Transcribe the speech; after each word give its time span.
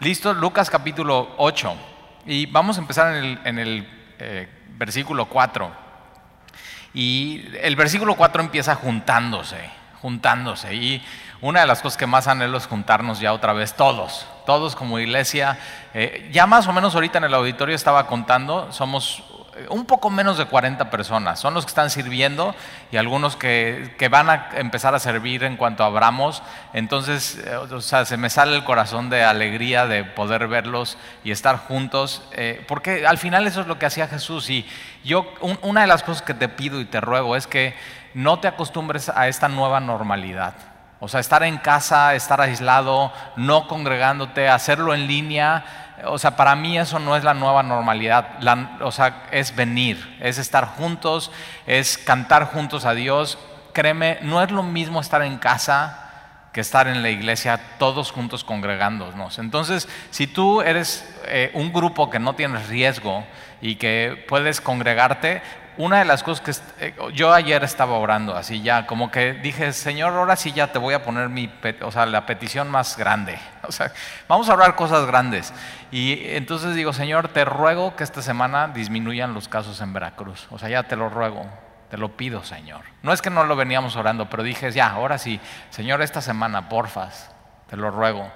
Listo, 0.00 0.32
Lucas 0.32 0.70
capítulo 0.70 1.34
8. 1.36 1.74
Y 2.24 2.46
vamos 2.46 2.78
a 2.78 2.80
empezar 2.80 3.14
en 3.14 3.22
el, 3.22 3.38
en 3.44 3.58
el 3.58 3.88
eh, 4.18 4.48
versículo 4.78 5.26
4. 5.26 5.70
Y 6.94 7.44
el 7.60 7.76
versículo 7.76 8.14
4 8.14 8.40
empieza 8.40 8.76
juntándose, 8.76 9.58
juntándose. 10.00 10.74
Y 10.74 11.04
una 11.42 11.60
de 11.60 11.66
las 11.66 11.82
cosas 11.82 11.98
que 11.98 12.06
más 12.06 12.28
anhelo 12.28 12.56
es 12.56 12.66
juntarnos 12.66 13.20
ya 13.20 13.34
otra 13.34 13.52
vez 13.52 13.74
todos, 13.74 14.26
todos 14.46 14.74
como 14.74 14.98
iglesia. 14.98 15.58
Eh, 15.92 16.30
ya 16.32 16.46
más 16.46 16.66
o 16.66 16.72
menos 16.72 16.94
ahorita 16.94 17.18
en 17.18 17.24
el 17.24 17.34
auditorio 17.34 17.74
estaba 17.74 18.06
contando, 18.06 18.72
somos 18.72 19.22
un 19.68 19.84
poco 19.84 20.10
menos 20.10 20.38
de 20.38 20.46
40 20.46 20.90
personas. 20.90 21.40
Son 21.40 21.54
los 21.54 21.64
que 21.64 21.70
están 21.70 21.90
sirviendo 21.90 22.54
y 22.90 22.96
algunos 22.96 23.36
que, 23.36 23.96
van 24.10 24.30
a 24.30 24.48
empezar 24.54 24.94
a 24.94 24.98
servir 24.98 25.44
en 25.44 25.56
cuanto 25.56 25.84
abramos. 25.84 26.42
Entonces, 26.72 27.42
eh, 27.44 27.56
o 27.56 27.80
sea, 27.80 28.04
se 28.04 28.16
me 28.16 28.30
sale 28.30 28.56
el 28.56 28.64
corazón 28.64 29.10
de 29.10 29.24
alegría 29.24 29.86
de 29.86 30.04
poder 30.04 30.48
verlos 30.48 30.98
y 31.24 31.30
estar 31.30 31.58
juntos, 31.58 32.22
eh, 32.32 32.64
porque 32.68 33.06
al 33.06 33.18
final 33.18 33.46
eso 33.46 33.60
es 33.60 33.66
lo 33.66 33.78
que 33.78 33.86
hacía 33.86 34.08
Jesús. 34.08 34.50
Y 34.50 34.66
yo, 35.04 35.26
una 35.62 35.82
de 35.82 35.86
las 35.86 36.02
cosas 36.02 36.22
que 36.22 36.34
te 36.34 36.48
pido 36.48 36.80
y 36.80 36.84
te 36.84 37.00
ruego 37.00 37.36
es 37.36 37.46
que 37.46 37.74
no 38.14 38.40
te 38.40 38.48
acostumbres 38.48 39.08
a 39.08 39.28
esta 39.28 39.48
nueva 39.48 39.80
normalidad. 39.80 40.54
O 41.02 41.08
sea, 41.08 41.20
estar 41.20 41.42
en 41.42 41.56
casa, 41.56 42.14
estar 42.14 42.42
aislado, 42.42 43.10
no 43.36 43.66
congregándote, 43.68 44.50
hacerlo 44.50 44.92
en 44.92 45.06
línea 45.06 45.89
o 46.04 46.18
sea, 46.18 46.36
para 46.36 46.56
mí 46.56 46.78
eso 46.78 46.98
no 46.98 47.16
es 47.16 47.24
la 47.24 47.34
nueva 47.34 47.62
normalidad. 47.62 48.38
o 48.80 48.92
sea, 48.92 49.26
es 49.30 49.54
venir, 49.54 50.18
es 50.20 50.38
estar 50.38 50.66
juntos, 50.66 51.30
es 51.66 51.98
cantar 51.98 52.46
juntos 52.46 52.84
a 52.84 52.94
Dios. 52.94 53.38
Créeme, 53.72 54.18
no 54.22 54.42
es 54.42 54.50
lo 54.50 54.62
mismo 54.62 55.00
estar 55.00 55.22
en 55.22 55.38
casa 55.38 56.10
que 56.52 56.60
estar 56.60 56.88
en 56.88 57.02
la 57.02 57.10
iglesia 57.10 57.60
todos 57.78 58.10
juntos 58.10 58.42
congregándonos. 58.42 59.38
Entonces, 59.38 59.88
si 60.10 60.26
tú 60.26 60.62
eres 60.62 61.08
eh, 61.26 61.50
un 61.54 61.72
grupo 61.72 62.10
que 62.10 62.18
no 62.18 62.34
tienes 62.34 62.68
riesgo 62.68 63.24
y 63.60 63.76
que 63.76 64.24
puedes 64.28 64.60
congregarte, 64.60 65.42
una 65.80 66.00
de 66.00 66.04
las 66.04 66.22
cosas 66.22 66.44
que 66.44 66.86
eh, 66.86 66.94
yo 67.14 67.32
ayer 67.32 67.64
estaba 67.64 67.96
orando 67.96 68.36
así 68.36 68.60
ya, 68.60 68.86
como 68.86 69.10
que 69.10 69.32
dije, 69.32 69.72
Señor, 69.72 70.12
ahora 70.12 70.36
sí 70.36 70.52
ya 70.52 70.72
te 70.72 70.78
voy 70.78 70.92
a 70.92 71.02
poner 71.02 71.30
mi, 71.30 71.50
o 71.82 71.90
sea, 71.90 72.04
la 72.06 72.26
petición 72.26 72.70
más 72.70 72.96
grande. 72.96 73.38
O 73.62 73.72
sea, 73.72 73.92
vamos 74.26 74.48
a 74.48 74.54
orar 74.54 74.74
cosas 74.74 75.06
grandes. 75.06 75.52
Y 75.92 76.34
entonces 76.34 76.74
digo, 76.74 76.92
Señor, 76.92 77.28
te 77.28 77.44
ruego 77.44 77.94
que 77.94 78.02
esta 78.02 78.20
semana 78.20 78.68
disminuyan 78.68 79.32
los 79.32 79.48
casos 79.48 79.80
en 79.80 79.92
Veracruz. 79.92 80.48
O 80.50 80.58
sea, 80.58 80.68
ya 80.68 80.82
te 80.84 80.96
lo 80.96 81.08
ruego, 81.08 81.46
te 81.88 81.96
lo 81.96 82.16
pido, 82.16 82.42
Señor. 82.42 82.80
No 83.02 83.12
es 83.12 83.22
que 83.22 83.30
no 83.30 83.44
lo 83.44 83.54
veníamos 83.54 83.94
orando, 83.94 84.28
pero 84.28 84.42
dije, 84.42 84.72
ya, 84.72 84.90
ahora 84.90 85.18
sí, 85.18 85.40
Señor, 85.68 86.02
esta 86.02 86.20
semana, 86.20 86.68
porfas, 86.68 87.30
te 87.68 87.76
lo 87.76 87.90
ruego. 87.90 88.32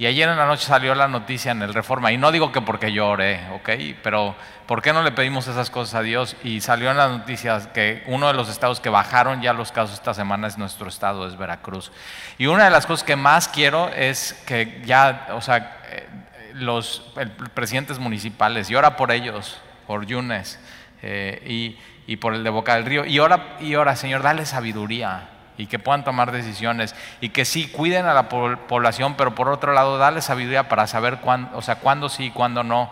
Y 0.00 0.06
ayer 0.06 0.30
en 0.30 0.38
la 0.38 0.46
noche 0.46 0.64
salió 0.64 0.94
la 0.94 1.08
noticia 1.08 1.52
en 1.52 1.60
el 1.60 1.74
Reforma, 1.74 2.10
y 2.10 2.16
no 2.16 2.32
digo 2.32 2.52
que 2.52 2.62
porque 2.62 2.90
yo 2.90 3.06
oré, 3.06 3.46
¿ok? 3.52 3.68
Pero 4.02 4.34
¿por 4.64 4.80
qué 4.80 4.94
no 4.94 5.02
le 5.02 5.12
pedimos 5.12 5.46
esas 5.46 5.68
cosas 5.68 5.96
a 5.96 6.00
Dios? 6.00 6.36
Y 6.42 6.62
salió 6.62 6.90
en 6.90 6.96
las 6.96 7.10
noticias 7.10 7.66
que 7.66 8.02
uno 8.06 8.28
de 8.28 8.32
los 8.32 8.48
estados 8.48 8.80
que 8.80 8.88
bajaron 8.88 9.42
ya 9.42 9.52
los 9.52 9.72
casos 9.72 9.96
esta 9.96 10.14
semana 10.14 10.46
es 10.46 10.56
nuestro 10.56 10.88
estado, 10.88 11.28
es 11.28 11.36
Veracruz. 11.36 11.92
Y 12.38 12.46
una 12.46 12.64
de 12.64 12.70
las 12.70 12.86
cosas 12.86 13.04
que 13.04 13.14
más 13.14 13.46
quiero 13.46 13.90
es 13.90 14.42
que 14.46 14.80
ya, 14.86 15.28
o 15.32 15.42
sea, 15.42 15.82
eh, 15.90 16.08
los 16.54 17.12
presidentes 17.52 17.98
municipales, 17.98 18.70
y 18.70 18.76
ora 18.76 18.96
por 18.96 19.12
ellos, 19.12 19.60
por 19.86 20.06
Yunes, 20.06 20.58
eh, 21.02 21.42
y, 21.46 21.78
y, 22.10 22.16
por 22.16 22.32
el 22.32 22.42
de 22.42 22.48
Boca 22.48 22.76
del 22.76 22.86
Río, 22.86 23.04
y 23.04 23.18
ora, 23.18 23.58
y 23.60 23.74
ora, 23.74 23.94
Señor, 23.96 24.22
dale 24.22 24.46
sabiduría 24.46 25.28
y 25.60 25.66
que 25.66 25.78
puedan 25.78 26.04
tomar 26.04 26.32
decisiones 26.32 26.94
y 27.20 27.28
que 27.28 27.44
sí 27.44 27.68
cuiden 27.68 28.06
a 28.06 28.14
la 28.14 28.28
población, 28.28 29.14
pero 29.14 29.34
por 29.34 29.48
otro 29.48 29.72
lado 29.72 29.98
darles 29.98 30.24
sabiduría 30.24 30.68
para 30.68 30.86
saber 30.86 31.18
cuándo, 31.18 31.56
o 31.56 31.62
sea, 31.62 31.76
cuándo 31.76 32.08
sí 32.08 32.26
y 32.26 32.30
cuándo 32.30 32.64
no. 32.64 32.90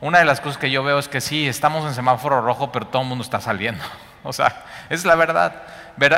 Una 0.00 0.18
de 0.18 0.24
las 0.24 0.40
cosas 0.40 0.58
que 0.58 0.70
yo 0.70 0.82
veo 0.82 0.98
es 0.98 1.08
que 1.08 1.20
sí, 1.20 1.46
estamos 1.46 1.84
en 1.84 1.94
semáforo 1.94 2.40
rojo, 2.40 2.72
pero 2.72 2.86
todo 2.86 3.02
el 3.02 3.08
mundo 3.08 3.22
está 3.22 3.40
saliendo. 3.40 3.84
O 4.28 4.32
sea, 4.32 4.64
es 4.90 5.04
la 5.04 5.14
verdad. 5.14 5.62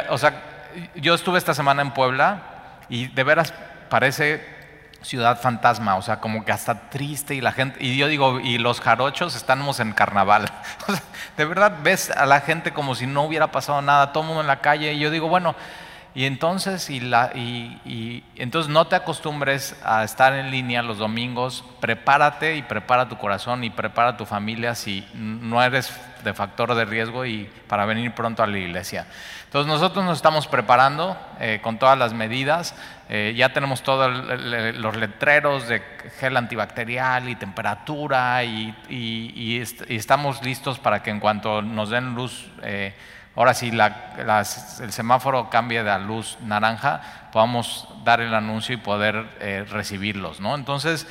O 0.09 0.17
sea, 0.17 0.33
yo 0.95 1.12
estuve 1.12 1.37
esta 1.37 1.53
semana 1.53 1.83
en 1.83 1.91
Puebla 1.91 2.41
y 2.89 3.09
de 3.09 3.22
veras 3.22 3.53
parece 3.91 4.43
ciudad 5.03 5.41
fantasma, 5.41 5.97
o 5.97 6.03
sea, 6.03 6.19
como 6.21 6.45
que 6.45 6.53
hasta 6.53 6.91
triste 6.91 7.34
y 7.34 7.41
la 7.41 7.53
gente, 7.53 7.78
y 7.81 7.97
yo 7.97 8.09
digo, 8.09 8.41
y 8.41 8.59
los 8.59 8.81
jarochos 8.81 9.37
estamos 9.37 9.78
en 9.81 9.93
carnaval. 9.93 10.47
de 11.37 11.45
verdad 11.45 11.72
ves 11.83 12.11
a 12.11 12.27
la 12.27 12.41
gente 12.41 12.72
como 12.72 12.95
si 12.95 13.06
no 13.06 13.22
hubiera 13.22 13.53
pasado 13.53 13.81
nada, 13.81 14.12
todo 14.12 14.22
el 14.22 14.28
mundo 14.28 14.41
en 14.41 14.49
la 14.49 14.61
calle, 14.61 14.93
y 14.93 14.99
yo 14.99 15.11
digo, 15.11 15.28
bueno, 15.28 15.55
y 16.19 16.25
entonces, 16.25 16.91
y, 16.91 16.99
la, 16.99 17.31
y, 17.33 18.25
entonces 18.34 18.73
no 18.73 18.89
te 18.89 18.97
acostumbres 18.97 19.77
a 19.84 20.03
estar 20.03 20.33
en 20.33 20.51
línea 20.51 20.83
los 20.83 20.99
domingos, 20.99 21.62
prepárate 21.79 22.56
y 22.56 22.62
prepara 22.62 23.09
tu 23.09 23.17
corazón 23.19 23.62
y 23.62 23.71
prepara 23.71 24.17
tu 24.17 24.27
familia 24.27 24.75
si 24.75 25.07
no 25.15 25.62
eres 25.62 25.97
de 26.25 26.34
factor 26.34 26.75
de 26.75 26.84
riesgo 26.87 27.25
y 27.25 27.49
para 27.69 27.87
venir 27.87 28.11
pronto 28.15 28.43
a 28.43 28.49
la 28.49 28.59
iglesia. 28.59 29.07
Entonces 29.45 29.73
nosotros 29.73 30.05
nos 30.05 30.17
estamos 30.17 30.49
preparando 30.49 31.17
eh, 31.39 31.61
con 31.62 31.78
todas 31.78 31.97
las 31.97 32.12
medidas, 32.12 32.75
eh, 33.09 33.34
ya 33.37 33.53
tenemos 33.53 33.84
todos 33.84 34.11
los 34.11 34.97
letreros 34.97 35.69
de 35.69 35.83
gel 36.19 36.37
antibacterial 36.37 37.28
y 37.28 37.37
temperatura 37.37 38.43
y, 38.43 38.75
y, 38.89 39.61
estamos 39.89 40.43
listos 40.43 40.81
para 40.81 41.01
que 41.01 41.11
en 41.11 41.21
cuanto 41.21 41.62
nos 41.62 41.91
den 41.91 42.17
luz... 42.17 42.45
Eh, 42.65 42.93
ahora 43.38 43.54
si 43.54 43.69
el 43.71 44.93
semáforo 44.93 45.49
cambia 45.49 45.84
de 45.84 45.97
luz 46.00 46.37
naranja, 46.43 47.28
podamos 47.32 47.87
dar 48.03 48.21
el 48.21 48.34
anuncio 48.34 48.75
y 48.75 48.78
poder 48.78 49.28
eh, 49.38 49.65
recibirlos. 49.71 50.41
¿no? 50.41 50.56
Entonces, 50.56 51.06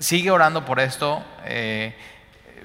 sigue 0.00 0.32
orando 0.32 0.64
por 0.64 0.80
esto, 0.80 1.22
eh, 1.44 1.96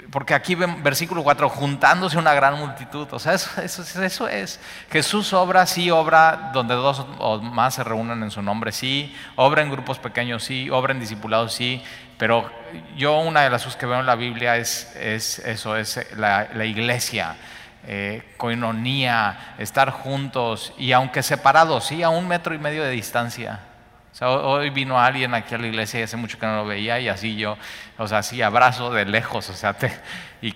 porque 0.09 0.34
aquí 0.34 0.56
ven 0.56 0.81
versículo 0.81 1.22
4, 1.22 1.47
juntándose 1.47 2.18
una 2.18 2.34
gran 2.34 2.57
multitud, 2.57 3.07
o 3.12 3.19
sea, 3.19 3.35
eso, 3.35 3.62
eso, 3.62 4.28
es. 4.28 4.59
Jesús 4.90 5.31
obra, 5.34 5.68
sí 5.68 5.91
obra 5.91 6.50
donde 6.52 6.73
dos 6.73 7.06
o 7.19 7.40
más 7.40 7.75
se 7.75 7.84
reúnen 7.84 8.23
en 8.23 8.31
su 8.31 8.41
nombre, 8.41 8.72
sí, 8.72 9.16
obra 9.35 9.62
en 9.62 9.69
grupos 9.69 10.00
pequeños, 10.00 10.44
sí, 10.44 10.72
obra 10.72 10.91
en 10.91 11.00
discipulados, 11.00 11.53
sí, 11.53 11.84
pero 12.18 12.50
yo 12.97 13.19
una 13.19 13.41
de 13.41 13.52
las 13.52 13.63
cosas 13.63 13.78
que 13.78 13.85
veo 13.85 14.00
en 14.00 14.07
la 14.07 14.16
Biblia 14.16 14.57
es, 14.57 14.91
es 14.96 15.38
eso, 15.38 15.78
es 15.78 16.03
la, 16.18 16.47
la 16.56 16.66
iglesia 16.66 17.35
eh, 17.86 18.34
coinonía, 18.38 19.56
estar 19.58 19.90
juntos 19.90 20.74
y 20.78 20.94
aunque 20.94 21.22
separados, 21.22 21.86
sí, 21.86 22.02
a 22.02 22.10
un 22.10 22.28
metro 22.28 22.56
y 22.56 22.58
medio 22.58 22.84
de 22.84 22.92
distancia. 22.92 23.60
hoy 24.22 24.70
vino 24.70 25.00
alguien 25.00 25.34
aquí 25.34 25.54
a 25.54 25.58
la 25.58 25.68
iglesia 25.68 26.00
y 26.00 26.04
hace 26.04 26.16
mucho 26.16 26.40
que 26.40 26.46
no 26.46 26.56
lo 26.58 26.66
veía 26.66 27.00
y 27.00 27.10
así 27.10 27.36
yo, 27.36 27.58
o 27.98 28.08
sea, 28.08 28.20
así 28.20 28.42
abrazo 28.42 28.92
de 28.92 29.06
lejos, 29.06 29.50
o 29.50 29.54
sea, 29.54 29.76
y 30.42 30.54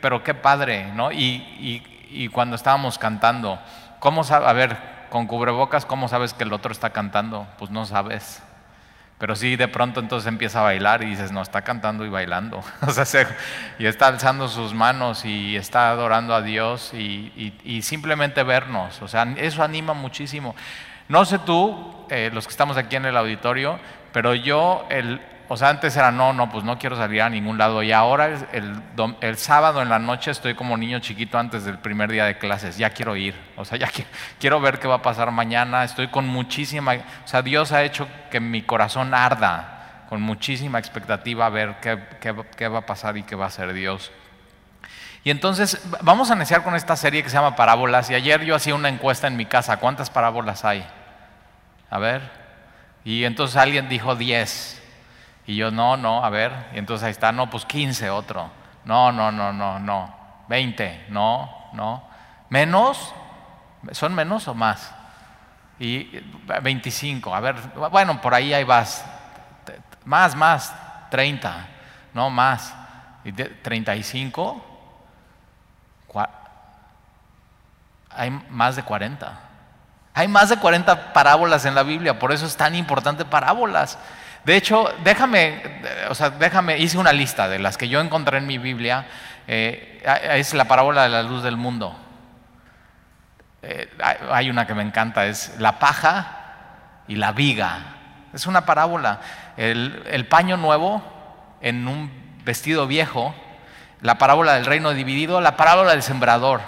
pero 0.00 0.22
qué 0.24 0.32
padre, 0.34 0.90
¿no? 0.94 1.12
Y, 1.12 1.82
y, 2.10 2.28
cuando 2.28 2.56
estábamos 2.56 2.96
cantando, 2.98 3.58
¿cómo 3.98 4.24
sabes, 4.24 4.48
a 4.48 4.52
ver, 4.52 4.76
con 5.10 5.26
cubrebocas, 5.26 5.84
¿cómo 5.84 6.08
sabes 6.08 6.32
que 6.32 6.44
el 6.44 6.52
otro 6.52 6.72
está 6.72 6.90
cantando? 6.90 7.46
Pues 7.58 7.70
no 7.70 7.84
sabes. 7.86 8.42
Pero 9.24 9.36
sí, 9.36 9.56
de 9.56 9.68
pronto 9.68 10.00
entonces 10.00 10.28
empieza 10.28 10.60
a 10.60 10.64
bailar 10.64 11.02
y 11.02 11.06
dices, 11.06 11.32
no, 11.32 11.40
está 11.40 11.62
cantando 11.62 12.04
y 12.04 12.10
bailando. 12.10 12.62
o 12.86 12.90
sea, 12.90 13.26
y 13.78 13.86
está 13.86 14.08
alzando 14.08 14.48
sus 14.48 14.74
manos 14.74 15.24
y 15.24 15.56
está 15.56 15.88
adorando 15.88 16.34
a 16.34 16.42
Dios 16.42 16.92
y, 16.92 17.80
simplemente 17.80 18.42
vernos. 18.42 19.00
O 19.00 19.08
sea, 19.08 19.22
eso 19.38 19.62
anima 19.62 19.94
muchísimo. 19.94 20.54
No 21.08 21.24
sé 21.24 21.38
tú, 21.38 22.04
eh, 22.10 22.32
los 22.34 22.46
que 22.46 22.50
estamos 22.50 22.76
aquí 22.76 22.96
en 22.96 23.06
el 23.06 23.16
auditorio, 23.16 23.78
pero 24.12 24.34
yo 24.34 24.84
el, 24.90 25.22
o 25.54 25.56
sea, 25.56 25.68
antes 25.68 25.96
era 25.96 26.10
no, 26.10 26.32
no, 26.32 26.50
pues 26.50 26.64
no 26.64 26.80
quiero 26.80 26.96
salir 26.96 27.22
a 27.22 27.30
ningún 27.30 27.56
lado. 27.56 27.80
Y 27.84 27.92
ahora 27.92 28.26
el, 28.50 28.82
el, 29.20 29.38
sábado 29.38 29.82
en 29.82 29.88
la 29.88 30.00
noche 30.00 30.32
estoy 30.32 30.56
como 30.56 30.76
niño 30.76 30.98
chiquito 30.98 31.38
antes 31.38 31.64
del 31.64 31.78
primer 31.78 32.10
día 32.10 32.24
de 32.24 32.38
clases. 32.38 32.76
Ya 32.76 32.90
quiero 32.90 33.14
ir. 33.14 33.36
O 33.56 33.64
sea, 33.64 33.78
ya 33.78 33.88
quiero 34.40 34.60
ver 34.60 34.80
qué 34.80 34.88
va 34.88 34.96
a 34.96 35.02
pasar 35.02 35.30
mañana. 35.30 35.84
Estoy 35.84 36.08
con 36.08 36.26
muchísima. 36.26 36.94
O 36.94 37.28
sea, 37.28 37.40
Dios 37.42 37.70
ha 37.70 37.84
hecho 37.84 38.08
que 38.32 38.40
mi 38.40 38.62
corazón 38.62 39.14
arda 39.14 40.06
con 40.08 40.20
muchísima 40.20 40.80
expectativa 40.80 41.46
a 41.46 41.50
ver 41.50 41.76
qué, 41.80 42.02
qué, 42.20 42.34
qué 42.56 42.66
va 42.66 42.80
a 42.80 42.86
pasar 42.86 43.16
y 43.16 43.22
qué 43.22 43.36
va 43.36 43.44
a 43.44 43.48
hacer 43.48 43.72
Dios. 43.74 44.10
Y 45.22 45.30
entonces 45.30 45.80
vamos 46.02 46.32
a 46.32 46.34
iniciar 46.34 46.64
con 46.64 46.74
esta 46.74 46.96
serie 46.96 47.22
que 47.22 47.30
se 47.30 47.36
llama 47.36 47.54
Parábolas. 47.54 48.10
Y 48.10 48.16
ayer 48.16 48.42
yo 48.44 48.56
hacía 48.56 48.74
una 48.74 48.88
encuesta 48.88 49.28
en 49.28 49.36
mi 49.36 49.46
casa. 49.46 49.76
¿Cuántas 49.76 50.10
parábolas 50.10 50.64
hay? 50.64 50.84
A 51.90 51.98
ver. 51.98 52.28
Y 53.04 53.22
entonces 53.22 53.56
alguien 53.56 53.88
dijo 53.88 54.16
10. 54.16 54.80
Y 55.46 55.56
yo, 55.56 55.70
no, 55.70 55.96
no, 55.96 56.24
a 56.24 56.30
ver. 56.30 56.52
Y 56.74 56.78
entonces 56.78 57.04
ahí 57.04 57.10
está, 57.10 57.32
no, 57.32 57.50
pues 57.50 57.64
15 57.64 58.10
otro. 58.10 58.50
No, 58.84 59.12
no, 59.12 59.30
no, 59.30 59.52
no, 59.52 59.78
no. 59.78 60.14
20, 60.48 61.06
no, 61.08 61.70
no. 61.72 62.04
¿Menos? 62.48 63.14
¿Son 63.92 64.14
menos 64.14 64.48
o 64.48 64.54
más? 64.54 64.94
Y 65.78 66.20
25, 66.62 67.34
a 67.34 67.40
ver, 67.40 67.56
bueno, 67.90 68.20
por 68.20 68.34
ahí 68.34 68.54
ahí 68.54 68.64
vas. 68.64 69.04
Más, 70.04 70.34
más, 70.36 70.72
30, 71.10 71.66
no 72.12 72.30
más. 72.30 72.74
Y 73.24 73.32
35, 73.32 74.74
hay 78.16 78.30
más 78.30 78.76
de 78.76 78.82
40. 78.82 79.40
Hay 80.14 80.28
más 80.28 80.48
de 80.48 80.56
40 80.56 81.12
parábolas 81.12 81.64
en 81.64 81.74
la 81.74 81.82
Biblia, 81.82 82.18
por 82.18 82.32
eso 82.32 82.46
es 82.46 82.56
tan 82.56 82.74
importante 82.74 83.24
parábolas. 83.24 83.98
De 84.44 84.56
hecho, 84.56 84.92
déjame, 85.02 85.62
o 86.10 86.14
sea, 86.14 86.30
déjame, 86.30 86.78
hice 86.78 86.98
una 86.98 87.12
lista 87.12 87.48
de 87.48 87.58
las 87.58 87.78
que 87.78 87.88
yo 87.88 88.00
encontré 88.00 88.38
en 88.38 88.46
mi 88.46 88.58
Biblia. 88.58 89.06
Eh, 89.46 90.02
es 90.32 90.54
la 90.54 90.66
parábola 90.66 91.04
de 91.04 91.08
la 91.08 91.22
luz 91.22 91.42
del 91.42 91.56
mundo. 91.56 91.96
Eh, 93.62 93.88
hay 94.30 94.50
una 94.50 94.66
que 94.66 94.74
me 94.74 94.82
encanta, 94.82 95.26
es 95.26 95.54
la 95.58 95.78
paja 95.78 97.04
y 97.08 97.16
la 97.16 97.32
viga. 97.32 97.78
Es 98.34 98.46
una 98.46 98.66
parábola. 98.66 99.20
El, 99.56 100.26
paño 100.28 100.56
nuevo 100.56 101.02
en 101.62 101.88
un 101.88 102.10
vestido 102.44 102.86
viejo, 102.86 103.34
la 104.02 104.18
parábola 104.18 104.54
del 104.54 104.66
reino 104.66 104.90
dividido, 104.90 105.40
la 105.40 105.56
parábola 105.56 105.92
del 105.92 106.02
sembrador, 106.02 106.60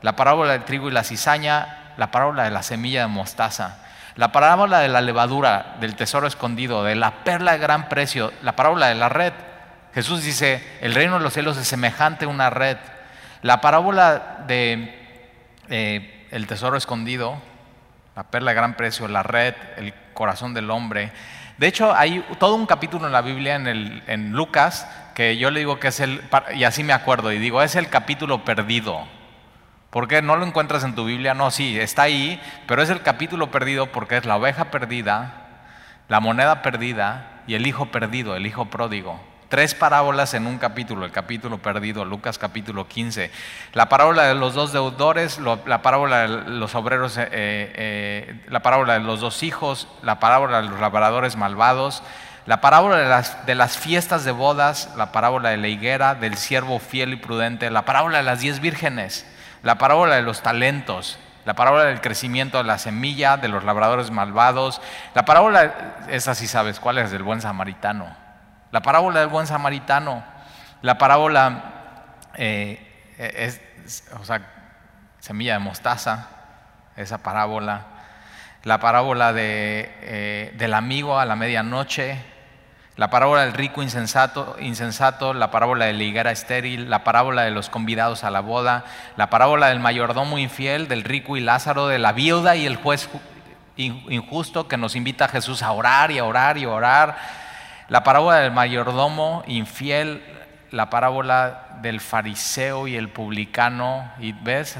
la 0.00 0.16
parábola 0.16 0.52
del 0.52 0.64
trigo 0.64 0.88
y 0.88 0.92
la 0.92 1.04
cizaña, 1.04 1.92
la 1.96 2.10
parábola 2.10 2.44
de 2.44 2.50
la 2.50 2.62
semilla 2.62 3.02
de 3.02 3.06
mostaza, 3.08 3.81
la 4.16 4.32
parábola 4.32 4.80
de 4.80 4.88
la 4.88 5.00
levadura, 5.00 5.76
del 5.80 5.96
tesoro 5.96 6.26
escondido, 6.26 6.84
de 6.84 6.94
la 6.94 7.24
perla 7.24 7.52
de 7.52 7.58
gran 7.58 7.88
precio, 7.88 8.32
la 8.42 8.56
parábola 8.56 8.88
de 8.88 8.94
la 8.94 9.08
red. 9.08 9.32
Jesús 9.94 10.22
dice, 10.22 10.62
el 10.80 10.94
reino 10.94 11.18
de 11.18 11.24
los 11.24 11.32
cielos 11.32 11.56
es 11.56 11.66
semejante 11.66 12.24
a 12.24 12.28
una 12.28 12.50
red. 12.50 12.76
La 13.42 13.60
parábola 13.60 14.44
de 14.46 14.98
eh, 15.68 16.26
el 16.30 16.46
tesoro 16.46 16.76
escondido, 16.76 17.40
la 18.14 18.24
perla 18.24 18.50
de 18.50 18.56
gran 18.56 18.74
precio, 18.74 19.08
la 19.08 19.22
red, 19.22 19.54
el 19.76 19.94
corazón 20.14 20.54
del 20.54 20.70
hombre. 20.70 21.12
De 21.58 21.66
hecho, 21.66 21.94
hay 21.94 22.24
todo 22.38 22.54
un 22.54 22.66
capítulo 22.66 23.06
en 23.06 23.12
la 23.12 23.22
Biblia, 23.22 23.56
en, 23.56 24.02
en 24.06 24.32
Lucas, 24.32 24.86
que 25.14 25.36
yo 25.36 25.50
le 25.50 25.60
digo 25.60 25.78
que 25.78 25.88
es 25.88 26.00
el, 26.00 26.22
y 26.54 26.64
así 26.64 26.84
me 26.84 26.92
acuerdo, 26.92 27.32
y 27.32 27.38
digo, 27.38 27.62
es 27.62 27.76
el 27.76 27.88
capítulo 27.88 28.44
perdido. 28.44 29.06
¿Por 29.92 30.08
qué 30.08 30.22
no 30.22 30.36
lo 30.36 30.46
encuentras 30.46 30.84
en 30.84 30.94
tu 30.94 31.04
Biblia? 31.04 31.34
No, 31.34 31.50
sí, 31.50 31.78
está 31.78 32.04
ahí, 32.04 32.40
pero 32.66 32.80
es 32.80 32.88
el 32.88 33.02
capítulo 33.02 33.50
perdido 33.50 33.92
porque 33.92 34.16
es 34.16 34.24
la 34.24 34.36
oveja 34.36 34.70
perdida, 34.70 35.34
la 36.08 36.18
moneda 36.18 36.62
perdida 36.62 37.42
y 37.46 37.56
el 37.56 37.66
hijo 37.66 37.90
perdido, 37.90 38.34
el 38.34 38.46
hijo 38.46 38.64
pródigo. 38.70 39.20
Tres 39.50 39.74
parábolas 39.74 40.32
en 40.32 40.46
un 40.46 40.56
capítulo, 40.56 41.04
el 41.04 41.12
capítulo 41.12 41.58
perdido, 41.58 42.06
Lucas 42.06 42.38
capítulo 42.38 42.88
15. 42.88 43.30
La 43.74 43.90
parábola 43.90 44.22
de 44.22 44.34
los 44.34 44.54
dos 44.54 44.72
deudores, 44.72 45.38
la 45.38 45.82
parábola 45.82 46.20
de 46.20 46.28
los 46.52 46.74
obreros, 46.74 47.18
eh, 47.18 47.28
eh, 47.30 48.40
la 48.48 48.62
parábola 48.62 48.94
de 48.94 49.00
los 49.00 49.20
dos 49.20 49.42
hijos, 49.42 49.88
la 50.00 50.18
parábola 50.18 50.62
de 50.62 50.70
los 50.70 50.80
labradores 50.80 51.36
malvados, 51.36 52.02
la 52.46 52.62
parábola 52.62 52.96
de 52.96 53.10
las, 53.10 53.44
de 53.44 53.54
las 53.54 53.76
fiestas 53.76 54.24
de 54.24 54.32
bodas, 54.32 54.90
la 54.96 55.12
parábola 55.12 55.50
de 55.50 55.58
la 55.58 55.68
higuera, 55.68 56.14
del 56.14 56.38
siervo 56.38 56.78
fiel 56.78 57.12
y 57.12 57.16
prudente, 57.16 57.68
la 57.68 57.84
parábola 57.84 58.16
de 58.16 58.24
las 58.24 58.40
diez 58.40 58.58
vírgenes, 58.58 59.26
la 59.62 59.78
parábola 59.78 60.16
de 60.16 60.22
los 60.22 60.42
talentos, 60.42 61.18
la 61.44 61.54
parábola 61.54 61.84
del 61.84 62.00
crecimiento 62.00 62.58
de 62.58 62.64
la 62.64 62.78
semilla, 62.78 63.36
de 63.36 63.48
los 63.48 63.64
labradores 63.64 64.10
malvados, 64.10 64.80
la 65.14 65.24
parábola, 65.24 65.96
esa 66.08 66.34
sí 66.34 66.46
sabes 66.46 66.80
cuál 66.80 66.98
es, 66.98 67.10
del 67.10 67.22
buen 67.22 67.40
samaritano. 67.40 68.14
La 68.70 68.80
parábola 68.80 69.20
del 69.20 69.28
buen 69.28 69.46
samaritano, 69.46 70.24
la 70.82 70.98
parábola, 70.98 71.64
eh, 72.34 73.04
es, 73.18 74.04
o 74.20 74.24
sea, 74.24 74.40
semilla 75.18 75.54
de 75.54 75.58
mostaza, 75.58 76.28
esa 76.96 77.18
parábola, 77.18 77.86
la 78.64 78.78
parábola 78.78 79.32
de, 79.32 79.92
eh, 80.02 80.54
del 80.56 80.74
amigo 80.74 81.18
a 81.18 81.24
la 81.24 81.36
medianoche, 81.36 82.31
la 82.96 83.08
parábola 83.08 83.42
del 83.42 83.54
rico 83.54 83.82
insensato, 83.82 85.34
la 85.34 85.50
parábola 85.50 85.86
de 85.86 85.94
la 85.94 86.02
higuera 86.02 86.30
estéril, 86.30 86.90
la 86.90 87.04
parábola 87.04 87.42
de 87.42 87.50
los 87.50 87.70
convidados 87.70 88.22
a 88.22 88.30
la 88.30 88.40
boda, 88.40 88.84
la 89.16 89.30
parábola 89.30 89.68
del 89.68 89.80
mayordomo 89.80 90.38
infiel, 90.38 90.88
del 90.88 91.02
rico 91.02 91.36
y 91.36 91.40
Lázaro, 91.40 91.88
de 91.88 91.98
la 91.98 92.12
viuda 92.12 92.54
y 92.56 92.66
el 92.66 92.76
juez 92.76 93.08
injusto 93.76 94.68
que 94.68 94.76
nos 94.76 94.94
invita 94.94 95.24
a 95.24 95.28
Jesús 95.28 95.62
a 95.62 95.72
orar 95.72 96.10
y 96.10 96.18
a 96.18 96.24
orar 96.24 96.58
y 96.58 96.64
a 96.64 96.68
orar 96.68 97.16
la 97.88 98.04
parábola 98.04 98.38
del 98.38 98.52
mayordomo 98.52 99.42
infiel, 99.46 100.22
la 100.70 100.88
parábola 100.88 101.78
del 101.82 102.00
fariseo 102.00 102.86
y 102.86 102.96
el 102.96 103.08
publicano, 103.08 104.10
y 104.18 104.32
ves, 104.32 104.78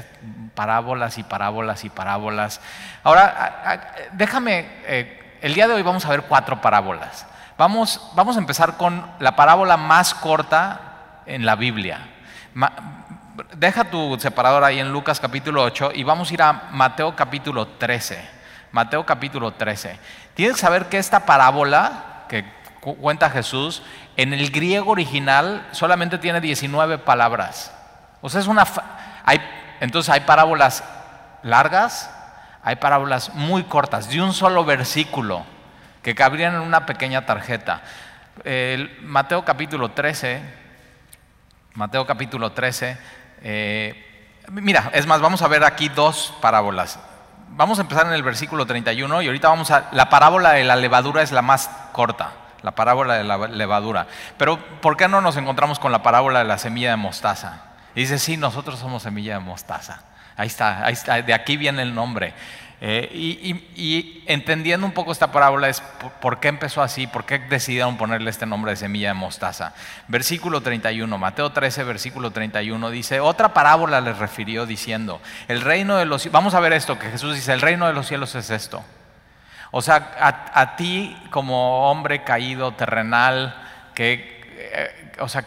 parábolas 0.55 1.17
y 1.17 1.23
parábolas 1.23 1.83
y 1.83 1.89
parábolas. 1.89 2.61
Ahora, 3.03 3.99
déjame, 4.13 4.65
eh, 4.85 5.37
el 5.41 5.53
día 5.53 5.67
de 5.67 5.73
hoy 5.73 5.81
vamos 5.81 6.05
a 6.05 6.09
ver 6.09 6.23
cuatro 6.23 6.61
parábolas. 6.61 7.27
Vamos, 7.57 8.01
vamos 8.15 8.35
a 8.35 8.39
empezar 8.39 8.77
con 8.77 9.05
la 9.19 9.35
parábola 9.35 9.77
más 9.77 10.15
corta 10.15 11.21
en 11.27 11.45
la 11.45 11.55
Biblia. 11.55 11.99
deja 13.55 13.83
tu 13.85 14.19
separador 14.19 14.63
ahí 14.63 14.79
en 14.79 14.91
Lucas 14.91 15.19
capítulo 15.19 15.61
8 15.63 15.91
y 15.93 16.03
vamos 16.03 16.31
a 16.31 16.33
ir 16.33 16.41
a 16.41 16.69
Mateo 16.71 17.15
capítulo 17.15 17.67
13. 17.67 18.43
Mateo 18.71 19.05
capítulo 19.05 19.51
13. 19.51 19.99
Tienes 20.33 20.55
que 20.55 20.61
saber 20.61 20.89
que 20.89 20.97
esta 20.97 21.27
parábola, 21.27 22.25
que 22.27 22.43
cuenta 22.81 23.29
Jesús, 23.29 23.83
en 24.17 24.33
el 24.33 24.49
griego 24.49 24.91
original 24.91 25.67
solamente 25.73 26.17
tiene 26.17 26.41
19 26.41 26.97
palabras. 26.97 27.71
O 28.21 28.29
sea, 28.29 28.41
es 28.41 28.47
una... 28.47 28.65
Entonces 29.79 30.11
hay 30.11 30.21
parábolas 30.21 30.83
largas, 31.43 32.09
hay 32.63 32.77
parábolas 32.77 33.33
muy 33.35 33.63
cortas, 33.63 34.09
de 34.09 34.21
un 34.21 34.33
solo 34.33 34.65
versículo, 34.65 35.45
que 36.03 36.13
cabrían 36.13 36.53
en 36.55 36.61
una 36.61 36.85
pequeña 36.85 37.25
tarjeta. 37.25 37.81
El 38.43 38.99
Mateo 39.01 39.43
capítulo 39.45 39.91
13, 39.91 40.41
Mateo 41.73 42.05
capítulo 42.05 42.51
13, 42.51 42.97
eh, 43.41 44.35
mira, 44.51 44.91
es 44.93 45.07
más, 45.07 45.21
vamos 45.21 45.41
a 45.41 45.47
ver 45.47 45.63
aquí 45.63 45.89
dos 45.89 46.33
parábolas. 46.41 46.99
Vamos 47.49 47.79
a 47.79 47.83
empezar 47.83 48.05
en 48.05 48.13
el 48.13 48.23
versículo 48.23 48.65
31 48.65 49.21
y 49.21 49.27
ahorita 49.27 49.47
vamos 49.47 49.71
a... 49.71 49.89
La 49.91 50.09
parábola 50.09 50.51
de 50.53 50.63
la 50.63 50.75
levadura 50.75 51.21
es 51.21 51.31
la 51.31 51.41
más 51.41 51.69
corta 51.91 52.33
la 52.63 52.71
parábola 52.71 53.15
de 53.15 53.23
la 53.23 53.47
levadura. 53.47 54.07
Pero 54.37 54.57
¿por 54.81 54.97
qué 54.97 55.07
no 55.07 55.21
nos 55.21 55.37
encontramos 55.37 55.79
con 55.79 55.91
la 55.91 56.01
parábola 56.01 56.39
de 56.39 56.45
la 56.45 56.57
semilla 56.57 56.91
de 56.91 56.95
mostaza? 56.95 57.61
Y 57.93 58.01
dice, 58.01 58.17
sí, 58.17 58.37
nosotros 58.37 58.79
somos 58.79 59.03
semilla 59.03 59.33
de 59.33 59.39
mostaza. 59.41 60.01
Ahí 60.35 60.47
está, 60.47 60.85
ahí 60.85 60.93
está 60.93 61.21
de 61.21 61.33
aquí 61.33 61.57
viene 61.57 61.81
el 61.81 61.93
nombre. 61.93 62.33
Eh, 62.85 63.09
y, 63.77 64.23
entendiendo 64.25 64.85
un 64.85 64.91
poco 64.91 65.13
esta 65.13 65.31
parábola 65.31 65.69
es 65.69 65.81
por, 66.19 66.41
qué 66.41 66.49
empezó 66.49 66.81
así, 66.81 67.07
por 67.07 67.23
qué 67.23 67.39
decidieron 67.39 67.95
ponerle 67.95 68.29
este 68.29 68.45
nombre 68.45 68.71
de 68.71 68.75
semilla 68.75 69.07
de 69.07 69.13
mostaza. 69.13 69.73
Versículo 70.09 70.59
31, 70.59 71.17
Mateo 71.17 71.49
13, 71.51 71.85
versículo 71.85 72.31
31 72.31 72.89
dice, 72.89 73.21
otra 73.21 73.53
parábola 73.53 74.01
les 74.01 74.17
refirió 74.17 74.65
diciendo, 74.65 75.21
el 75.47 75.61
reino 75.61 75.95
de 75.95 76.03
los 76.03 76.29
vamos 76.29 76.55
a 76.55 76.59
ver 76.59 76.73
esto 76.73 76.99
que 76.99 77.09
Jesús 77.09 77.35
dice, 77.35 77.53
el 77.53 77.61
reino 77.61 77.87
de 77.87 77.93
los 77.93 78.05
cielos 78.05 78.35
es 78.35 78.49
esto. 78.49 78.83
O 79.71 79.81
sea, 79.81 80.51
a, 80.53 80.75
ti 80.75 81.15
como 81.29 81.89
hombre 81.89 82.25
caído, 82.25 82.73
terrenal, 82.73 83.55
que, 83.95 84.41
eh, 84.57 85.13
o 85.19 85.29
sea, 85.29 85.45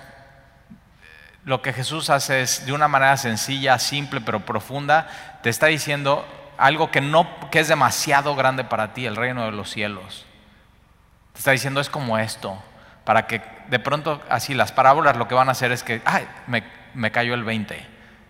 lo 1.46 1.62
que 1.62 1.72
Jesús 1.72 2.10
hace 2.10 2.42
es 2.42 2.66
de 2.66 2.72
una 2.72 2.88
manera 2.88 3.16
sencilla, 3.16 3.78
simple, 3.78 4.20
pero 4.20 4.40
profunda, 4.40 5.06
te 5.44 5.48
está 5.48 5.68
diciendo 5.68 6.26
algo 6.58 6.90
que, 6.90 7.00
no, 7.00 7.28
que 7.52 7.60
es 7.60 7.68
demasiado 7.68 8.34
grande 8.34 8.64
para 8.64 8.94
ti, 8.94 9.06
el 9.06 9.14
reino 9.14 9.44
de 9.44 9.52
los 9.52 9.70
cielos. 9.70 10.26
Te 11.34 11.38
está 11.38 11.52
diciendo 11.52 11.80
es 11.80 11.88
como 11.88 12.18
esto, 12.18 12.60
para 13.04 13.28
que 13.28 13.42
de 13.68 13.78
pronto 13.78 14.20
así 14.28 14.54
las 14.54 14.72
parábolas 14.72 15.16
lo 15.16 15.28
que 15.28 15.36
van 15.36 15.48
a 15.48 15.52
hacer 15.52 15.70
es 15.70 15.84
que, 15.84 16.02
ay, 16.04 16.26
me, 16.48 16.64
me 16.94 17.12
cayó 17.12 17.34
el 17.34 17.44
20. 17.44 17.80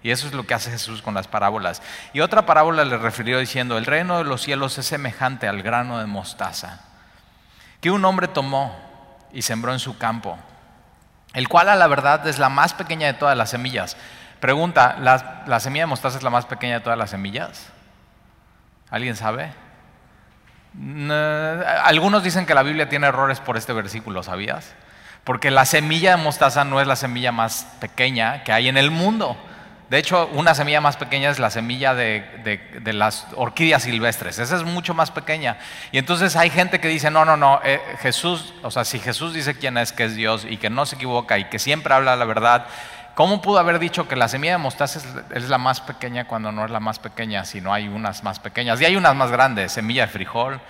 Y 0.02 0.10
eso 0.10 0.26
es 0.26 0.34
lo 0.34 0.46
que 0.46 0.52
hace 0.52 0.70
Jesús 0.70 1.00
con 1.00 1.14
las 1.14 1.26
parábolas. 1.26 1.80
Y 2.12 2.20
otra 2.20 2.44
parábola 2.44 2.84
le 2.84 2.98
refirió 2.98 3.38
diciendo, 3.38 3.78
el 3.78 3.86
reino 3.86 4.18
de 4.18 4.24
los 4.24 4.42
cielos 4.42 4.76
es 4.76 4.84
semejante 4.84 5.48
al 5.48 5.62
grano 5.62 6.00
de 6.00 6.06
mostaza, 6.06 6.80
que 7.80 7.90
un 7.90 8.04
hombre 8.04 8.28
tomó 8.28 8.76
y 9.32 9.40
sembró 9.40 9.72
en 9.72 9.78
su 9.78 9.96
campo, 9.96 10.38
el 11.34 11.48
cual 11.48 11.68
a 11.68 11.74
la 11.74 11.86
verdad 11.86 12.26
es 12.26 12.38
la 12.38 12.48
más 12.48 12.74
pequeña 12.74 13.06
de 13.06 13.14
todas 13.14 13.36
las 13.36 13.50
semillas. 13.50 13.96
Pregunta, 14.40 14.96
¿la, 15.00 15.60
semilla 15.60 15.84
de 15.84 15.86
mostaza 15.86 16.18
es 16.18 16.22
la 16.22 16.30
más 16.30 16.46
pequeña 16.46 16.74
de 16.74 16.80
todas 16.80 16.98
las 16.98 17.10
semillas? 17.10 17.68
¿Alguien 18.90 19.16
sabe? 19.16 19.52
algunos 21.84 22.22
dicen 22.22 22.44
que 22.44 22.52
la 22.52 22.62
Biblia 22.62 22.86
tiene 22.90 23.06
errores 23.06 23.40
por 23.40 23.56
este 23.56 23.72
versículo, 23.72 24.22
¿sabías? 24.22 24.74
Porque 25.24 25.50
la 25.50 25.64
semilla 25.64 26.10
de 26.16 26.22
mostaza 26.22 26.64
no 26.64 26.82
es 26.82 26.86
la 26.86 26.96
semilla 26.96 27.32
más 27.32 27.66
pequeña 27.80 28.44
que 28.44 28.52
hay 28.52 28.68
en 28.68 28.76
el 28.76 28.90
mundo. 28.90 29.38
De 29.88 29.98
hecho, 29.98 30.28
una 30.32 30.52
semilla 30.54 30.80
más 30.80 30.96
pequeña 30.96 31.30
es 31.30 31.38
la 31.38 31.48
semilla 31.48 31.94
de, 31.94 32.24
las 32.86 33.26
orquídeas 33.36 33.84
silvestres. 33.84 34.40
Esa 34.40 34.56
es 34.56 34.64
mucho 34.64 34.94
más 34.94 35.12
pequeña. 35.12 35.58
Y 35.92 35.98
entonces 35.98 36.34
hay 36.34 36.50
gente 36.50 36.80
que 36.80 36.88
dice, 36.88 37.08
no, 37.10 37.24
no, 37.24 37.36
no, 37.36 37.60
eh, 37.62 37.80
Jesús, 38.00 38.52
o 38.62 38.70
sea, 38.72 38.84
si 38.84 38.98
Jesús 38.98 39.32
dice 39.32 39.54
quién 39.54 39.78
es, 39.78 39.92
que 39.92 40.04
es 40.04 40.16
Dios 40.16 40.44
y 40.48 40.56
que 40.56 40.70
no 40.70 40.86
se 40.86 40.96
equivoca 40.96 41.38
y 41.38 41.44
que 41.44 41.60
siempre 41.60 41.94
habla 41.94 42.16
la 42.16 42.24
verdad, 42.24 42.66
¿cómo 43.14 43.40
pudo 43.40 43.60
haber 43.60 43.78
dicho 43.78 44.08
que 44.08 44.16
la 44.16 44.26
semilla 44.26 44.54
de 44.54 44.58
mostaza 44.58 44.98
es, 44.98 45.06
es 45.36 45.48
la 45.48 45.58
más 45.58 45.80
pequeña 45.80 46.26
cuando 46.26 46.50
no 46.50 46.64
es 46.64 46.70
la 46.72 46.80
más 46.80 46.98
pequeña, 46.98 47.44
si 47.44 47.60
no 47.60 47.72
hay 47.72 47.86
unas 47.86 48.24
más 48.24 48.40
pequeñas? 48.40 48.80
Y 48.80 48.86
hay 48.86 48.96
unas 48.96 49.14
más 49.14 49.30
grandes, 49.30 49.70
semilla 49.70 50.06
de 50.06 50.12
frijol, 50.12 50.60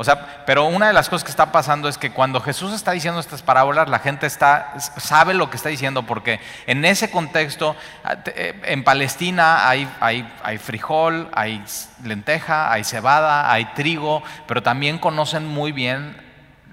o 0.00 0.04
sea, 0.04 0.44
pero 0.46 0.66
una 0.66 0.86
de 0.86 0.92
las 0.92 1.08
cosas 1.08 1.24
que 1.24 1.30
está 1.32 1.50
pasando 1.50 1.88
es 1.88 1.98
que 1.98 2.12
cuando 2.12 2.40
Jesús 2.40 2.72
está 2.72 2.92
diciendo 2.92 3.18
estas 3.18 3.42
parábolas, 3.42 3.88
la 3.88 3.98
gente 3.98 4.28
está, 4.28 4.74
sabe 4.78 5.34
lo 5.34 5.50
que 5.50 5.56
está 5.56 5.70
diciendo, 5.70 6.04
porque 6.04 6.38
en 6.68 6.84
ese 6.84 7.10
contexto, 7.10 7.74
ah, 8.04 8.14
eh, 8.26 8.60
en 8.66 8.84
Palestina 8.84 9.68
hay, 9.68 9.92
hay, 9.98 10.32
hay 10.44 10.58
frijol, 10.58 11.28
hay 11.34 11.64
lenteja, 12.04 12.70
hay 12.72 12.84
cebada, 12.84 13.50
hay 13.50 13.64
trigo, 13.74 14.22
pero 14.46 14.62
también 14.62 15.00
conocen 15.00 15.48
muy 15.48 15.72
bien 15.72 16.16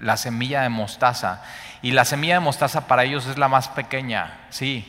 la 0.00 0.16
semilla 0.16 0.62
de 0.62 0.68
mostaza. 0.68 1.42
Y 1.82 1.90
la 1.90 2.04
semilla 2.04 2.34
de 2.34 2.40
mostaza 2.40 2.86
para 2.86 3.02
ellos 3.02 3.26
es 3.26 3.38
la 3.38 3.48
más 3.48 3.66
pequeña, 3.66 4.38
sí, 4.50 4.86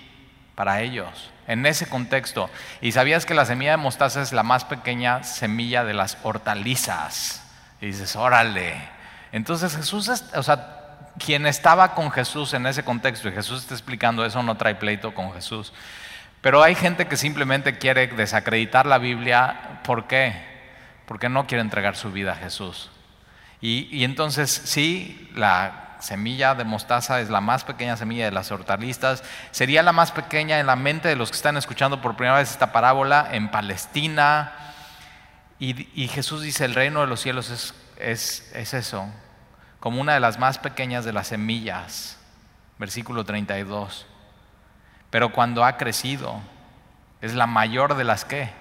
para 0.54 0.82
ellos, 0.82 1.32
en 1.48 1.66
ese 1.66 1.90
contexto. 1.90 2.52
Y 2.82 2.92
sabías 2.92 3.26
que 3.26 3.34
la 3.34 3.46
semilla 3.46 3.72
de 3.72 3.78
mostaza 3.78 4.22
es 4.22 4.32
la 4.32 4.44
más 4.44 4.64
pequeña 4.64 5.24
semilla 5.24 5.84
de 5.84 5.96
las 5.96 6.20
hortalizas. 6.22 7.47
Y 7.82 7.88
dices, 7.88 8.16
órale. 8.16 8.76
Entonces 9.32 9.76
Jesús, 9.76 10.10
o 10.34 10.44
sea, 10.44 10.78
quien 11.18 11.46
estaba 11.46 11.94
con 11.96 12.12
Jesús 12.12 12.54
en 12.54 12.66
ese 12.66 12.84
contexto, 12.84 13.30
y 13.30 13.32
Jesús 13.32 13.62
está 13.62 13.74
explicando 13.74 14.26
eso, 14.26 14.42
no 14.44 14.56
trae 14.56 14.76
pleito 14.76 15.14
con 15.14 15.34
Jesús. 15.34 15.74
Pero 16.42 16.64
hay 16.64 16.76
gente 16.76 17.08
que 17.08 17.18
simplemente 17.18 17.78
quiere 17.78 18.08
desacreditar 18.08 18.86
la 18.86 19.00
Biblia. 19.00 19.82
¿Por 19.84 20.08
qué? 20.08 20.34
Porque 21.06 21.30
no 21.30 21.48
quiere 21.48 21.62
entregar 21.62 21.96
su 21.96 22.12
vida 22.12 22.34
a 22.34 22.36
Jesús. 22.36 22.90
Y, 23.60 24.04
entonces 24.04 24.52
sí, 24.52 25.30
la 25.36 25.96
semilla 26.00 26.54
de 26.54 26.64
mostaza 26.64 27.20
es 27.22 27.30
la 27.30 27.42
más 27.42 27.64
pequeña 27.64 27.98
semilla 27.98 28.26
de 28.26 28.32
las 28.32 28.52
hortalizas. 28.52 29.24
Sería 29.50 29.82
la 29.82 29.94
más 29.94 30.12
pequeña 30.12 30.60
en 30.60 30.68
la 30.68 30.76
mente 30.76 31.10
de 31.10 31.16
los 31.16 31.32
que 31.32 31.38
están 31.38 31.58
escuchando 31.58 32.02
por 32.02 32.16
primera 32.16 32.38
vez 32.38 32.52
esta 32.52 32.72
parábola 32.72 33.30
en 33.32 33.50
Palestina. 33.50 34.67
Y, 35.60 36.08
Jesús 36.08 36.44
dice, 36.44 36.66
el 36.66 36.76
reino 36.76 37.02
de 37.02 37.08
los 37.08 37.20
cielos 37.20 37.50
es, 37.50 37.74
es, 37.98 38.52
es 38.54 38.74
eso, 38.76 39.10
como 39.80 40.00
una 40.00 40.14
de 40.14 40.20
las 40.20 40.38
más 40.38 40.60
pequeñas 40.60 41.04
de 41.04 41.14
las 41.14 41.28
semillas. 41.28 42.20
Versículo 42.78 43.24
32. 43.24 44.06
Pero 45.10 45.32
cuando 45.32 45.66
ha 45.66 45.78
crecido, 45.78 46.40
es 47.22 47.34
la 47.34 47.48
mayor 47.48 47.96
de 47.96 48.04
las 48.04 48.24
que 48.24 48.52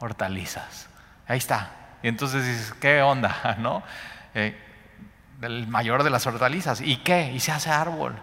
hortalizas. 0.00 0.88
Ahí 1.26 1.38
está. 1.38 1.70
Y 2.02 2.08
entonces 2.08 2.46
dices, 2.46 2.72
¿qué 2.80 3.02
onda? 3.02 3.56
¿No? 3.58 3.82
Eh, 4.34 4.56
el 5.42 5.66
mayor 5.66 6.02
de 6.02 6.10
las 6.10 6.26
hortalizas. 6.26 6.80
¿Y 6.80 6.96
qué? 6.98 7.32
Y 7.32 7.40
se 7.40 7.52
hace 7.52 7.70
árbol. 7.70 8.16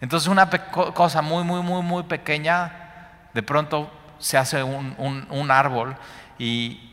Entonces 0.00 0.28
una 0.28 0.50
cosa 0.50 1.22
muy, 1.22 1.44
muy, 1.44 1.62
muy, 1.62 1.82
muy 1.82 2.02
pequeña, 2.02 3.28
de 3.32 3.42
pronto 3.42 3.90
se 4.18 4.36
hace 4.36 4.62
un, 4.62 5.50
árbol 5.50 5.96
y, 6.38 6.90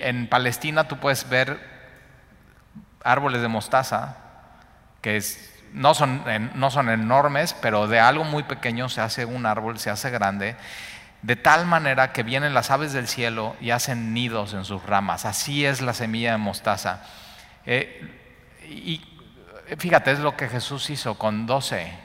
en 0.00 0.28
Palestina 0.28 0.86
tú 0.86 0.98
puedes 0.98 1.28
ver 1.28 1.58
árboles 3.02 3.42
de 3.42 3.48
mostaza 3.48 4.16
que 5.02 5.22
no, 5.72 5.94
son, 5.94 6.22
no 6.54 6.70
son 6.70 6.88
enormes, 6.88 7.54
pero 7.60 7.88
de 7.88 8.00
algo 8.00 8.24
muy 8.24 8.44
pequeño 8.44 8.88
se 8.88 9.00
hace 9.00 9.24
un 9.24 9.44
árbol, 9.44 9.78
se 9.78 9.90
hace 9.90 10.10
grande 10.10 10.56
de 11.24 11.36
tal 11.36 11.64
manera 11.64 12.12
que 12.12 12.22
vienen 12.22 12.52
las 12.52 12.70
aves 12.70 12.92
del 12.92 13.08
cielo 13.08 13.56
y 13.58 13.70
hacen 13.70 14.12
nidos 14.12 14.52
en 14.52 14.66
sus 14.66 14.84
ramas. 14.84 15.24
Así 15.24 15.64
es 15.64 15.80
la 15.80 15.94
semilla 15.94 16.32
de 16.32 16.36
mostaza. 16.36 17.02
Eh, 17.64 18.10
y 18.68 19.00
fíjate, 19.78 20.12
es 20.12 20.18
lo 20.18 20.36
que 20.36 20.50
Jesús 20.50 20.90
hizo 20.90 21.14
con 21.14 21.46
doce. 21.46 22.03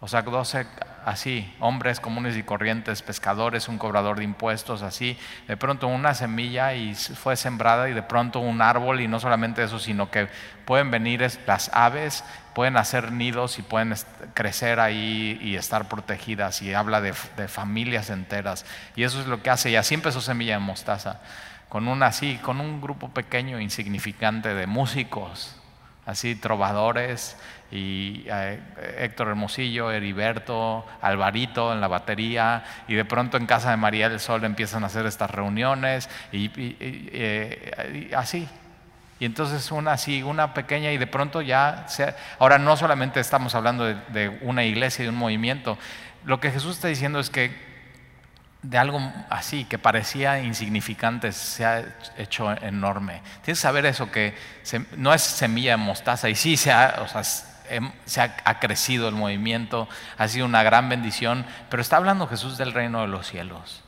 O 0.00 0.08
sea, 0.08 0.22
doce 0.22 0.66
así, 1.04 1.52
hombres 1.60 2.00
comunes 2.00 2.36
y 2.36 2.42
corrientes, 2.42 3.02
pescadores, 3.02 3.68
un 3.68 3.78
cobrador 3.78 4.18
de 4.18 4.24
impuestos, 4.24 4.82
así. 4.82 5.18
De 5.46 5.56
pronto 5.56 5.88
una 5.88 6.14
semilla 6.14 6.74
y 6.74 6.94
fue 6.94 7.36
sembrada 7.36 7.88
y 7.88 7.92
de 7.92 8.02
pronto 8.02 8.40
un 8.40 8.62
árbol 8.62 9.00
y 9.00 9.08
no 9.08 9.20
solamente 9.20 9.62
eso, 9.62 9.78
sino 9.78 10.10
que 10.10 10.28
pueden 10.64 10.90
venir 10.90 11.28
las 11.46 11.70
aves, 11.74 12.24
pueden 12.54 12.76
hacer 12.76 13.12
nidos 13.12 13.58
y 13.58 13.62
pueden 13.62 13.94
crecer 14.34 14.80
ahí 14.80 15.38
y 15.42 15.56
estar 15.56 15.88
protegidas 15.88 16.62
y 16.62 16.74
habla 16.74 17.00
de, 17.00 17.12
familias 17.12 18.10
enteras. 18.10 18.64
Y 18.96 19.02
eso 19.02 19.20
es 19.20 19.26
lo 19.26 19.42
que 19.42 19.50
hace. 19.50 19.70
Y 19.70 19.76
así 19.76 19.94
empezó 19.94 20.20
Semilla 20.20 20.54
de 20.54 20.60
Mostaza, 20.60 21.20
con 21.68 21.88
un 21.88 22.02
así, 22.02 22.36
con 22.38 22.60
un 22.60 22.80
grupo 22.80 23.10
pequeño, 23.10 23.60
insignificante 23.60 24.54
de 24.54 24.66
músicos, 24.66 25.56
así 26.06 26.34
trovadores, 26.34 27.36
y 27.70 28.24
eh, 28.26 28.60
Héctor 28.98 29.28
Hermosillo, 29.28 29.92
Heriberto, 29.92 30.84
Alvarito 31.00 31.72
en 31.72 31.80
la 31.80 31.88
batería, 31.88 32.64
y 32.88 32.94
de 32.94 33.04
pronto 33.04 33.36
en 33.36 33.46
casa 33.46 33.70
de 33.70 33.76
María 33.76 34.08
del 34.08 34.20
Sol 34.20 34.44
empiezan 34.44 34.82
a 34.82 34.86
hacer 34.86 35.06
estas 35.06 35.30
reuniones, 35.30 36.08
y, 36.32 36.50
eh, 36.56 38.10
así. 38.16 38.48
Y 39.20 39.26
entonces 39.26 39.70
una 39.70 39.92
así, 39.92 40.22
una 40.22 40.54
pequeña, 40.54 40.90
y 40.90 40.98
de 40.98 41.06
pronto 41.06 41.42
ya, 41.42 41.86
ahora 42.38 42.58
no 42.58 42.76
solamente 42.76 43.20
estamos 43.20 43.54
hablando 43.54 43.84
de, 43.84 44.38
una 44.42 44.64
iglesia, 44.64 45.04
de 45.04 45.10
un 45.10 45.16
movimiento, 45.16 45.78
lo 46.24 46.40
que 46.40 46.50
Jesús 46.50 46.76
está 46.76 46.88
diciendo 46.88 47.20
es 47.20 47.30
que 47.30 47.70
de 48.62 48.76
algo 48.76 49.00
así 49.30 49.64
que 49.64 49.78
parecía 49.78 50.40
insignificante 50.40 51.32
se 51.32 51.64
ha 51.64 51.84
hecho 52.18 52.50
enorme. 52.62 53.22
Tienes 53.42 53.58
que 53.58 53.62
saber 53.62 53.86
eso, 53.86 54.10
que 54.10 54.34
no 54.96 55.14
es 55.14 55.22
semilla 55.22 55.72
de 55.72 55.76
mostaza, 55.78 56.28
y 56.28 56.34
sí 56.34 56.56
se 56.56 56.72
ha, 56.72 57.00
o 57.02 57.08
sea, 57.08 57.22
se 58.04 58.20
ha, 58.20 58.60
crecido 58.60 59.08
el 59.08 59.14
movimiento, 59.14 59.88
ha 60.18 60.28
sido 60.28 60.46
una 60.46 60.62
gran 60.62 60.88
bendición, 60.88 61.46
pero 61.68 61.80
está 61.80 61.96
hablando 61.96 62.26
Jesús 62.26 62.58
del 62.58 62.72
reino 62.72 63.00
de 63.00 63.08
los 63.08 63.26
cielos. 63.26 63.82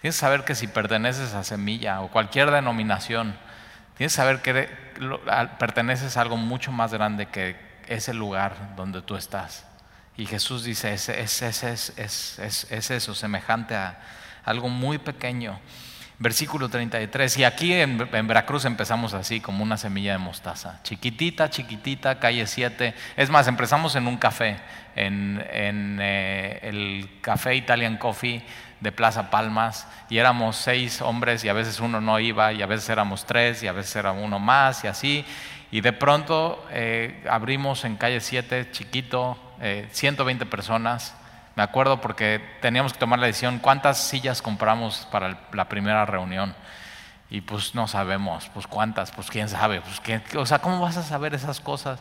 Tienes 0.00 0.16
que 0.16 0.20
saber 0.20 0.44
que 0.44 0.54
si 0.54 0.66
perteneces 0.66 1.34
a 1.34 1.44
Semilla 1.44 2.00
o 2.00 2.08
cualquier 2.08 2.50
denominación, 2.50 3.36
tienes 3.96 4.12
que 4.12 4.16
saber 4.16 4.42
que 4.42 4.68
perteneces 5.58 6.16
a 6.16 6.20
algo 6.20 6.36
mucho 6.36 6.72
más 6.72 6.92
grande 6.92 7.26
que 7.26 7.56
ese 7.86 8.14
lugar 8.14 8.74
donde 8.76 9.02
tú 9.02 9.16
estás. 9.16 9.64
Y 10.16 10.26
Jesús 10.26 10.64
dice, 10.64 10.92
es, 10.92 11.08
es, 11.08 11.42
es, 11.62 12.38
es 12.38 12.90
eso, 12.90 13.14
semejante 13.14 13.74
a 13.74 13.98
algo 14.44 14.68
muy 14.68 14.98
pequeño 14.98 15.58
versículo 16.22 16.68
33. 16.68 17.36
Y 17.38 17.44
aquí 17.44 17.72
en, 17.72 17.98
Veracruz 17.98 18.64
empezamos 18.64 19.12
así, 19.12 19.40
como 19.40 19.62
una 19.62 19.76
semilla 19.76 20.12
de 20.12 20.18
mostaza. 20.18 20.80
Chiquitita, 20.84 21.50
chiquitita, 21.50 22.18
calle 22.18 22.46
7. 22.46 22.94
Es 23.16 23.28
más, 23.28 23.48
empezamos 23.48 23.96
en 23.96 24.06
un 24.06 24.16
café, 24.16 24.58
en, 24.94 25.42
eh, 26.00 26.60
el 26.62 27.18
Café 27.20 27.56
Italian 27.56 27.96
Coffee 27.96 28.42
de 28.80 28.92
Plaza 28.92 29.30
Palmas. 29.30 29.88
Y 30.08 30.18
éramos 30.18 30.56
seis 30.56 31.00
hombres 31.02 31.44
y 31.44 31.48
a 31.48 31.52
veces 31.52 31.80
uno 31.80 32.00
no 32.00 32.20
iba 32.20 32.52
y 32.52 32.62
a 32.62 32.66
veces 32.66 32.88
éramos 32.88 33.26
tres 33.26 33.62
y 33.62 33.66
a 33.66 33.72
veces 33.72 33.96
era 33.96 34.12
uno 34.12 34.38
más 34.38 34.84
y 34.84 34.86
así. 34.86 35.24
Y 35.70 35.80
de 35.80 35.92
pronto 35.92 36.64
eh, 36.70 37.24
abrimos 37.28 37.84
en 37.84 37.96
calle 37.96 38.20
7, 38.20 38.70
chiquito, 38.72 39.38
120 39.90 40.44
eh, 40.44 40.46
personas 40.46 41.14
me 41.54 41.62
acuerdo 41.62 42.00
porque 42.00 42.40
teníamos 42.60 42.92
que 42.92 42.98
tomar 42.98 43.18
la 43.18 43.26
decisión 43.26 43.58
cuántas 43.58 43.98
sillas 43.98 44.40
compramos 44.42 45.06
para 45.10 45.38
la 45.52 45.68
primera 45.68 46.06
reunión. 46.06 46.54
Y 47.30 47.40
pues 47.40 47.74
no 47.74 47.88
sabemos, 47.88 48.50
pues 48.52 48.66
cuántas, 48.66 49.10
pues 49.10 49.28
quién 49.28 49.48
sabe, 49.48 49.80
pues 49.80 50.02
o 50.36 50.44
sea, 50.44 50.58
¿cómo 50.58 50.80
vas 50.80 50.98
a 50.98 51.02
saber 51.02 51.32
esas 51.32 51.60
cosas? 51.60 51.98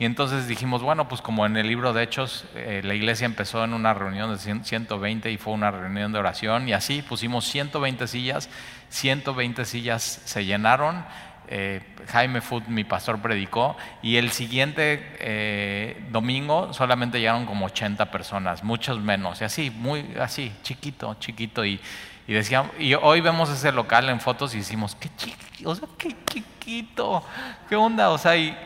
Y 0.00 0.04
entonces 0.04 0.48
dijimos, 0.48 0.82
bueno, 0.82 1.06
pues 1.06 1.22
como 1.22 1.46
en 1.46 1.56
el 1.56 1.68
libro 1.68 1.92
de 1.92 2.02
Hechos, 2.02 2.44
eh, 2.56 2.80
la 2.82 2.94
iglesia 2.94 3.26
empezó 3.26 3.62
en 3.62 3.72
una 3.72 3.94
reunión 3.94 4.32
de 4.32 4.38
120 4.38 5.30
y 5.30 5.36
fue 5.36 5.52
una 5.52 5.70
reunión 5.70 6.12
de 6.12 6.18
oración 6.18 6.68
y 6.68 6.72
así 6.72 7.02
pusimos 7.02 7.44
120 7.44 8.08
sillas, 8.08 8.48
120 8.88 9.64
sillas 9.64 10.02
se 10.24 10.44
llenaron 10.44 11.04
eh, 11.48 11.80
Jaime 12.08 12.40
Food, 12.40 12.64
mi 12.68 12.84
pastor, 12.84 13.20
predicó, 13.20 13.76
y 14.02 14.16
el 14.16 14.30
siguiente 14.30 15.16
eh, 15.18 16.06
domingo 16.10 16.72
solamente 16.72 17.18
llegaron 17.18 17.46
como 17.46 17.66
80 17.66 18.10
personas, 18.10 18.62
muchos 18.62 19.00
menos, 19.00 19.40
y 19.40 19.44
así, 19.44 19.70
muy 19.70 20.14
así, 20.20 20.52
chiquito, 20.62 21.14
chiquito, 21.20 21.64
y, 21.64 21.80
y 22.26 22.34
y 22.78 22.94
hoy 22.94 23.20
vemos 23.20 23.50
ese 23.50 23.72
local 23.72 24.08
en 24.08 24.20
fotos 24.20 24.54
y 24.54 24.58
decimos, 24.58 24.94
qué 24.94 25.10
chiquito, 25.16 25.78
qué 25.98 26.16
chiquito, 26.26 27.22
qué 27.68 27.76
onda, 27.76 28.10
o 28.10 28.18
sea, 28.18 28.36
y, 28.36 28.56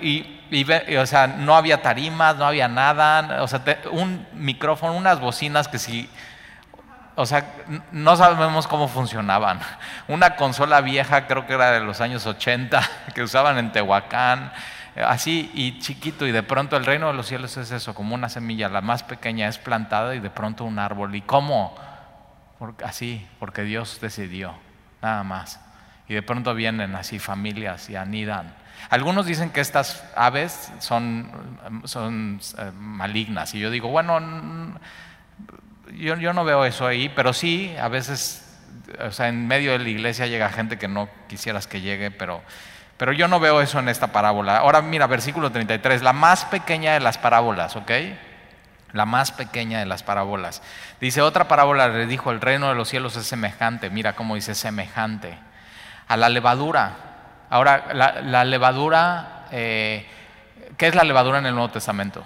y, 0.51 0.97
o 0.97 1.07
sea, 1.07 1.27
no 1.27 1.57
había 1.57 1.83
tarimas, 1.83 2.37
no 2.37 2.47
había 2.47 2.69
nada, 2.69 3.43
o 3.43 3.49
sea, 3.49 3.63
un 3.91 4.27
micrófono, 4.35 4.95
unas 4.95 5.21
bocinas 5.21 5.69
que 5.69 5.79
si 5.79 6.09
o 7.21 7.27
sea, 7.27 7.53
no 7.91 8.15
sabemos 8.15 8.69
cómo 8.69 8.87
funcionaban. 8.87 9.59
Una 10.09 10.37
consola 10.37 10.81
vieja, 10.81 11.27
creo 11.27 11.49
que 11.49 11.55
era 11.55 11.73
de 11.73 11.81
los 11.81 12.01
años 12.01 12.25
80, 12.25 12.81
que 13.15 13.23
usaban 13.25 13.59
en 13.59 13.73
Tehuacán, 13.73 14.53
así 14.95 15.51
y 15.53 15.81
chiquito, 15.81 16.29
y 16.29 16.31
de 16.31 16.45
pronto 16.45 16.77
el 16.77 16.85
reino 16.85 17.09
de 17.09 17.15
los 17.15 17.27
cielos 17.27 17.57
es 17.57 17.73
eso, 17.73 17.93
como 17.93 18.15
una 18.15 18.29
semilla, 18.29 18.69
la 18.69 18.83
más 18.83 19.03
pequeña 19.03 19.49
es 19.49 19.59
plantada 19.59 20.15
y 20.15 20.21
de 20.21 20.31
pronto 20.31 20.65
un 20.65 20.79
árbol. 20.79 21.13
¿Y 21.17 21.23
cómo? 21.23 21.77
así, 22.85 23.27
porque 23.41 23.63
Dios 23.63 23.99
decidió, 24.01 24.55
nada 25.03 25.25
más. 25.25 25.61
Y 26.07 26.15
de 26.15 26.23
pronto 26.23 26.55
vienen 26.55 26.95
así 26.95 27.19
familias 27.19 27.91
y 27.91 27.97
anidan. 27.97 28.55
Algunos 28.91 29.27
dicen 29.27 29.51
que 29.51 29.61
estas 29.61 30.05
aves 30.17 30.73
son, 30.79 31.33
son 31.83 32.41
eh, 32.59 32.71
malignas, 32.79 33.57
y 33.57 33.59
yo 33.59 33.71
digo, 33.71 33.89
bueno, 33.89 34.21
yo, 35.97 36.33
no 36.33 36.45
veo 36.45 36.65
eso 36.65 36.87
ahí, 36.87 37.09
pero 37.09 37.33
sí, 37.33 37.75
a 37.81 37.89
veces, 37.89 38.45
o 39.01 39.11
sea, 39.11 39.29
en 39.29 39.47
medio 39.47 39.73
de 39.73 39.79
la 39.79 39.89
iglesia 39.89 40.27
llega 40.27 40.49
gente 40.51 40.79
que 40.79 40.89
no 40.89 41.09
quisieras 41.29 41.67
que 41.67 41.81
llegue, 41.81 42.11
pero, 42.11 42.43
pero 42.97 43.13
yo 43.13 43.29
no 43.29 43.41
veo 43.41 43.61
eso 43.61 43.79
en 43.79 43.89
esta 43.89 44.09
parábola. 44.09 44.59
Ahora 44.59 44.83
mira, 44.83 45.07
versículo 45.07 45.51
33, 45.51 46.03
la 46.03 46.13
más 46.13 46.45
pequeña 46.45 46.95
de 46.95 47.01
las 47.01 47.19
parábolas, 47.19 47.77
¿ok? 47.77 47.91
La 48.93 49.07
más 49.07 49.33
pequeña 49.33 49.79
de 49.79 49.87
las 49.87 50.03
parábolas. 50.03 50.63
Dice, 51.01 51.23
otra 51.23 51.49
parábola 51.49 51.89
le 51.89 52.07
dijo, 52.07 52.31
el 52.31 52.41
reino 52.41 52.69
de 52.69 52.75
los 52.75 52.89
cielos 52.89 53.17
es 53.17 53.27
semejante, 53.27 53.91
mira 53.91 54.15
cómo 54.15 54.35
dice 54.35 54.55
semejante, 54.55 55.39
a 56.07 56.17
la 56.17 56.29
levadura 56.29 57.09
Ahora, 57.51 57.95
la, 57.95 58.45
levadura, 58.45 59.47
eh, 59.51 60.07
¿qué 60.77 60.89
es 60.89 60.95
la 60.95 61.05
levadura 61.05 61.39
en 61.39 61.47
el 61.47 61.55
Nuevo 61.55 61.71
Testamento? 61.71 62.23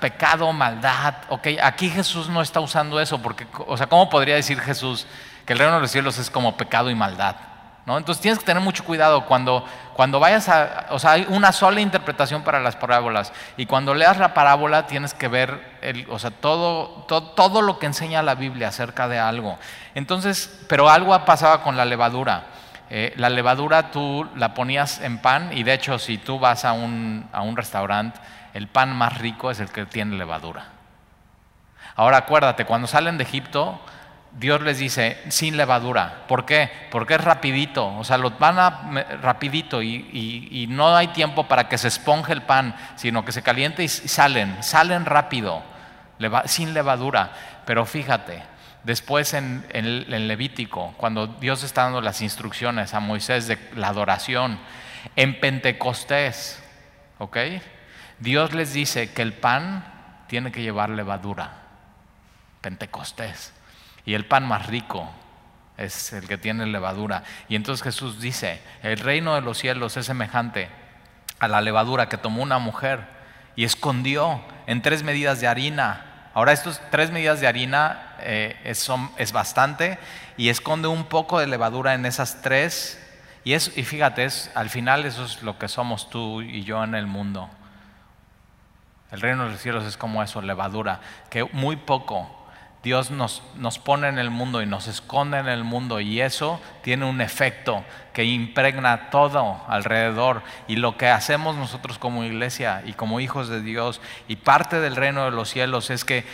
Pecado, 0.00 0.52
maldad, 0.52 1.14
ok, 1.28 1.48
aquí 1.62 1.90
Jesús 1.90 2.28
no 2.28 2.42
está 2.42 2.60
usando 2.60 3.00
eso, 3.00 3.20
porque, 3.20 3.46
o 3.66 3.76
sea, 3.76 3.86
¿cómo 3.86 4.08
podría 4.08 4.36
decir 4.36 4.60
Jesús 4.60 5.06
que 5.44 5.52
el 5.52 5.58
reino 5.58 5.74
de 5.74 5.80
los 5.80 5.90
cielos 5.90 6.18
es 6.18 6.30
como 6.30 6.56
pecado 6.56 6.90
y 6.90 6.94
maldad? 6.94 7.36
Entonces 7.84 8.20
tienes 8.22 8.38
que 8.38 8.44
tener 8.44 8.62
mucho 8.62 8.84
cuidado 8.84 9.26
cuando, 9.26 9.64
cuando 9.94 10.20
vayas 10.20 10.48
a, 10.48 10.86
o 10.90 11.00
sea, 11.00 11.12
hay 11.12 11.26
una 11.28 11.50
sola 11.50 11.80
interpretación 11.80 12.42
para 12.42 12.60
las 12.60 12.76
parábolas 12.76 13.32
y 13.56 13.66
cuando 13.66 13.92
leas 13.92 14.18
la 14.18 14.34
parábola 14.34 14.86
tienes 14.86 15.14
que 15.14 15.26
ver, 15.26 16.06
o 16.08 16.18
sea, 16.18 16.30
todo, 16.30 17.04
todo, 17.08 17.60
lo 17.60 17.80
que 17.80 17.86
enseña 17.86 18.22
la 18.22 18.36
Biblia 18.36 18.68
acerca 18.68 19.08
de 19.08 19.18
algo. 19.18 19.58
Entonces, 19.96 20.64
pero 20.68 20.88
algo 20.88 21.18
pasaba 21.24 21.62
con 21.62 21.76
la 21.76 21.84
levadura. 21.84 22.46
Eh, 22.88 23.14
la 23.16 23.30
levadura 23.30 23.90
tú 23.90 24.28
la 24.36 24.54
ponías 24.54 25.00
en 25.00 25.18
pan 25.18 25.50
y 25.52 25.64
de 25.64 25.72
hecho 25.72 25.98
si 25.98 26.18
tú 26.18 26.38
vas 26.38 26.64
a 26.64 26.74
un, 26.74 27.26
a 27.32 27.42
un 27.42 27.56
restaurante, 27.56 28.20
el 28.54 28.68
pan 28.68 28.94
más 28.96 29.18
rico 29.18 29.50
es 29.50 29.60
el 29.60 29.70
que 29.70 29.86
tiene 29.86 30.16
levadura. 30.16 30.66
Ahora 31.96 32.18
acuérdate, 32.18 32.64
cuando 32.64 32.86
salen 32.86 33.18
de 33.18 33.24
Egipto, 33.24 33.80
Dios 34.32 34.62
les 34.62 34.78
dice, 34.78 35.18
sin 35.28 35.56
levadura. 35.56 36.24
¿Por 36.26 36.46
qué? 36.46 36.70
Porque 36.90 37.14
es 37.14 37.20
rapidito, 37.22 37.94
o 37.96 38.04
sea, 38.04 38.16
los 38.16 38.38
van 38.38 38.58
a 38.58 39.04
rapidito 39.20 39.82
y, 39.82 40.66
no 40.70 40.96
hay 40.96 41.08
tiempo 41.08 41.44
para 41.48 41.68
que 41.68 41.76
se 41.76 41.88
esponje 41.88 42.32
el 42.32 42.42
pan, 42.42 42.74
sino 42.96 43.24
que 43.24 43.32
se 43.32 43.42
caliente 43.42 43.84
y 43.84 43.88
salen, 43.88 44.62
salen 44.62 45.04
rápido, 45.04 45.62
sin 46.46 46.72
levadura. 46.72 47.32
Pero 47.66 47.84
fíjate, 47.84 48.42
después 48.84 49.34
en, 49.34 49.66
en 49.70 50.28
Levítico, 50.28 50.94
cuando 50.96 51.26
Dios 51.26 51.62
está 51.62 51.82
dando 51.82 52.00
las 52.00 52.22
instrucciones 52.22 52.94
a 52.94 53.00
Moisés 53.00 53.46
de 53.48 53.58
la 53.76 53.88
adoración, 53.88 54.58
en 55.16 55.38
Pentecostés, 55.40 56.62
¿ok? 57.18 57.36
Dios 58.22 58.54
les 58.54 58.72
dice 58.72 59.12
que 59.12 59.22
el 59.22 59.32
pan 59.32 59.84
tiene 60.28 60.52
que 60.52 60.62
llevar 60.62 60.90
levadura. 60.90 61.54
Pentecostés. 62.60 63.52
Y 64.06 64.14
el 64.14 64.26
pan 64.26 64.46
más 64.46 64.68
rico 64.68 65.10
es 65.76 66.12
el 66.12 66.28
que 66.28 66.38
tiene 66.38 66.66
levadura. 66.66 67.24
Y 67.48 67.56
entonces 67.56 67.82
Jesús 67.82 68.20
dice, 68.20 68.62
el 68.84 68.98
reino 68.98 69.34
de 69.34 69.40
los 69.40 69.58
cielos 69.58 69.96
es 69.96 70.06
semejante 70.06 70.68
a 71.40 71.48
la 71.48 71.60
levadura 71.60 72.08
que 72.08 72.16
tomó 72.16 72.44
una 72.44 72.60
mujer 72.60 73.00
y 73.56 73.64
escondió 73.64 74.40
en 74.68 74.82
tres 74.82 75.02
medidas 75.02 75.40
de 75.40 75.48
harina. 75.48 76.30
Ahora, 76.32 76.52
estos 76.52 76.80
tres 76.92 77.10
medidas 77.10 77.40
de 77.40 77.48
harina 77.48 78.14
eh, 78.20 78.56
es, 78.62 79.32
bastante 79.32 79.98
y 80.36 80.48
esconde 80.48 80.86
un 80.86 81.06
poco 81.06 81.40
de 81.40 81.48
levadura 81.48 81.94
en 81.94 82.06
esas 82.06 82.40
tres. 82.40 83.04
Y, 83.42 83.54
es, 83.54 83.76
y 83.76 83.82
fíjate, 83.82 84.24
es, 84.24 84.48
al 84.54 84.70
final 84.70 85.06
eso 85.06 85.24
es 85.24 85.42
lo 85.42 85.58
que 85.58 85.66
somos 85.66 86.08
tú 86.08 86.40
y 86.40 86.62
yo 86.62 86.84
en 86.84 86.94
el 86.94 87.08
mundo. 87.08 87.50
El 89.12 89.20
reino 89.20 89.44
de 89.44 89.50
los 89.50 89.60
cielos 89.60 89.84
es 89.84 89.96
como 89.96 90.22
eso, 90.22 90.40
levadura, 90.40 91.00
que 91.30 91.44
muy 91.52 91.76
poco 91.76 92.30
Dios 92.82 93.12
nos, 93.12 93.42
nos, 93.54 93.78
pone 93.78 94.08
en 94.08 94.18
el 94.18 94.30
mundo 94.30 94.60
y 94.60 94.66
nos 94.66 94.88
esconde 94.88 95.38
en 95.38 95.46
el 95.46 95.62
mundo 95.62 96.00
y 96.00 96.20
eso 96.20 96.60
tiene 96.82 97.04
un 97.04 97.20
efecto 97.20 97.84
que 98.12 98.24
impregna 98.24 99.10
todo 99.10 99.62
alrededor. 99.68 100.42
Y 100.66 100.76
lo 100.76 100.96
que 100.96 101.06
hacemos 101.06 101.54
nosotros 101.54 101.98
como 101.98 102.24
iglesia 102.24 102.82
y 102.84 102.94
como 102.94 103.20
hijos 103.20 103.48
de 103.48 103.60
Dios 103.60 104.00
y 104.26 104.36
parte 104.36 104.80
del 104.80 104.96
reino 104.96 105.24
de 105.24 105.30
los 105.30 105.48
cielos 105.48 105.90
es 105.90 106.04
que, 106.04 106.24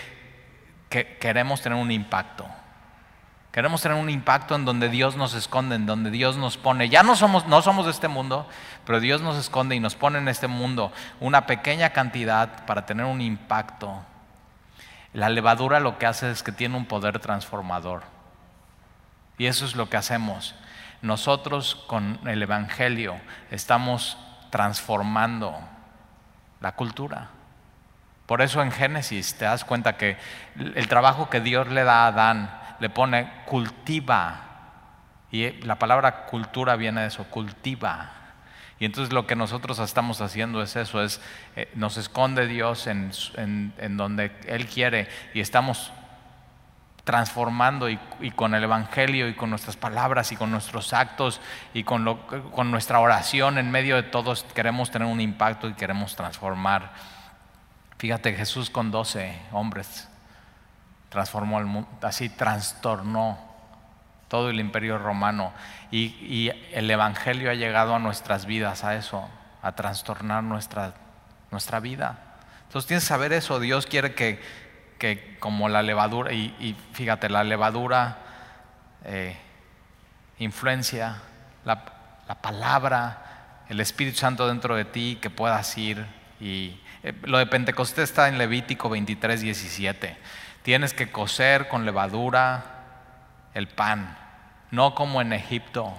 que 0.88 1.18
queremos 1.18 1.60
tener 1.60 1.76
un 1.76 1.90
impacto. 1.90 2.46
Queremos 3.52 3.80
tener 3.80 3.98
un 3.98 4.10
impacto 4.10 4.54
en 4.54 4.64
donde 4.64 4.88
Dios 4.88 5.16
nos 5.16 5.34
esconde, 5.34 5.76
en 5.76 5.86
donde 5.86 6.10
Dios 6.10 6.36
nos 6.36 6.56
pone. 6.56 6.88
Ya 6.88 7.02
no 7.02 7.16
somos, 7.16 7.46
no 7.46 7.62
somos 7.62 7.86
de 7.86 7.92
este 7.92 8.08
mundo, 8.08 8.46
pero 8.84 9.00
Dios 9.00 9.20
nos 9.22 9.36
esconde 9.36 9.74
y 9.74 9.80
nos 9.80 9.94
pone 9.94 10.18
en 10.18 10.28
este 10.28 10.46
mundo 10.46 10.92
una 11.20 11.46
pequeña 11.46 11.90
cantidad 11.90 12.66
para 12.66 12.86
tener 12.86 13.06
un 13.06 13.20
impacto 13.20 14.02
la 15.12 15.30
levadura 15.30 15.80
lo 15.80 15.98
que 15.98 16.06
hace 16.06 16.30
es 16.30 16.42
que 16.42 16.52
tiene 16.52 16.76
un 16.76 16.86
poder 16.86 17.18
transformador. 17.18 18.02
Y 19.38 19.46
eso 19.46 19.64
es 19.64 19.74
lo 19.74 19.88
que 19.88 19.96
hacemos. 19.96 20.54
Nosotros 21.00 21.74
con 21.74 22.20
el 22.28 22.42
Evangelio 22.42 23.16
estamos 23.50 24.18
transformando 24.50 25.58
la 26.60 26.72
cultura. 26.72 27.28
Por 28.26 28.42
eso 28.42 28.60
en 28.62 28.70
Génesis 28.70 29.36
te 29.36 29.46
das 29.46 29.64
cuenta 29.64 29.96
que 29.96 30.18
el 30.56 30.88
trabajo 30.88 31.30
que 31.30 31.40
Dios 31.40 31.68
le 31.68 31.84
da 31.84 32.04
a 32.04 32.08
Adán 32.08 32.57
le 32.80 32.90
pone 32.90 33.30
cultiva. 33.46 34.44
Y 35.30 35.50
la 35.62 35.78
palabra 35.78 36.26
cultura 36.26 36.76
viene 36.76 37.02
de 37.02 37.08
eso, 37.08 37.24
cultiva. 37.24 38.12
Y 38.80 38.84
entonces 38.84 39.12
lo 39.12 39.26
que 39.26 39.34
nosotros 39.34 39.78
estamos 39.80 40.20
haciendo 40.20 40.62
es 40.62 40.76
eso, 40.76 41.02
es 41.02 41.20
eh, 41.56 41.70
nos 41.74 41.96
esconde 41.96 42.46
Dios 42.46 42.86
en, 42.86 43.10
donde 43.96 44.32
Él 44.46 44.66
quiere 44.66 45.08
y 45.34 45.40
estamos 45.40 45.90
transformando 47.02 47.88
y, 47.88 47.98
con 48.36 48.54
el 48.54 48.62
Evangelio 48.62 49.28
y 49.28 49.34
con 49.34 49.50
nuestras 49.50 49.76
palabras 49.76 50.30
y 50.30 50.36
con 50.36 50.50
nuestros 50.50 50.92
actos 50.92 51.40
y 51.74 51.82
con, 51.82 52.04
lo, 52.04 52.26
con 52.52 52.70
nuestra 52.70 53.00
oración 53.00 53.58
en 53.58 53.70
medio 53.70 53.96
de 53.96 54.04
todos 54.04 54.44
queremos 54.54 54.90
tener 54.90 55.08
un 55.08 55.20
impacto 55.20 55.68
y 55.68 55.72
queremos 55.72 56.14
transformar. 56.14 56.92
Fíjate, 57.96 58.34
Jesús 58.34 58.70
con 58.70 58.92
doce 58.92 59.40
hombres 59.50 60.08
transformó 61.08 61.58
el 61.58 61.66
mundo, 61.66 61.88
así 62.02 62.28
trastornó 62.28 63.38
todo 64.28 64.50
el 64.50 64.60
imperio 64.60 64.98
romano. 64.98 65.52
Y, 65.90 66.52
el 66.72 66.90
Evangelio 66.90 67.50
ha 67.50 67.54
llegado 67.54 67.94
a 67.94 67.98
nuestras 67.98 68.46
vidas, 68.46 68.84
a 68.84 68.94
eso, 68.94 69.28
a 69.62 69.72
trastornar 69.72 70.44
nuestra, 70.44 70.94
nuestra 71.50 71.80
vida. 71.80 72.18
Entonces 72.66 72.86
tienes 72.86 73.04
que 73.04 73.08
saber 73.08 73.32
eso, 73.32 73.58
Dios 73.60 73.86
quiere 73.86 74.14
que, 74.14 74.40
que 74.98 75.38
como 75.38 75.68
la 75.68 75.82
levadura, 75.82 76.32
y, 76.32 76.76
fíjate, 76.92 77.30
la 77.30 77.42
levadura 77.44 78.18
eh, 79.04 79.36
influencia 80.38 81.22
la, 81.64 81.84
la, 82.28 82.34
palabra, 82.34 83.64
el 83.68 83.80
Espíritu 83.80 84.18
Santo 84.18 84.46
dentro 84.46 84.76
de 84.76 84.84
ti, 84.84 85.18
que 85.20 85.30
puedas 85.30 85.76
ir. 85.78 86.04
Y 86.40 86.78
eh, 87.02 87.14
lo 87.22 87.38
de 87.38 87.46
Pentecostés 87.46 88.10
está 88.10 88.28
en 88.28 88.38
Levítico 88.38 88.88
23, 88.88 89.40
17. 89.40 90.16
Tienes 90.68 90.92
que 90.92 91.10
coser 91.10 91.66
con 91.68 91.86
levadura 91.86 92.62
el 93.54 93.68
pan, 93.68 94.18
no 94.70 94.94
como 94.94 95.22
en 95.22 95.32
Egipto. 95.32 95.96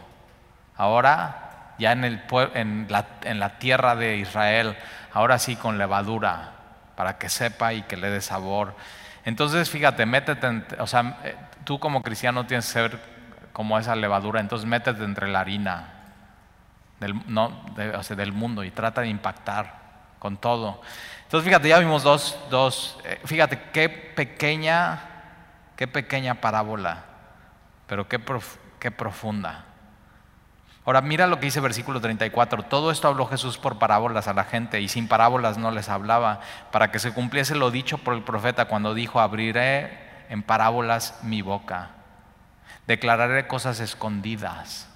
Ahora 0.77 1.73
ya 1.79 1.91
en, 1.93 2.03
el, 2.03 2.21
en, 2.53 2.85
la, 2.87 3.07
en 3.23 3.39
la 3.39 3.57
tierra 3.57 3.95
de 3.95 4.17
Israel, 4.17 4.77
ahora 5.11 5.39
sí 5.39 5.55
con 5.55 5.79
levadura, 5.79 6.51
para 6.95 7.17
que 7.17 7.29
sepa 7.29 7.73
y 7.73 7.81
que 7.81 7.97
le 7.97 8.11
dé 8.11 8.21
sabor. 8.21 8.75
Entonces, 9.25 9.71
fíjate, 9.71 10.05
métete, 10.05 10.61
o 10.77 10.85
sea, 10.85 11.17
eh, 11.23 11.35
tú 11.63 11.79
como 11.79 12.03
cristiano 12.03 12.45
tienes 12.45 12.67
que 12.67 12.73
ser 12.73 12.99
como 13.51 13.79
esa 13.79 13.95
levadura, 13.95 14.39
entonces 14.39 14.69
métete 14.69 15.03
entre 15.03 15.29
la 15.29 15.39
harina 15.39 15.93
del, 16.99 17.19
no, 17.25 17.59
del 17.75 18.33
mundo 18.33 18.63
y 18.63 18.69
trata 18.69 19.01
de 19.01 19.07
impactar 19.07 19.79
con 20.19 20.37
todo. 20.37 20.79
Entonces, 21.29 21.47
fíjate, 21.47 21.69
ya 21.69 21.77
vimos 21.77 22.01
dos, 22.01 22.37
dos 22.49 22.97
eh, 23.05 23.21
fíjate 23.23 23.61
qué 23.71 23.87
pequeña, 23.87 24.99
qué 25.75 25.87
pequeña 25.87 26.41
parábola 26.41 27.05
pero 27.89 28.07
qué, 28.07 28.21
qué 28.79 28.91
profunda. 28.91 29.65
Ahora 30.85 31.01
mira 31.01 31.27
lo 31.27 31.39
que 31.39 31.47
dice 31.47 31.59
versículo 31.59 31.99
34. 31.99 32.63
Todo 32.63 32.91
esto 32.91 33.07
habló 33.07 33.25
Jesús 33.25 33.57
por 33.57 33.79
parábolas 33.79 34.27
a 34.27 34.33
la 34.33 34.43
gente 34.45 34.79
y 34.79 34.87
sin 34.87 35.07
parábolas 35.07 35.57
no 35.57 35.71
les 35.71 35.89
hablaba, 35.89 36.39
para 36.71 36.91
que 36.91 36.99
se 36.99 37.11
cumpliese 37.11 37.55
lo 37.55 37.71
dicho 37.71 37.97
por 37.97 38.13
el 38.13 38.21
profeta 38.21 38.65
cuando 38.65 38.93
dijo, 38.93 39.19
abriré 39.19 40.07
en 40.29 40.43
parábolas 40.43 41.19
mi 41.23 41.41
boca, 41.41 41.89
declararé 42.85 43.47
cosas 43.47 43.79
escondidas, 43.79 44.87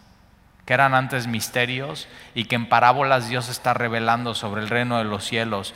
que 0.65 0.76
eran 0.76 0.93
antes 0.93 1.26
misterios 1.26 2.08
y 2.36 2.46
que 2.46 2.56
en 2.56 2.69
parábolas 2.69 3.28
Dios 3.28 3.50
está 3.50 3.74
revelando 3.74 4.36
sobre 4.36 4.62
el 4.62 4.69
reino 4.69 5.00
de 5.00 5.04
los 5.04 5.26
cielos 5.26 5.74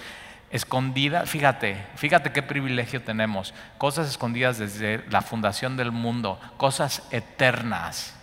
escondida, 0.50 1.26
fíjate, 1.26 1.86
fíjate 1.96 2.32
qué 2.32 2.42
privilegio 2.42 3.02
tenemos, 3.02 3.54
cosas 3.78 4.08
escondidas 4.08 4.58
desde 4.58 5.04
la 5.10 5.22
fundación 5.22 5.78
del 5.78 5.92
mundo, 5.92 6.40
cosas 6.58 7.04
eternas. 7.12 8.14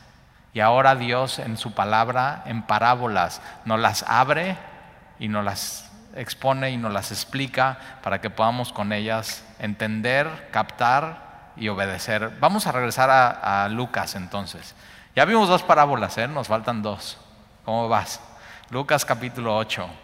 Y 0.52 0.60
ahora 0.60 0.94
Dios 0.94 1.38
en 1.38 1.56
su 1.56 1.74
palabra, 1.74 2.42
en 2.46 2.62
parábolas, 2.62 3.42
nos 3.64 3.80
las 3.80 4.04
abre 4.04 4.56
y 5.18 5.28
nos 5.28 5.44
las 5.44 5.90
expone 6.14 6.70
y 6.70 6.76
nos 6.76 6.92
las 6.92 7.10
explica 7.10 7.78
para 8.02 8.20
que 8.20 8.30
podamos 8.30 8.72
con 8.72 8.92
ellas 8.92 9.44
entender, 9.58 10.48
captar 10.52 11.52
y 11.56 11.68
obedecer. 11.68 12.30
Vamos 12.40 12.66
a 12.66 12.72
regresar 12.72 13.10
a, 13.10 13.68
Lucas 13.68 14.14
entonces. 14.14 14.74
Ya 15.16 15.24
vimos 15.24 15.48
dos 15.48 15.62
parábolas, 15.62 16.16
¿eh? 16.18 16.28
nos 16.28 16.48
faltan 16.48 16.82
dos. 16.82 17.18
¿Cómo 17.64 17.88
vas? 17.88 18.20
Lucas 18.70 19.04
capítulo 19.04 19.56
8. 19.56 20.03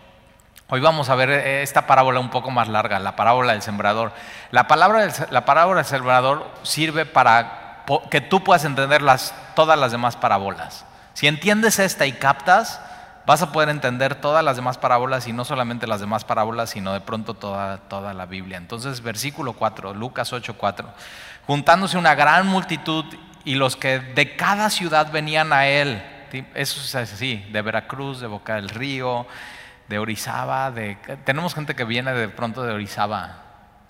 Hoy 0.72 0.80
vamos 0.80 1.08
a 1.08 1.16
ver 1.16 1.30
eh, 1.30 1.62
esta 1.62 1.88
parábola 1.88 2.20
un 2.20 2.30
poco 2.30 2.52
más 2.52 2.68
larga, 2.68 3.00
la 3.00 3.16
parábola 3.16 3.54
del 3.54 3.62
sembrador. 3.62 4.12
La, 4.52 4.68
palabra 4.68 5.08
la 5.30 5.44
parábola 5.44 5.78
del 5.78 5.90
sembrador 5.90 6.48
sirve 6.62 7.06
para 7.06 7.82
que 8.08 8.20
tú 8.20 8.44
puedas 8.44 8.64
entender 8.64 9.02
las, 9.02 9.34
todas 9.56 9.76
las 9.76 9.90
demás 9.90 10.14
parábolas. 10.14 10.84
Si 11.12 11.26
entiendes 11.26 11.80
esta 11.80 12.06
y 12.06 12.12
captas, 12.12 12.80
vas 13.26 13.42
a 13.42 13.50
poder 13.50 13.68
entender 13.68 14.14
todas 14.14 14.44
las 14.44 14.54
demás 14.54 14.78
parábolas 14.78 15.26
y 15.26 15.32
no 15.32 15.44
solamente 15.44 15.88
las 15.88 16.00
demás 16.00 16.24
parábolas, 16.24 16.70
sino 16.70 16.92
de 16.92 17.00
pronto 17.00 17.34
toda, 17.34 17.78
toda 17.78 18.14
la 18.14 18.26
Biblia. 18.26 18.56
Entonces, 18.56 19.02
versículo 19.02 19.54
4, 19.54 19.92
Lucas 19.92 20.32
8, 20.32 20.54
4. 20.56 20.88
Juntándose 21.48 21.98
una 21.98 22.14
gran 22.14 22.46
multitud 22.46 23.04
y 23.44 23.56
los 23.56 23.74
que 23.74 23.98
de 23.98 24.36
cada 24.36 24.70
ciudad 24.70 25.10
venían 25.10 25.52
a 25.52 25.66
él, 25.66 26.00
eso 26.54 26.80
es 26.80 26.94
así, 26.94 27.44
de 27.50 27.60
Veracruz, 27.60 28.20
de 28.20 28.28
Boca 28.28 28.54
del 28.54 28.68
Río, 28.68 29.26
de 29.90 29.98
Orizaba, 29.98 30.70
de, 30.70 30.94
tenemos 31.24 31.52
gente 31.52 31.74
que 31.74 31.82
viene 31.82 32.12
de 32.12 32.28
pronto 32.28 32.62
de 32.62 32.72
Orizaba, 32.72 33.38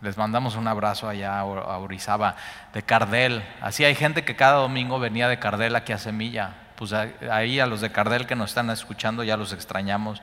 les 0.01 0.17
mandamos 0.17 0.57
un 0.57 0.67
abrazo 0.67 1.11
allá 1.11 1.39
a 1.39 1.45
Orizaba, 1.45 2.37
de 2.73 2.83
Cardel, 2.83 3.45
así 3.61 3.85
hay 3.85 3.95
gente 3.95 4.25
que 4.25 4.35
cada 4.35 4.61
domingo 4.61 4.99
venía 4.99 5.29
de 5.29 5.39
Cardel 5.39 5.77
aquí 5.77 5.93
a 5.93 5.99
Semilla, 5.99 6.55
pues 6.77 6.95
ahí 6.95 7.61
a 7.61 7.67
los 7.67 7.83
de 7.83 7.93
Cardel 7.93 8.27
que 8.27 8.35
nos 8.35 8.49
están 8.49 8.71
escuchando 8.71 9.25
ya 9.25 9.37
los 9.37 9.53
extrañamos, 9.53 10.23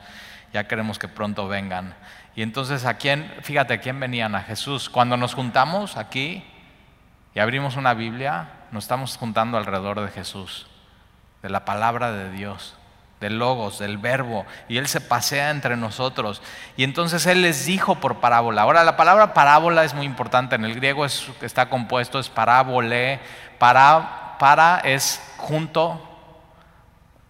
ya 0.52 0.66
queremos 0.66 0.98
que 0.98 1.06
pronto 1.06 1.46
vengan. 1.46 1.94
Y 2.34 2.42
entonces 2.42 2.84
a 2.84 2.94
quién, 2.94 3.32
fíjate, 3.42 3.74
¿a 3.74 3.80
quién 3.80 4.00
venían? 4.00 4.34
A 4.34 4.42
Jesús. 4.42 4.90
Cuando 4.90 5.16
nos 5.16 5.34
juntamos 5.34 5.96
aquí 5.96 6.42
y 7.34 7.38
abrimos 7.38 7.76
una 7.76 7.94
Biblia, 7.94 8.48
nos 8.72 8.84
estamos 8.84 9.16
juntando 9.16 9.56
alrededor 9.58 10.00
de 10.00 10.08
Jesús, 10.08 10.66
de 11.42 11.50
la 11.50 11.64
palabra 11.64 12.10
de 12.10 12.32
Dios, 12.32 12.76
del 13.20 13.38
logos, 13.38 13.78
del 13.78 13.98
verbo, 13.98 14.46
y 14.68 14.78
Él 14.78 14.86
se 14.86 15.00
pasea 15.00 15.50
entre 15.50 15.76
nosotros. 15.76 16.42
Y 16.76 16.84
entonces 16.84 17.26
Él 17.26 17.42
les 17.42 17.66
dijo 17.66 17.96
por 17.96 18.20
parábola. 18.20 18.62
Ahora 18.62 18.84
la 18.84 18.96
palabra 18.96 19.34
parábola 19.34 19.84
es 19.84 19.94
muy 19.94 20.06
importante, 20.06 20.54
en 20.54 20.64
el 20.64 20.74
griego 20.74 21.04
es, 21.04 21.26
está 21.40 21.68
compuesto, 21.68 22.18
es 22.18 22.28
parábole, 22.28 23.20
para, 23.58 24.36
para 24.38 24.78
es 24.84 25.20
junto, 25.36 26.04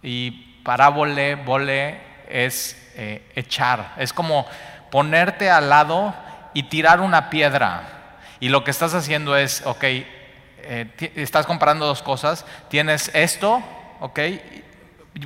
y 0.01 0.31
parábole, 0.63 1.35
vole 1.35 1.99
es 2.29 2.91
eh, 2.95 3.23
echar, 3.35 3.93
es 3.97 4.13
como 4.13 4.45
ponerte 4.91 5.49
al 5.49 5.69
lado 5.69 6.13
y 6.53 6.63
tirar 6.63 7.01
una 7.01 7.29
piedra. 7.29 8.17
Y 8.39 8.49
lo 8.49 8.63
que 8.63 8.71
estás 8.71 8.93
haciendo 8.93 9.35
es, 9.35 9.65
ok, 9.65 9.83
eh, 9.83 11.11
estás 11.15 11.45
comparando 11.45 11.85
dos 11.85 12.01
cosas, 12.01 12.45
tienes 12.69 13.11
esto, 13.13 13.61
ok, 13.99 14.19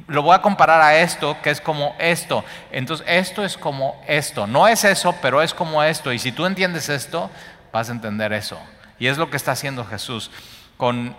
lo 0.08 0.21
voy 0.21 0.36
a 0.36 0.41
comparar 0.41 0.82
a 0.82 0.97
esto, 0.97 1.38
que 1.41 1.49
es 1.49 1.62
como 1.62 1.95
esto. 1.99 2.43
Entonces, 2.71 3.06
esto 3.10 3.43
es 3.43 3.58
como 3.58 4.01
esto. 4.08 4.47
No 4.47 4.67
es 4.67 4.84
eso, 4.84 5.15
pero 5.21 5.41
es 5.41 5.53
como 5.53 5.84
esto. 5.84 6.12
Y 6.13 6.19
si 6.19 6.32
tú 6.32 6.45
entiendes 6.45 6.89
esto, 6.89 7.29
vas 7.71 7.89
a 7.89 7.91
entender 7.91 8.34
eso. 8.34 8.60
Y 8.99 9.08
es 9.08 9.17
lo 9.17 9.29
que 9.29 9.38
está 9.38 9.51
haciendo 9.51 9.86
Jesús. 9.86 10.32
Con, 10.77 11.15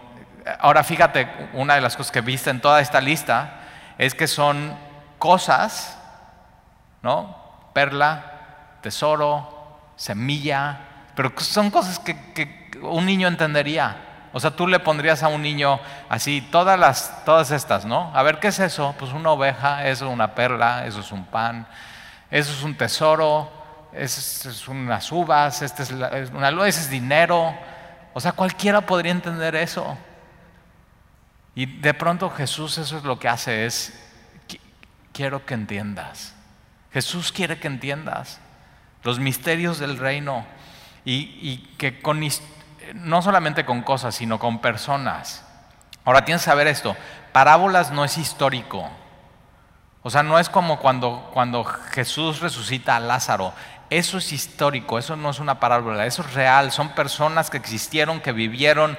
ahora 0.61 0.85
fíjate, 0.85 1.29
una 1.53 1.75
de 1.75 1.81
las 1.81 1.97
cosas 1.97 2.13
que 2.13 2.21
viste 2.21 2.51
en 2.51 2.61
toda 2.61 2.81
esta 2.81 3.01
lista 3.01 3.61
es 3.99 4.15
que 4.15 4.27
son 4.27 4.77
cosas, 5.19 5.99
¿no? 7.03 7.37
Perla, 7.73 8.79
tesoro, 8.81 9.81
semilla, 9.97 10.81
pero 11.15 11.33
son 11.39 11.71
cosas 11.71 11.99
que, 11.99 12.71
un 12.83 13.07
niño 13.07 13.29
entendería. 13.29 13.97
O 14.35 14.41
sea, 14.41 14.51
tú 14.51 14.67
le 14.67 14.81
pondrías 14.81 15.23
a 15.23 15.29
un 15.29 15.43
niño 15.43 15.79
así 16.09 16.41
todas 16.51 16.77
las, 16.79 17.25
todas 17.25 17.53
estas, 17.53 17.85
¿no? 17.85 18.11
A 18.13 18.23
ver, 18.25 18.41
¿qué 18.41 18.49
es 18.49 18.59
eso? 18.59 18.93
Pues 18.99 19.13
una 19.13 19.31
oveja, 19.31 19.87
eso 19.87 20.07
es 20.07 20.13
una 20.13 20.35
perla, 20.35 20.85
eso 20.87 21.01
es 21.01 21.13
un 21.13 21.25
pan, 21.25 21.69
eso 22.33 22.53
es 22.53 22.63
un 22.65 22.77
tesoro, 22.77 23.49
eso 23.93 24.51
es 24.51 24.67
unas 24.67 25.13
uvas, 25.13 25.63
este 25.63 25.85
es, 25.85 25.93
una, 25.93 26.49
ese 26.67 26.81
es 26.81 26.91
dinero. 26.91 27.55
O 28.13 28.21
sea, 28.21 28.33
cualquiera 28.33 28.81
podría 28.81 29.13
entender 29.13 29.55
eso. 29.55 29.97
Y 31.55 31.67
de 31.67 31.95
pronto 31.95 32.29
Jesús 32.29 32.77
eso 32.79 32.99
es 32.99 33.05
lo 33.05 33.21
que 33.21 33.29
hace, 33.29 33.67
es, 33.67 33.93
quiero 35.13 35.47
que 35.47 35.55
entiendas. 35.55 36.35
Jesús 36.93 37.31
quiere 37.31 37.61
que 37.61 37.69
entiendas 37.69 38.41
los 39.05 39.21
misterios 39.21 39.79
del 39.79 39.97
reino 39.97 40.45
y, 41.05 41.59
que 41.79 42.01
con, 42.01 42.21
no 42.95 43.23
solamente 43.23 43.65
con 43.65 43.83
cosas, 43.83 44.15
sino 44.15 44.39
con 44.39 44.59
personas. 44.59 45.45
Ahora 46.05 46.25
tienes 46.25 46.43
que 46.43 46.51
saber 46.51 46.67
esto, 46.67 46.97
parábolas 47.33 47.91
no 47.91 48.05
es 48.05 48.19
histórico. 48.19 48.89
O 50.03 50.11
sea, 50.11 50.23
no 50.23 50.39
es 50.39 50.51
como 50.51 50.79
cuando, 50.79 51.31
cuando 51.33 51.65
Jesús 51.65 52.41
resucita 52.41 52.97
a 52.97 53.01
Lázaro. 53.01 53.55
Eso 53.89 54.19
es 54.19 54.33
histórico, 54.33 54.99
eso 54.99 55.17
no 55.17 55.31
es 55.31 55.41
una 55.41 55.61
parábola, 55.61 56.05
eso 56.05 56.23
es 56.23 56.35
real. 56.35 56.73
Son 56.73 56.91
personas 56.91 57.49
que 57.49 57.57
existieron, 57.57 58.21
que 58.21 58.33
vivieron, 58.33 58.99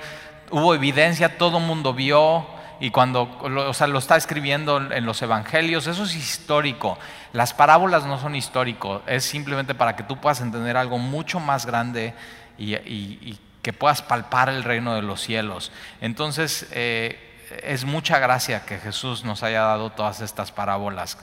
hubo 0.50 0.74
evidencia, 0.74 1.38
todo 1.38 1.60
el 1.60 1.64
mundo 1.64 1.94
vio, 1.94 2.48
y 2.80 2.92
cuando 2.92 3.38
o 3.40 3.74
sea, 3.74 3.88
lo 3.88 4.00
está 4.00 4.16
escribiendo 4.16 4.78
en 4.92 5.06
los 5.06 5.22
evangelios, 5.22 5.88
eso 5.88 6.04
es 6.04 6.16
histórico. 6.16 6.98
Las 7.34 7.54
parábolas 7.54 8.06
no 8.06 8.20
son 8.20 8.36
históricos, 8.36 9.02
es 9.08 9.24
simplemente 9.24 9.76
para 9.76 9.96
que 9.96 10.04
tú 10.04 10.18
puedas 10.18 10.42
entender 10.42 10.76
algo 10.78 10.98
mucho 10.98 11.40
más 11.40 11.66
grande 11.66 12.14
y, 12.58 13.40
que 13.66 13.74
puedas 13.74 14.04
palpar 14.04 14.48
el 14.50 14.64
reino 14.64 14.94
de 14.94 15.02
los 15.02 15.22
cielos. 15.22 15.72
Entonces, 16.00 16.68
eh, 16.70 17.50
es 17.64 17.84
mucha 17.84 18.20
gracia 18.20 18.64
que 18.64 18.78
Jesús 18.78 19.24
nos 19.24 19.42
haya 19.42 19.62
dado 19.62 19.90
todas 19.90 20.22
estas 20.22 20.52
parábolas. 20.52 21.18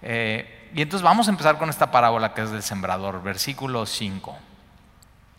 Eh, 0.00 0.70
y 0.72 0.82
entonces 0.82 1.02
vamos 1.02 1.26
a 1.26 1.32
empezar 1.32 1.58
con 1.58 1.68
esta 1.68 1.90
parábola 1.90 2.32
que 2.32 2.42
es 2.42 2.52
del 2.52 2.62
sembrador, 2.62 3.24
versículo 3.24 3.86
5. 3.86 4.38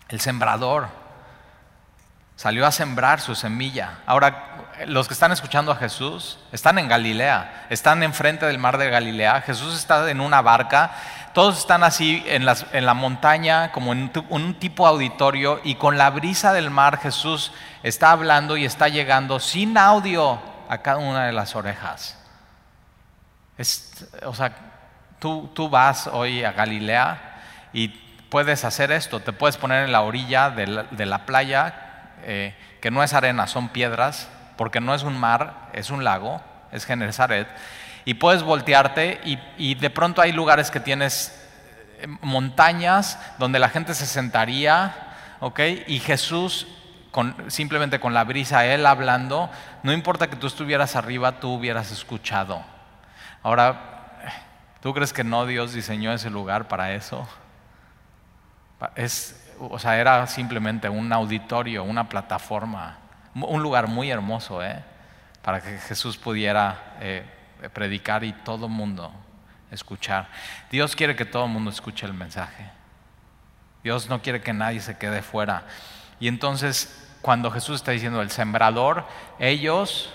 El 0.09 0.19
sembrador 0.19 0.89
salió 2.35 2.67
a 2.67 2.73
sembrar 2.73 3.21
su 3.21 3.33
semilla. 3.33 3.99
Ahora, 4.05 4.73
los 4.87 5.07
que 5.07 5.13
están 5.13 5.31
escuchando 5.31 5.71
a 5.71 5.77
Jesús 5.77 6.37
están 6.51 6.79
en 6.79 6.89
Galilea, 6.89 7.67
están 7.69 8.03
enfrente 8.03 8.45
del 8.45 8.57
mar 8.57 8.77
de 8.77 8.89
Galilea, 8.89 9.39
Jesús 9.39 9.77
está 9.77 10.11
en 10.11 10.19
una 10.19 10.41
barca, 10.41 10.91
todos 11.33 11.59
están 11.59 11.83
así 11.83 12.23
en, 12.25 12.45
la 12.45 12.93
montaña, 12.93 13.71
como 13.71 13.93
en 13.93 14.11
un 14.29 14.55
tipo 14.55 14.87
auditorio, 14.87 15.61
y 15.63 15.75
con 15.75 15.97
la 15.97 16.09
brisa 16.09 16.53
del 16.53 16.69
mar 16.69 16.99
Jesús 16.99 17.51
está 17.83 18.11
hablando 18.11 18.57
y 18.57 18.65
está 18.65 18.87
llegando 18.89 19.39
sin 19.39 19.77
audio 19.77 20.39
a 20.69 20.77
cada 20.79 20.97
una 20.97 21.25
de 21.25 21.33
las 21.33 21.55
orejas. 21.55 22.17
o 24.25 24.33
sea, 24.33 24.53
tú, 25.19 25.49
tú 25.53 25.69
vas 25.69 26.07
hoy 26.07 26.43
a 26.43 26.51
Galilea 26.51 27.41
y 27.73 27.89
puedes 28.31 28.63
hacer 28.63 28.91
esto, 28.91 29.19
te 29.19 29.33
puedes 29.33 29.57
poner 29.57 29.83
en 29.85 29.91
la 29.91 30.01
orilla 30.01 30.49
de 30.49 31.05
la, 31.05 31.25
playa, 31.25 31.73
eh, 32.23 32.55
que 32.79 32.89
no 32.89 33.03
es 33.03 33.13
arena, 33.13 33.45
son 33.47 33.69
piedras, 33.69 34.29
porque 34.57 34.79
no 34.79 34.95
es 34.95 35.03
un 35.03 35.19
mar, 35.19 35.69
es 35.73 35.91
un 35.91 36.03
lago, 36.03 36.41
es 36.71 36.85
Genesaret, 36.85 37.47
y 38.05 38.15
puedes 38.15 38.43
voltearte 38.43 39.21
y, 39.57 39.75
de 39.75 39.89
pronto 39.89 40.21
hay 40.21 40.31
lugares 40.31 40.71
que 40.71 40.79
tienes 40.79 41.37
eh, 41.99 42.07
montañas 42.21 43.19
donde 43.37 43.59
la 43.59 43.69
gente 43.69 43.93
se 43.93 44.05
sentaría, 44.05 44.95
¿ok? 45.39 45.59
Y 45.87 45.99
Jesús, 45.99 46.67
simplemente 47.47 47.99
con 47.99 48.13
la 48.13 48.23
brisa, 48.23 48.65
Él 48.65 48.85
hablando, 48.85 49.49
no 49.83 49.93
importa 49.93 50.29
que 50.29 50.35
tú 50.35 50.47
estuvieras 50.47 50.95
arriba, 50.95 51.39
tú 51.39 51.53
hubieras 51.53 51.91
escuchado. 51.91 52.63
Ahora, 53.43 54.19
¿tú 54.81 54.93
crees 54.93 55.13
que 55.13 55.23
no 55.23 55.45
Dios 55.45 55.73
diseñó 55.73 56.13
ese 56.13 56.29
lugar 56.29 56.67
para 56.67 56.93
eso? 56.93 57.27
Es, 58.95 59.51
o 59.59 59.77
sea, 59.77 59.99
era 59.99 60.25
simplemente 60.27 60.89
un 60.89 61.13
auditorio, 61.13 61.83
una 61.83 62.09
plataforma 62.09 62.97
un 63.35 63.61
lugar 63.61 63.87
muy 63.87 64.09
hermoso, 64.11 64.63
¿eh? 64.63 64.83
Para 65.41 65.61
que 65.61 65.77
Jesús 65.77 66.17
pudiera 66.17 66.95
eh, 66.99 67.25
predicar 67.69 68.23
y 68.23 68.33
todo 68.33 68.67
mundo 68.67 69.13
escuchar. 69.71 70.27
Dios 70.69 70.95
quiere 70.95 71.15
que 71.15 71.25
todo 71.25 71.45
el 71.45 71.51
mundo 71.51 71.69
escuche 71.71 72.05
el 72.05 72.13
mensaje. 72.13 72.69
Dios 73.83 74.09
no 74.09 74.21
quiere 74.21 74.41
que 74.41 74.53
nadie 74.53 74.79
se 74.81 74.97
quede 74.97 75.21
fuera. 75.21 75.63
Y 76.19 76.27
entonces, 76.27 77.09
cuando 77.21 77.49
Jesús 77.51 77.77
está 77.77 77.91
diciendo 77.91 78.21
el 78.21 78.29
sembrador, 78.29 79.07
ellos, 79.39 80.13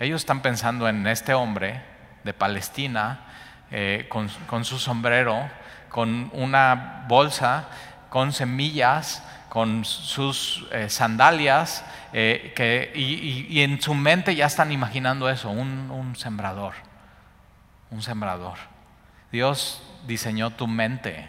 ellos 0.00 0.22
están 0.22 0.42
pensando 0.42 0.88
en 0.88 1.06
este 1.06 1.34
hombre 1.34 1.82
de 2.24 2.32
Palestina 2.32 3.20
eh, 3.70 4.06
con, 4.08 4.28
con 4.46 4.64
su 4.64 4.78
sombrero, 4.78 5.48
con 5.88 6.30
una 6.32 7.04
bolsa, 7.08 7.68
con 8.08 8.32
semillas, 8.32 9.22
con 9.52 9.84
sus 9.84 10.66
eh, 10.72 10.88
sandalias, 10.88 11.84
eh, 12.14 12.54
que, 12.56 12.90
y, 12.94 13.60
en 13.60 13.82
su 13.82 13.92
mente 13.92 14.34
ya 14.34 14.46
están 14.46 14.72
imaginando 14.72 15.28
eso, 15.28 15.50
un, 15.50 15.90
un 15.90 16.16
sembrador, 16.16 16.72
un 17.90 18.00
sembrador. 18.00 18.56
Dios 19.30 19.82
diseñó 20.06 20.52
tu 20.52 20.66
mente 20.66 21.28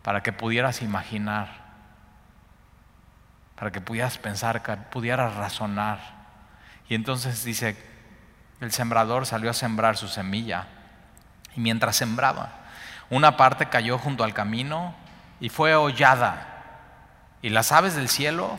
para 0.00 0.22
que 0.22 0.32
pudieras 0.32 0.80
imaginar, 0.80 1.50
para 3.54 3.70
que 3.70 3.82
pudieras 3.82 4.16
pensar, 4.16 4.62
que 4.62 4.74
pudieras 4.90 5.34
razonar. 5.34 5.98
Y 6.88 6.94
entonces 6.94 7.44
dice, 7.44 7.76
el 8.62 8.72
sembrador 8.72 9.26
salió 9.26 9.50
a 9.50 9.52
sembrar 9.52 9.98
su 9.98 10.08
semilla 10.08 10.68
y 11.54 11.60
mientras 11.60 11.96
sembraba, 11.96 12.48
una 13.10 13.36
parte 13.36 13.68
cayó 13.68 13.98
junto 13.98 14.24
al 14.24 14.32
camino 14.32 14.94
y 15.38 15.50
fue 15.50 15.74
hollada 15.74 16.51
y 17.42 17.50
las 17.50 17.72
aves 17.72 17.94
del 17.94 18.08
cielo 18.08 18.58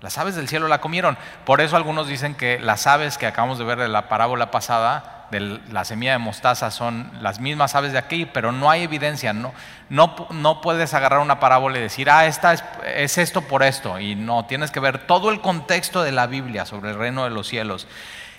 Las 0.00 0.16
aves 0.18 0.36
del 0.36 0.46
cielo 0.46 0.68
la 0.68 0.80
comieron. 0.80 1.18
Por 1.44 1.60
eso 1.60 1.76
algunos 1.76 2.06
dicen 2.06 2.36
que 2.36 2.60
las 2.60 2.86
aves 2.86 3.18
que 3.18 3.26
acabamos 3.26 3.58
de 3.58 3.64
ver 3.64 3.78
de 3.78 3.88
la 3.88 4.08
parábola 4.08 4.52
pasada, 4.52 5.26
de 5.32 5.60
la 5.72 5.84
semilla 5.84 6.12
de 6.12 6.18
mostaza, 6.18 6.70
son 6.70 7.10
las 7.20 7.40
mismas 7.40 7.74
aves 7.74 7.90
de 7.90 7.98
aquí, 7.98 8.24
pero 8.24 8.52
no 8.52 8.70
hay 8.70 8.84
evidencia. 8.84 9.32
No, 9.32 9.52
no, 9.88 10.14
no 10.30 10.60
puedes 10.60 10.94
agarrar 10.94 11.18
una 11.18 11.40
parábola 11.40 11.78
y 11.78 11.80
decir, 11.80 12.10
ah, 12.10 12.26
esta 12.26 12.52
es, 12.94 13.18
esto 13.18 13.40
por 13.40 13.64
esto. 13.64 13.98
Y 13.98 14.14
no, 14.14 14.44
tienes 14.44 14.70
que 14.70 14.78
ver 14.78 15.06
todo 15.06 15.32
el 15.32 15.40
contexto 15.40 16.04
de 16.04 16.12
la 16.12 16.28
Biblia 16.28 16.64
sobre 16.64 16.90
el 16.90 16.96
reino 16.96 17.24
de 17.24 17.30
los 17.30 17.48
cielos. 17.48 17.88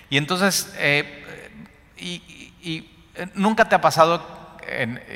Y 0.08 0.16
entonces, 0.16 0.74
eh, 0.78 1.50
y, 1.98 2.22
eh, 3.16 3.28
nunca 3.34 3.68
te 3.68 3.74
ha 3.74 3.82
pasado, 3.82 4.24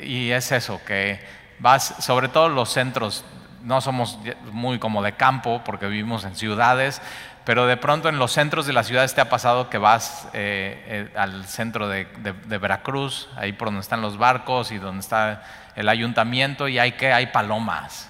y 0.03 0.29
es 0.29 0.51
eso, 0.51 0.79
que 0.85 1.19
vas, 1.57 1.95
sobre 1.99 2.27
todo 2.27 2.49
los 2.49 2.71
centros 2.71 3.25
no 3.65 3.81
somos 3.81 4.19
muy 4.51 4.79
como 4.79 5.01
de 5.01 5.13
campo 5.13 5.61
porque 5.65 5.87
vivimos 5.87 6.23
en 6.23 6.35
ciudades, 6.35 7.01
pero 7.45 7.65
de 7.65 7.77
pronto 7.77 8.09
en 8.09 8.17
los 8.19 8.31
centros 8.31 8.65
de 8.65 8.73
las 8.73 8.87
ciudades 8.87 9.13
te 9.15 9.21
ha 9.21 9.29
pasado 9.29 9.69
que 9.69 9.77
vas 9.77 10.27
eh, 10.33 11.09
eh, 11.13 11.17
al 11.17 11.45
centro 11.45 11.89
de, 11.89 12.07
Veracruz, 12.47 13.27
ahí 13.35 13.53
por 13.53 13.67
donde 13.67 13.81
están 13.81 14.01
los 14.01 14.17
barcos 14.17 14.71
y 14.71 14.77
donde 14.77 15.01
está 15.01 15.43
el 15.75 15.89
ayuntamiento 15.89 16.67
y 16.67 16.79
hay 16.79 16.93
que 16.93 17.11
hay 17.11 17.27
palomas. 17.27 18.09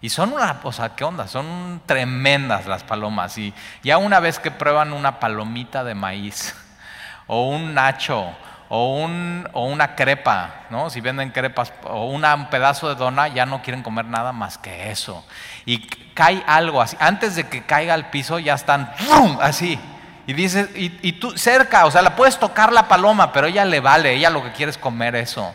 Y 0.00 0.10
son 0.10 0.32
una, 0.32 0.60
o 0.62 0.72
sea, 0.72 0.94
¿qué 0.94 1.04
onda? 1.04 1.26
Son 1.26 1.82
tremendas 1.84 2.66
las 2.66 2.84
palomas. 2.84 3.36
Y 3.36 3.52
ya 3.82 3.98
una 3.98 4.20
vez 4.20 4.38
que 4.38 4.50
prueban 4.50 4.92
una 4.92 5.18
palomita 5.18 5.84
de 5.84 5.94
maíz 5.94 6.54
o 7.26 7.48
un 7.48 7.74
nacho 7.74 8.32
o, 8.68 8.96
un, 8.96 9.48
o 9.52 9.64
una 9.64 9.94
crepa, 9.94 10.66
¿no? 10.70 10.90
Si 10.90 11.00
venden 11.00 11.30
crepas 11.30 11.72
o 11.84 12.06
un 12.06 12.22
pedazo 12.50 12.88
de 12.88 12.94
dona, 12.94 13.28
ya 13.28 13.46
no 13.46 13.62
quieren 13.62 13.82
comer 13.82 14.04
nada 14.04 14.32
más 14.32 14.58
que 14.58 14.90
eso. 14.90 15.24
Y 15.64 15.86
cae 16.14 16.42
algo 16.46 16.82
así, 16.82 16.96
antes 17.00 17.36
de 17.36 17.48
que 17.48 17.64
caiga 17.64 17.94
al 17.94 18.10
piso 18.10 18.38
ya 18.38 18.54
están 18.54 18.92
así. 19.40 19.78
Y 20.26 20.34
dices, 20.34 20.68
y, 20.74 21.12
tú 21.12 21.38
cerca, 21.38 21.86
o 21.86 21.90
sea, 21.90 22.02
la 22.02 22.14
puedes 22.14 22.38
tocar 22.38 22.70
la 22.70 22.86
paloma, 22.86 23.32
pero 23.32 23.46
ella 23.46 23.64
le 23.64 23.80
vale, 23.80 24.12
ella 24.12 24.28
lo 24.28 24.42
que 24.42 24.52
quiere 24.52 24.70
es 24.70 24.76
comer 24.76 25.16
eso. 25.16 25.54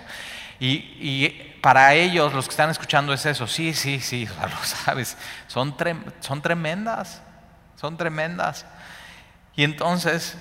Y, 0.60 1.52
para 1.62 1.94
ellos, 1.94 2.34
los 2.34 2.46
que 2.46 2.52
están 2.52 2.72
escuchando 2.72 3.14
es 3.14 3.26
eso, 3.26 3.48
sí, 3.48 3.74
sí, 3.74 4.00
sí, 4.02 4.28
lo 4.42 4.66
sabes, 4.66 5.16
son, 5.48 5.76
son 6.20 6.42
tremendas, 6.42 7.22
son 7.80 7.96
tremendas. 7.96 8.66
Y 9.56 9.64
entonces 9.64 10.36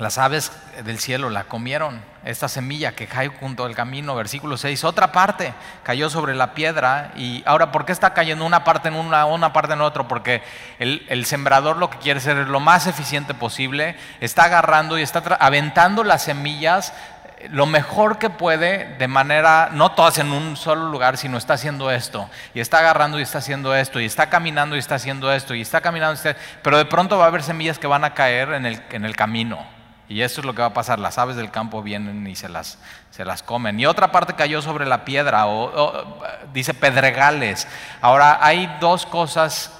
las 0.00 0.16
aves 0.16 0.50
del 0.82 0.98
cielo 0.98 1.28
la 1.28 1.44
comieron, 1.44 2.00
esta 2.24 2.48
semilla 2.48 2.92
que 2.92 3.06
cae 3.06 3.28
junto 3.28 3.66
al 3.66 3.74
camino, 3.74 4.14
versículo 4.14 4.56
6. 4.56 4.84
Otra 4.84 5.12
parte 5.12 5.52
cayó 5.82 6.08
sobre 6.08 6.34
la 6.34 6.54
piedra 6.54 7.12
y 7.16 7.42
ahora, 7.44 7.70
¿por 7.70 7.84
qué 7.84 7.92
está 7.92 8.14
cayendo 8.14 8.46
una 8.46 8.64
parte 8.64 8.88
en 8.88 8.94
una, 8.94 9.26
una 9.26 9.52
parte 9.52 9.74
en 9.74 9.82
otra? 9.82 10.08
Porque 10.08 10.42
el, 10.78 11.26
sembrador 11.26 11.76
lo 11.76 11.90
que 11.90 11.98
quiere 11.98 12.18
ser 12.20 12.38
es 12.38 12.48
lo 12.48 12.60
más 12.60 12.86
eficiente 12.86 13.34
posible, 13.34 13.94
está 14.20 14.44
agarrando 14.44 14.98
y 14.98 15.02
está 15.02 15.18
aventando 15.38 16.02
las 16.02 16.24
semillas 16.24 16.94
eh, 17.36 17.48
lo 17.50 17.66
mejor 17.66 18.16
que 18.16 18.30
puede, 18.30 18.96
de 18.96 19.06
manera, 19.06 19.68
no 19.70 19.92
todas 19.92 20.16
en 20.16 20.32
un 20.32 20.56
solo 20.56 20.88
lugar, 20.88 21.18
sino 21.18 21.36
está 21.36 21.54
haciendo 21.54 21.90
esto, 21.90 22.30
y 22.54 22.60
está 22.60 22.78
agarrando 22.78 23.18
y 23.18 23.22
está 23.22 23.38
haciendo 23.38 23.74
esto, 23.74 24.00
y 24.00 24.06
está 24.06 24.30
caminando 24.30 24.76
y 24.76 24.78
está 24.78 24.94
haciendo 24.94 25.30
esto, 25.30 25.54
y 25.54 25.60
está 25.60 25.82
caminando, 25.82 26.18
pero 26.62 26.78
de 26.78 26.86
pronto 26.86 27.18
va 27.18 27.24
a 27.24 27.28
haber 27.28 27.42
semillas 27.42 27.78
que 27.78 27.86
van 27.86 28.04
a 28.04 28.14
caer 28.14 28.52
en 28.54 28.64
el, 28.64 28.82
en 28.90 29.04
el 29.04 29.14
camino. 29.14 29.79
Y 30.10 30.22
eso 30.22 30.40
es 30.40 30.44
lo 30.44 30.54
que 30.54 30.60
va 30.60 30.68
a 30.68 30.74
pasar. 30.74 30.98
Las 30.98 31.18
aves 31.18 31.36
del 31.36 31.52
campo 31.52 31.84
vienen 31.84 32.26
y 32.26 32.34
se 32.34 32.48
las, 32.48 32.78
se 33.10 33.24
las 33.24 33.44
comen. 33.44 33.78
Y 33.78 33.86
otra 33.86 34.10
parte 34.10 34.34
cayó 34.34 34.60
sobre 34.60 34.84
la 34.84 35.04
piedra, 35.04 35.46
o, 35.46 36.04
dice 36.52 36.74
pedregales. 36.74 37.68
Ahora, 38.00 38.44
hay 38.44 38.76
dos 38.80 39.06
cosas 39.06 39.72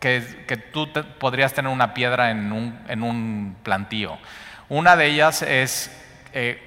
que, 0.00 0.46
que 0.48 0.56
tú 0.56 0.88
podrías 1.20 1.52
tener 1.52 1.70
una 1.70 1.92
piedra 1.92 2.30
en 2.30 2.52
un, 2.52 2.80
en 2.88 3.02
un, 3.02 3.56
plantío. 3.62 4.16
Una 4.70 4.96
de 4.96 5.06
ellas 5.08 5.42
es 5.42 5.90
eh, 6.32 6.66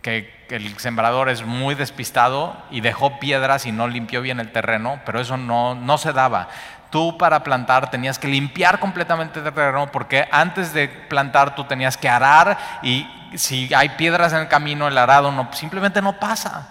que, 0.00 0.46
el 0.48 0.78
sembrador 0.78 1.28
es 1.28 1.44
muy 1.44 1.74
despistado 1.74 2.56
y 2.70 2.82
dejó 2.82 3.18
piedras 3.18 3.66
y 3.66 3.72
no 3.72 3.88
limpió 3.88 4.22
bien 4.22 4.38
el 4.38 4.52
terreno, 4.52 5.00
pero 5.04 5.20
eso 5.20 5.36
no, 5.36 5.74
no 5.74 5.98
se 5.98 6.12
daba 6.12 6.48
tú 6.96 7.18
para 7.18 7.44
plantar 7.44 7.90
tenías 7.90 8.18
que 8.18 8.26
limpiar 8.26 8.80
completamente 8.80 9.40
el 9.40 9.44
terreno 9.44 9.92
porque 9.92 10.26
antes 10.32 10.72
de 10.72 10.88
plantar 10.88 11.54
tú 11.54 11.64
tenías 11.64 11.94
que 11.98 12.08
arar 12.08 12.56
y 12.82 13.06
si 13.34 13.68
hay 13.74 13.90
piedras 13.90 14.32
en 14.32 14.38
el 14.38 14.48
camino 14.48 14.88
el 14.88 14.96
arado 14.96 15.30
no, 15.30 15.52
simplemente 15.52 16.00
no 16.00 16.18
pasa. 16.18 16.68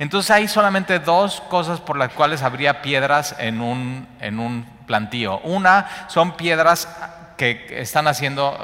Entonces 0.00 0.32
hay 0.32 0.48
solamente 0.48 0.98
dos 0.98 1.40
cosas 1.42 1.78
por 1.78 1.96
las 1.96 2.12
cuales 2.12 2.42
habría 2.42 2.82
piedras 2.82 3.36
en 3.38 3.60
un, 3.60 4.08
en 4.18 4.40
un 4.40 4.66
plantío. 4.84 5.38
Una 5.44 5.86
son 6.08 6.32
piedras 6.32 6.88
que 7.36 7.80
están 7.80 8.08
haciendo, 8.08 8.58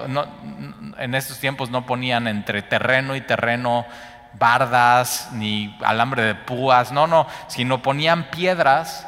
en 0.98 1.14
estos 1.14 1.38
tiempos 1.38 1.70
no 1.70 1.86
ponían 1.86 2.26
entre 2.26 2.62
terreno 2.62 3.14
y 3.14 3.20
terreno 3.20 3.86
bardas 4.32 5.28
ni 5.30 5.78
alambre 5.84 6.24
de 6.24 6.34
púas, 6.34 6.90
no, 6.90 7.06
no, 7.06 7.28
sino 7.46 7.82
ponían 7.82 8.30
piedras 8.32 9.06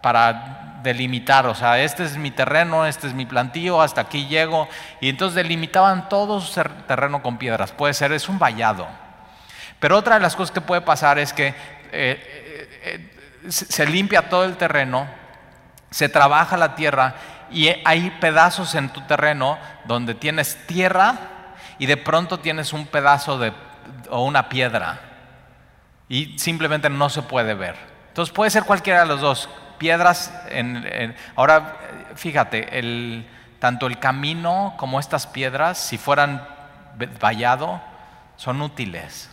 para 0.00 0.61
delimitar, 0.82 1.46
o 1.46 1.54
sea, 1.54 1.80
este 1.80 2.04
es 2.04 2.16
mi 2.16 2.30
terreno, 2.30 2.86
este 2.86 3.06
es 3.06 3.14
mi 3.14 3.26
plantío, 3.26 3.80
hasta 3.80 4.00
aquí 4.00 4.26
llego, 4.26 4.68
y 5.00 5.08
entonces 5.08 5.36
delimitaban 5.36 6.08
todo 6.08 6.40
su 6.40 6.60
terreno 6.86 7.22
con 7.22 7.38
piedras, 7.38 7.72
puede 7.72 7.94
ser, 7.94 8.12
es 8.12 8.28
un 8.28 8.38
vallado. 8.38 8.86
Pero 9.78 9.96
otra 9.96 10.16
de 10.16 10.20
las 10.20 10.36
cosas 10.36 10.52
que 10.52 10.60
puede 10.60 10.80
pasar 10.80 11.18
es 11.18 11.32
que 11.32 11.48
eh, 11.48 11.54
eh, 11.92 13.10
eh, 13.44 13.50
se 13.50 13.86
limpia 13.86 14.28
todo 14.28 14.44
el 14.44 14.56
terreno, 14.56 15.08
se 15.90 16.08
trabaja 16.08 16.56
la 16.56 16.74
tierra 16.74 17.14
y 17.50 17.68
hay 17.84 18.10
pedazos 18.20 18.74
en 18.74 18.88
tu 18.90 19.00
terreno 19.02 19.58
donde 19.84 20.14
tienes 20.14 20.56
tierra 20.66 21.16
y 21.78 21.86
de 21.86 21.96
pronto 21.96 22.38
tienes 22.38 22.72
un 22.72 22.86
pedazo 22.86 23.38
de, 23.38 23.52
o 24.08 24.24
una 24.24 24.48
piedra 24.48 25.00
y 26.08 26.38
simplemente 26.38 26.88
no 26.88 27.08
se 27.08 27.22
puede 27.22 27.54
ver. 27.54 27.74
Entonces 28.08 28.32
puede 28.32 28.50
ser 28.50 28.64
cualquiera 28.64 29.00
de 29.00 29.06
los 29.06 29.20
dos 29.20 29.48
piedras. 29.82 30.32
En, 30.48 31.16
ahora, 31.34 31.76
fíjate, 32.14 33.26
tanto 33.58 33.88
el 33.88 33.98
camino 33.98 34.74
como 34.76 35.00
estas 35.00 35.26
piedras, 35.26 35.76
si 35.76 35.98
fueran 35.98 36.46
vallado, 37.20 37.80
son 38.36 38.62
útiles. 38.62 39.28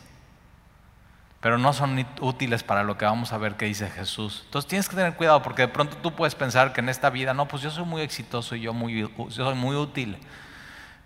Pero 1.39 1.59
no 1.59 1.71
son 1.71 2.03
útiles 2.19 2.63
para 2.63 2.83
lo 2.83 2.97
que 2.97 3.05
vamos 3.05 3.31
a 3.31 3.38
ver 3.38 3.57
que 3.57 3.65
dice 3.65 3.91
Jesús. 3.91 4.41
Entonces 4.45 4.67
tienes 4.67 4.89
que 4.89 4.95
tener 4.95 5.13
cuidado 5.13 5.43
porque 5.43 5.62
de 5.62 5.67
pronto 5.67 5.97
tú 5.97 6.15
puedes 6.15 6.33
pensar 6.33 6.73
que 6.73 6.81
en 6.81 6.89
esta 6.89 7.12
vida, 7.12 7.35
no, 7.35 7.47
pues 7.47 7.62
yo 7.62 7.69
soy 7.69 7.85
muy 7.85 8.01
exitoso 8.01 8.55
y 8.55 8.62
yo, 8.62 8.73
muy, 8.73 9.01
yo 9.01 9.29
soy 9.29 9.55
muy 9.55 9.75
útil. 9.75 10.17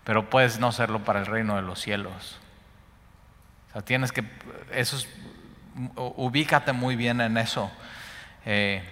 Pero 0.06 0.29
puedes 0.29 0.58
no 0.58 0.71
serlo 0.71 1.03
para 1.03 1.19
el 1.19 1.25
reino 1.25 1.58
de 1.58 1.63
los 1.63 1.82
cielos. 1.82 2.39
O 3.69 3.73
sea, 3.73 3.82
tienes 3.82 4.13
que, 4.13 4.23
eso 4.71 4.97
ubícate 5.97 6.71
muy 6.71 6.95
bien 6.95 7.19
en 7.19 7.38
eso. 7.38 7.69
Eh, 8.45 8.84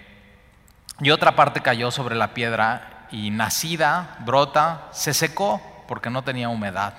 y 1.02 1.10
otra 1.10 1.34
parte 1.34 1.60
cayó 1.60 1.90
sobre 1.90 2.14
la 2.14 2.32
piedra 2.32 3.06
y 3.10 3.30
nacida, 3.30 4.16
brota, 4.20 4.88
se 4.92 5.12
secó 5.12 5.60
porque 5.88 6.10
no 6.10 6.22
tenía 6.22 6.48
humedad. 6.48 6.94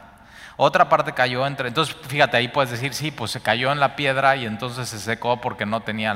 Otra 0.57 0.89
parte 0.89 1.13
cayó 1.13 1.47
entre, 1.47 1.69
entonces 1.69 1.95
fíjate, 2.07 2.37
ahí 2.37 2.49
puedes 2.49 2.69
decir, 2.69 2.93
sí, 2.93 3.11
pues 3.11 3.31
se 3.31 3.41
cayó 3.41 3.71
en 3.71 3.79
la 3.79 3.95
piedra 3.95 4.35
y 4.35 4.45
entonces 4.45 4.89
se 4.89 4.99
secó 4.99 5.41
porque 5.41 5.65
no 5.65 5.81
tenía 5.81 6.11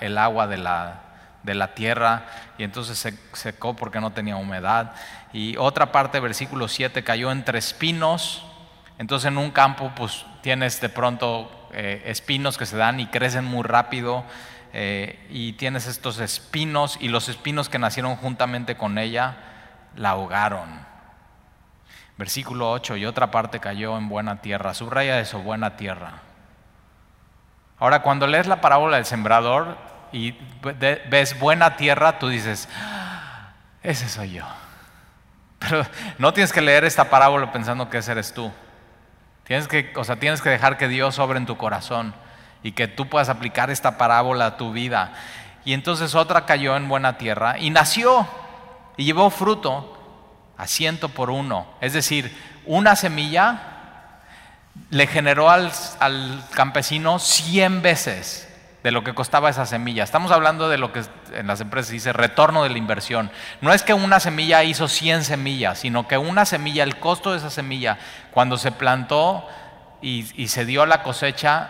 el 0.00 0.18
agua 0.18 0.48
de 0.48 0.58
la, 0.58 1.00
de 1.44 1.54
la 1.54 1.74
tierra 1.74 2.26
y 2.58 2.64
entonces 2.64 2.98
se 2.98 3.14
secó 3.32 3.74
porque 3.74 4.00
no 4.00 4.10
tenía 4.10 4.36
humedad. 4.36 4.92
Y 5.32 5.56
otra 5.58 5.92
parte, 5.92 6.20
versículo 6.20 6.66
7, 6.66 7.04
cayó 7.04 7.30
entre 7.30 7.58
espinos. 7.58 8.44
Entonces 8.98 9.28
en 9.28 9.38
un 9.38 9.52
campo 9.52 9.92
pues 9.94 10.26
tienes 10.42 10.80
de 10.80 10.88
pronto 10.88 11.68
eh, 11.72 12.02
espinos 12.06 12.58
que 12.58 12.66
se 12.66 12.76
dan 12.76 12.98
y 12.98 13.06
crecen 13.06 13.44
muy 13.44 13.62
rápido 13.62 14.24
eh, 14.80 15.18
y 15.28 15.54
tienes 15.54 15.88
estos 15.88 16.20
espinos 16.20 16.98
y 17.00 17.08
los 17.08 17.28
espinos 17.28 17.68
que 17.68 17.80
nacieron 17.80 18.14
juntamente 18.14 18.76
con 18.76 18.96
ella 18.98 19.38
la 19.96 20.10
ahogaron. 20.10 20.68
Versículo 22.16 22.70
8, 22.70 22.96
y 22.96 23.04
otra 23.04 23.32
parte 23.32 23.58
cayó 23.58 23.98
en 23.98 24.08
buena 24.08 24.40
tierra. 24.40 24.74
Subraya 24.74 25.18
eso, 25.18 25.40
buena 25.40 25.76
tierra. 25.76 26.20
Ahora, 27.80 28.02
cuando 28.02 28.28
lees 28.28 28.46
la 28.46 28.60
parábola 28.60 28.98
del 28.98 29.04
sembrador 29.04 29.76
y 30.12 30.36
ves 31.10 31.36
buena 31.40 31.76
tierra, 31.76 32.20
tú 32.20 32.28
dices, 32.28 32.68
ah, 32.80 33.54
ese 33.82 34.08
soy 34.08 34.34
yo. 34.34 34.44
Pero 35.58 35.84
no 36.18 36.32
tienes 36.32 36.52
que 36.52 36.60
leer 36.60 36.84
esta 36.84 37.10
parábola 37.10 37.50
pensando 37.50 37.90
que 37.90 37.98
ese 37.98 38.12
eres 38.12 38.32
tú. 38.32 38.52
Tienes 39.42 39.66
que, 39.66 39.92
o 39.96 40.04
sea, 40.04 40.20
tienes 40.20 40.40
que 40.40 40.50
dejar 40.50 40.78
que 40.78 40.86
Dios 40.86 41.16
sobre 41.16 41.38
en 41.38 41.46
tu 41.46 41.56
corazón 41.56 42.14
y 42.62 42.72
que 42.72 42.88
tú 42.88 43.08
puedas 43.08 43.28
aplicar 43.28 43.70
esta 43.70 43.98
parábola 43.98 44.46
a 44.46 44.56
tu 44.56 44.72
vida. 44.72 45.12
Y 45.64 45.72
entonces 45.72 46.14
otra 46.14 46.46
cayó 46.46 46.76
en 46.76 46.88
buena 46.88 47.18
tierra 47.18 47.58
y 47.58 47.70
nació 47.70 48.26
y 48.96 49.04
llevó 49.04 49.30
fruto 49.30 49.96
a 50.56 50.66
ciento 50.66 51.08
por 51.08 51.30
uno. 51.30 51.66
Es 51.80 51.92
decir, 51.92 52.36
una 52.66 52.96
semilla 52.96 53.68
le 54.90 55.06
generó 55.06 55.50
al, 55.50 55.72
campesino 56.52 57.18
cien 57.18 57.82
veces 57.82 58.48
de 58.82 58.90
lo 58.90 59.04
que 59.04 59.14
costaba 59.14 59.50
esa 59.50 59.66
semilla. 59.66 60.04
Estamos 60.04 60.30
hablando 60.30 60.68
de 60.68 60.78
lo 60.78 60.92
que 60.92 61.02
en 61.32 61.46
las 61.46 61.60
empresas 61.60 61.90
dice 61.90 62.12
retorno 62.12 62.62
de 62.62 62.70
la 62.70 62.78
inversión. 62.78 63.30
No 63.60 63.72
es 63.72 63.82
que 63.82 63.92
una 63.94 64.20
semilla 64.20 64.64
hizo 64.64 64.88
100 64.88 65.24
semillas, 65.24 65.80
sino 65.80 66.08
que 66.08 66.16
una 66.16 66.44
semilla, 66.44 66.84
el 66.84 66.98
costo 66.98 67.32
de 67.32 67.38
esa 67.38 67.50
semilla, 67.50 67.98
cuando 68.32 68.56
se 68.56 68.72
plantó 68.72 69.46
y, 70.00 70.26
y 70.40 70.48
se 70.48 70.64
dio 70.64 70.86
la 70.86 71.02
cosecha, 71.02 71.68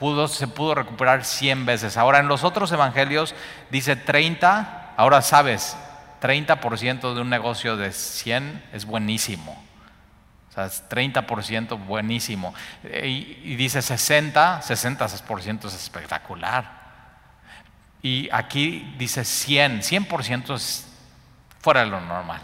pudo, 0.00 0.26
se 0.26 0.48
pudo 0.48 0.74
recuperar 0.74 1.24
100 1.24 1.66
veces. 1.66 1.96
Ahora 1.96 2.18
en 2.18 2.26
los 2.26 2.42
otros 2.42 2.72
evangelios 2.72 3.34
dice 3.70 3.94
30, 3.94 4.94
ahora 4.96 5.22
sabes, 5.22 5.76
30% 6.20 7.14
de 7.14 7.20
un 7.20 7.30
negocio 7.30 7.76
de 7.76 7.92
100 7.92 8.64
es 8.72 8.84
buenísimo. 8.86 9.62
O 10.50 10.52
sea, 10.52 10.64
es 10.66 10.82
30% 10.88 11.86
buenísimo. 11.86 12.52
Y, 12.82 13.54
dice 13.54 13.82
60, 13.82 14.62
60% 14.62 15.66
es 15.66 15.74
espectacular. 15.74 16.80
Y 18.02 18.28
aquí 18.32 18.94
dice 18.98 19.24
100, 19.24 19.82
100% 19.82 20.54
es 20.54 20.88
fuera 21.60 21.84
de 21.84 21.86
lo 21.86 22.00
normal. 22.00 22.40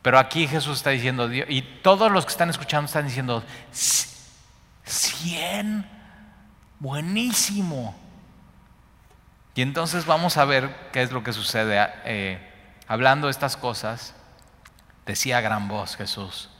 Pero 0.00 0.18
aquí 0.18 0.48
Jesús 0.48 0.78
está 0.78 0.90
diciendo, 0.90 1.30
y 1.32 1.62
todos 1.82 2.10
los 2.10 2.24
que 2.24 2.32
están 2.32 2.50
escuchando 2.50 2.86
están 2.86 3.06
diciendo, 3.06 3.44
100, 4.84 6.01
buenísimo. 6.82 7.94
Y 9.54 9.62
entonces 9.62 10.04
vamos 10.04 10.36
a 10.36 10.44
ver 10.44 10.74
qué 10.92 11.02
es 11.02 11.12
lo 11.12 11.22
que 11.22 11.32
sucede. 11.32 11.88
Eh, 12.04 12.38
hablando 12.88 13.28
estas 13.28 13.56
cosas, 13.56 14.16
decía 15.06 15.38
a 15.38 15.40
gran 15.40 15.68
voz 15.68 15.96
Jesús, 15.96 16.50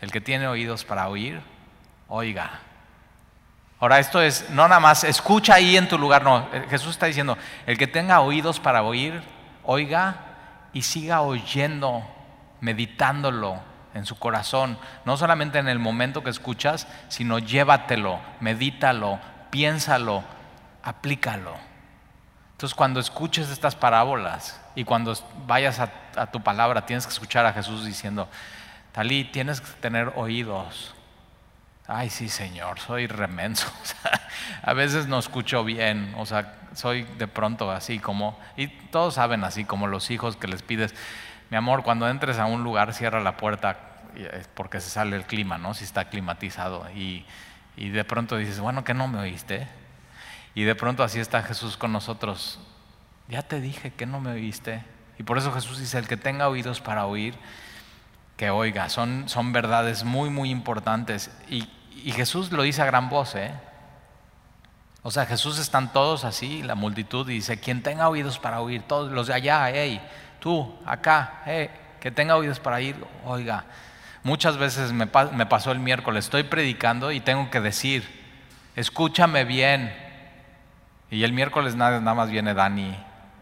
el 0.00 0.10
que 0.10 0.20
tiene 0.20 0.48
oídos 0.48 0.84
para 0.84 1.08
oír, 1.08 1.40
oiga. 2.08 2.60
Ahora 3.78 4.00
esto 4.00 4.20
es, 4.20 4.50
no 4.50 4.66
nada 4.66 4.80
más, 4.80 5.04
escucha 5.04 5.54
ahí 5.54 5.76
en 5.76 5.88
tu 5.88 5.98
lugar, 5.98 6.24
no, 6.24 6.48
eh, 6.52 6.66
Jesús 6.68 6.90
está 6.90 7.06
diciendo, 7.06 7.38
el 7.64 7.78
que 7.78 7.86
tenga 7.86 8.20
oídos 8.20 8.58
para 8.58 8.82
oír, 8.82 9.22
oiga 9.62 10.16
y 10.72 10.82
siga 10.82 11.20
oyendo, 11.20 12.02
meditándolo 12.60 13.60
en 13.94 14.04
su 14.04 14.18
corazón, 14.18 14.78
no 15.04 15.16
solamente 15.16 15.58
en 15.58 15.68
el 15.68 15.78
momento 15.78 16.24
que 16.24 16.30
escuchas, 16.30 16.88
sino 17.08 17.38
llévatelo, 17.38 18.20
medítalo, 18.40 19.20
piénsalo, 19.50 20.24
aplícalo. 20.82 21.54
Entonces 22.52 22.74
cuando 22.74 23.00
escuches 23.00 23.50
estas 23.50 23.74
parábolas 23.74 24.60
y 24.74 24.84
cuando 24.84 25.14
vayas 25.46 25.80
a, 25.80 26.26
tu 26.30 26.42
palabra, 26.42 26.84
tienes 26.84 27.06
que 27.06 27.12
escuchar 27.12 27.46
a 27.46 27.52
Jesús 27.52 27.84
diciendo, 27.84 28.28
Talí, 28.92 29.24
tienes 29.24 29.60
que 29.60 29.70
tener 29.80 30.12
oídos. 30.16 30.94
Ay, 31.86 32.10
sí, 32.10 32.28
Señor, 32.28 32.78
soy 32.78 33.06
remenso. 33.06 33.72
a 34.62 34.74
veces 34.74 35.06
no 35.06 35.18
escucho 35.18 35.64
bien, 35.64 36.12
o 36.18 36.26
sea, 36.26 36.54
soy 36.74 37.04
de 37.18 37.26
pronto 37.26 37.70
así 37.70 37.98
como, 37.98 38.38
y 38.56 38.68
todos 38.68 39.14
saben 39.14 39.42
así 39.44 39.64
como 39.64 39.86
los 39.86 40.10
hijos 40.10 40.36
que 40.36 40.46
les 40.46 40.62
pides, 40.62 40.94
mi 41.50 41.56
amor, 41.56 41.82
cuando 41.82 42.08
entres 42.08 42.38
a 42.38 42.46
un 42.46 42.62
lugar, 42.62 42.92
cierra 42.94 43.20
la 43.20 43.36
puerta 43.36 43.90
porque 44.54 44.80
se 44.80 44.90
sale 44.90 45.16
el 45.16 45.24
clima, 45.24 45.58
¿no? 45.58 45.74
Si 45.74 45.84
está 45.84 46.06
climatizado. 46.06 46.88
Y, 46.90 47.24
y 47.80 47.88
de 47.88 48.04
pronto 48.04 48.36
dices, 48.36 48.60
bueno, 48.60 48.84
que 48.84 48.92
no 48.92 49.08
me 49.08 49.18
oíste. 49.18 49.66
Y 50.54 50.64
de 50.64 50.74
pronto 50.74 51.02
así 51.02 51.18
está 51.18 51.42
Jesús 51.42 51.78
con 51.78 51.92
nosotros. 51.92 52.60
Ya 53.26 53.40
te 53.40 53.58
dije 53.58 53.90
que 53.90 54.04
no 54.04 54.20
me 54.20 54.32
oíste. 54.32 54.84
Y 55.18 55.22
por 55.22 55.38
eso 55.38 55.50
Jesús 55.50 55.78
dice, 55.78 55.98
el 55.98 56.06
que 56.06 56.18
tenga 56.18 56.50
oídos 56.50 56.82
para 56.82 57.06
oír, 57.06 57.34
que 58.36 58.50
oiga, 58.50 58.90
son, 58.90 59.30
son 59.30 59.54
verdades 59.54 60.04
muy, 60.04 60.28
muy 60.28 60.50
importantes. 60.50 61.30
Y, 61.48 61.68
Jesús 62.12 62.52
lo 62.52 62.62
dice 62.62 62.82
a 62.82 62.86
gran 62.86 63.08
voz, 63.08 63.34
¿eh? 63.34 63.52
O 65.02 65.10
sea, 65.10 65.24
Jesús 65.24 65.58
están 65.58 65.92
todos 65.92 66.24
así, 66.24 66.62
la 66.62 66.74
multitud, 66.74 67.28
y 67.30 67.34
dice, 67.34 67.60
quien 67.60 67.82
tenga 67.82 68.10
oídos 68.10 68.38
para 68.38 68.60
oír, 68.60 68.82
todos 68.82 69.10
los 69.10 69.28
de 69.28 69.34
allá, 69.34 69.70
hey, 69.70 70.00
tú, 70.38 70.74
acá, 70.84 71.42
hey, 71.46 71.70
que 71.98 72.10
tenga 72.10 72.36
oídos 72.36 72.60
para 72.60 72.76
oír, 72.76 72.96
oiga. 73.24 73.64
Muchas 74.22 74.58
veces 74.58 74.92
me, 74.92 75.06
pasó 75.06 75.72
el 75.72 75.78
miércoles, 75.78 76.26
estoy 76.26 76.42
predicando 76.42 77.10
y 77.10 77.20
tengo 77.20 77.50
que 77.50 77.60
decir, 77.60 78.04
escúchame 78.76 79.44
bien. 79.44 79.94
Y 81.10 81.24
el 81.24 81.32
miércoles 81.32 81.74
nada, 81.74 82.00
más 82.00 82.30
viene 82.30 82.54
Dani 82.54 82.96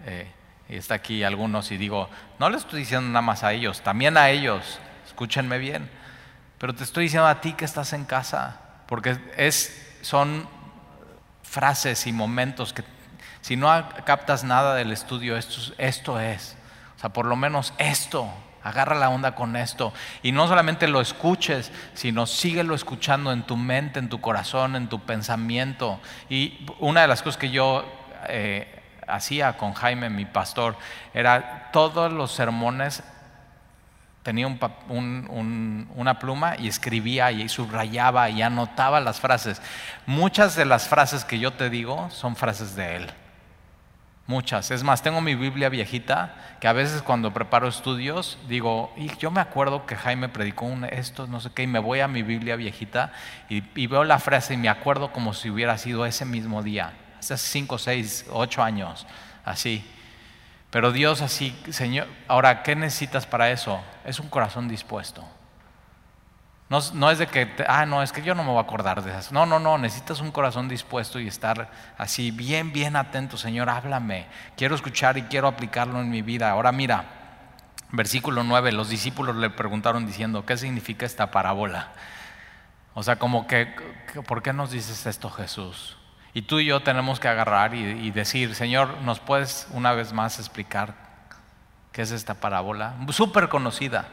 eh, 0.07 0.31
y 0.69 0.77
está 0.77 0.95
aquí 0.95 1.25
algunos 1.25 1.71
y 1.73 1.77
digo, 1.77 2.09
no 2.38 2.49
le 2.49 2.57
estoy 2.57 2.81
diciendo 2.81 3.09
nada 3.09 3.23
más 3.23 3.43
a 3.43 3.53
ellos, 3.53 3.83
también 3.83 4.17
a 4.17 4.31
ellos 4.31 4.79
escúchenme 5.07 5.59
bien. 5.59 5.91
Pero 6.59 6.75
te 6.75 6.85
estoy 6.85 7.05
diciendo 7.05 7.27
a 7.27 7.41
ti 7.41 7.55
que 7.55 7.64
estás 7.64 7.93
en 7.93 8.05
casa, 8.05 8.61
porque 8.87 9.19
es, 9.37 9.97
son 10.03 10.49
frases 11.43 12.07
y 12.07 12.12
momentos 12.12 12.73
que 12.73 12.85
si 13.41 13.57
no 13.57 13.69
captas 14.05 14.45
nada 14.45 14.75
del 14.75 14.93
estudio, 14.93 15.37
esto, 15.37 15.73
esto 15.79 16.21
es. 16.21 16.57
O 16.97 17.01
sea, 17.01 17.11
por 17.11 17.27
lo 17.27 17.35
menos 17.35 17.73
esto, 17.79 18.31
agarra 18.68 18.94
la 18.94 19.11
onda 19.11 19.35
con 19.35 19.57
esto. 19.57 19.92
Y 20.22 20.33
no 20.33 20.46
solamente 20.48 20.88
lo 20.88 21.00
escuches, 21.00 21.72
sino 21.94 22.26
síguelo 22.26 22.74
escuchando 22.74 23.33
en 23.33 23.42
tu 23.42 23.57
mente, 23.57 23.98
en 23.98 24.09
tu 24.09 24.20
corazón, 24.20 24.76
en 24.76 24.88
tu 24.88 25.00
pensamiento. 25.00 26.00
Y 26.28 26.66
una 26.78 27.02
de 27.02 27.09
las 27.09 27.22
cosas 27.22 27.38
que 27.38 27.50
yo 27.50 27.85
eh, 28.28 28.81
hacía 29.07 29.57
con 29.57 29.74
Jaime, 29.74 30.11
mi 30.11 30.24
pastor, 30.24 30.76
era 31.14 31.70
todos 31.72 32.12
los 32.12 32.33
sermones 32.33 33.02
tenía 34.28 34.46
una 34.46 36.18
pluma 36.18 36.57
y 36.59 36.68
escribía 36.68 37.33
y 37.33 37.48
subrayaba 37.48 38.28
y 38.28 38.42
anotaba 38.42 39.00
las 39.00 39.20
frases. 39.20 39.62
Muchas 40.04 40.54
de 40.54 40.66
las 40.66 40.87
frases 40.87 41.24
que 41.24 41.38
yo 41.38 41.54
te 41.54 41.70
digo 41.70 42.11
son 42.11 42.37
frases 42.37 42.76
de 42.76 42.96
él. 42.96 43.07
Muchas. 44.29 44.71
Es 44.71 44.83
más, 44.83 45.03
tengo 45.03 45.23
mi 45.23 45.35
Biblia 45.35 45.71
viejita 45.71 46.35
que 46.61 46.69
a 46.69 46.75
veces 46.75 47.01
cuando 47.01 47.33
preparo 47.33 47.67
estudios 47.67 48.38
digo, 48.47 48.93
y 48.95 49.09
yo 49.17 49.31
me 49.31 49.41
acuerdo 49.41 49.87
que 49.87 49.97
Jaime 49.97 50.29
predicó 50.29 50.71
esto, 50.91 51.27
no 51.27 51.41
sé 51.41 51.49
qué, 51.55 51.62
y 51.62 51.67
me 51.67 51.79
voy 51.79 52.01
a 52.01 52.09
mi 52.09 52.23
Biblia 52.23 52.55
viejita 52.57 53.11
y, 53.49 53.62
y 53.75 53.87
veo 53.87 54.05
la 54.05 54.19
frase 54.19 54.53
y 54.53 54.59
me 54.59 54.69
acuerdo 54.69 55.12
como 55.12 55.33
si 55.33 55.49
hubiera 55.49 55.79
sido 55.79 56.05
ese 56.05 56.27
mismo 56.27 56.62
día, 56.62 56.93
hace 57.19 57.38
cinco, 57.38 57.79
seis, 57.79 58.27
ocho 58.31 58.62
años, 58.62 59.07
así. 59.47 59.83
Pero 60.69 60.93
Dios 60.93 61.23
así, 61.23 61.59
Señor, 61.71 62.07
ahora, 62.27 62.62
¿qué 62.62 62.77
necesitas 62.77 63.25
para 63.27 63.51
eso? 63.51 63.81
Es 64.05 64.21
un 64.21 64.29
corazón 64.29 64.69
dispuesto. 64.69 65.27
No, 66.68 67.11
es 67.11 67.18
de 67.18 67.26
que, 67.26 67.50
ah, 67.66 67.87
no, 67.87 68.02
es 68.02 68.12
que 68.12 68.22
yo 68.22 68.35
no 68.35 68.44
me 68.44 68.50
voy 68.50 68.59
a 68.59 68.62
acordar 68.62 69.02
de 69.02 69.11
esas. 69.11 69.33
No, 69.33 69.46
no, 69.46 69.59
no, 69.59 69.78
necesitas 69.78 70.20
un 70.20 70.31
corazón 70.31 70.68
dispuesto 70.68 71.18
y 71.18 71.26
estar 71.26 71.70
así, 71.96 72.31
bien, 72.31 72.74
bien 72.74 72.94
atento, 72.94 73.38
Señor, 73.38 73.70
háblame. 73.70 74.26
Quiero 74.54 74.74
escuchar 74.74 75.16
y 75.16 75.22
quiero 75.22 75.48
aplicarlo 75.48 75.98
en 75.98 76.11
mi 76.11 76.20
vida. 76.20 76.50
Ahora 76.50 76.70
mira, 76.70 77.07
versículo 77.90 78.44
9, 78.44 78.72
los 78.72 78.90
discípulos 78.90 79.37
le 79.37 79.48
preguntaron 79.48 80.07
diciendo, 80.07 80.44
¿qué 80.44 80.59
significa 80.59 81.07
esta 81.07 81.31
parábola? 81.31 81.88
O 82.92 83.02
sea, 83.02 83.16
como 83.16 83.46
que, 83.46 83.74
¿por 84.26 84.42
qué 84.42 84.52
nos 84.52 84.70
dices 84.70 85.07
esto 85.07 85.31
Jesús? 85.31 85.96
Y 86.35 86.42
tú 86.42 86.61
y 86.61 86.66
yo 86.66 86.81
tenemos 86.81 87.18
que 87.18 87.28
agarrar 87.28 87.74
y, 87.74 88.11
decir, 88.11 88.54
Señor, 88.54 89.00
¿nos 89.02 89.20
puedes 89.20 89.68
una 89.72 89.92
vez 89.92 90.12
más 90.12 90.38
explicar 90.38 90.94
qué 91.92 92.02
es 92.02 92.11
esta 92.11 92.35
parábola? 92.35 92.94
Súper 93.11 93.48
conocida. 93.48 94.07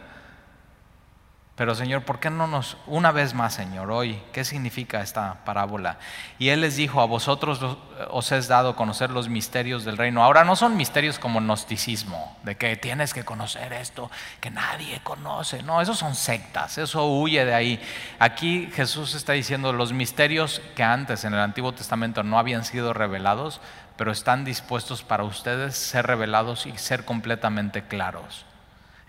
Pero 1.56 1.74
Señor, 1.74 2.04
¿por 2.04 2.20
qué 2.20 2.30
no 2.30 2.48
nos, 2.48 2.76
una 2.86 3.14
vez 3.14 3.34
más, 3.34 3.54
Señor, 3.54 3.90
hoy, 3.90 4.22
qué 4.34 4.44
significa 4.44 5.00
esta 5.00 5.46
parábola? 5.46 6.00
Y 6.38 6.50
Él 6.50 6.60
les 6.60 6.76
dijo, 6.76 7.00
a 7.00 7.06
vosotros 7.06 7.62
os 8.10 8.32
es 8.34 8.50
dado 8.50 8.76
conocer 8.76 9.10
los 9.10 9.30
misterios 9.30 9.86
del 9.86 9.96
reino. 9.96 10.22
Ahora 10.22 10.44
no 10.44 10.58
son 10.58 10.76
misterios 10.76 11.18
como 11.18 11.40
gnosticismo, 11.40 12.38
de 12.44 12.58
que 12.58 12.76
tienes 12.76 13.14
que 13.14 13.24
conocer 13.24 13.72
esto 13.72 14.12
que 14.42 14.52
nadie 14.52 15.00
conoce. 15.02 15.64
No, 15.64 15.80
esos 15.80 15.98
son 15.98 16.14
sectas, 16.16 16.78
eso 16.78 17.06
huye 17.06 17.46
de 17.46 17.54
ahí. 17.54 17.82
Aquí 18.20 18.70
Jesús 18.74 19.16
está 19.16 19.32
diciendo 19.32 19.72
los 19.72 19.94
misterios 19.94 20.62
que 20.76 20.84
antes 20.84 21.24
en 21.24 21.34
el 21.34 21.40
Antiguo 21.40 21.74
Testamento 21.74 22.22
no 22.22 22.38
habían 22.38 22.66
sido 22.66 22.92
revelados, 22.92 23.62
pero 23.96 24.12
están 24.12 24.44
dispuestos 24.44 25.04
para 25.04 25.24
ustedes 25.24 25.78
ser 25.78 26.06
revelados 26.06 26.66
y 26.66 26.78
ser 26.78 27.06
completamente 27.06 27.84
claros. 27.88 28.46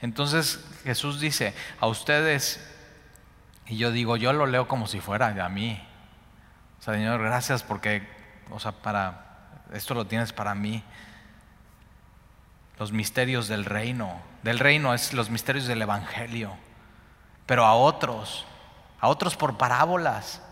Entonces 0.00 0.64
Jesús 0.85 1.20
dice, 1.20 1.54
a 1.80 1.87
ustedes, 1.87 2.61
y 3.66 3.77
yo 3.77 3.90
digo, 3.90 4.16
yo 4.16 4.33
lo 4.33 4.46
leo 4.46 4.68
como 4.68 4.87
si 4.87 5.00
fuera 5.00 5.29
a 5.44 5.48
mí. 5.48 5.83
O 6.79 6.83
sea, 6.83 6.94
Señor, 6.94 7.21
gracias 7.23 7.62
porque, 7.62 8.06
o 8.50 8.60
sea, 8.60 8.73
para, 8.73 9.62
esto 9.73 9.94
lo 9.94 10.06
tienes 10.06 10.33
para 10.33 10.54
mí. 10.54 10.85
Los 12.79 12.92
misterios 12.92 13.48
del 13.48 13.64
reino. 13.64 14.21
Del 14.42 14.58
reino 14.58 14.94
es 14.94 15.12
los 15.14 15.31
misterios 15.31 15.66
del 15.66 15.83
Evangelio. 15.83 16.54
Pero 17.46 17.64
a 17.64 17.75
otros, 17.75 18.44
a 19.00 19.08
otros 19.08 19.35
por 19.37 19.56
parábolas. 19.56 20.42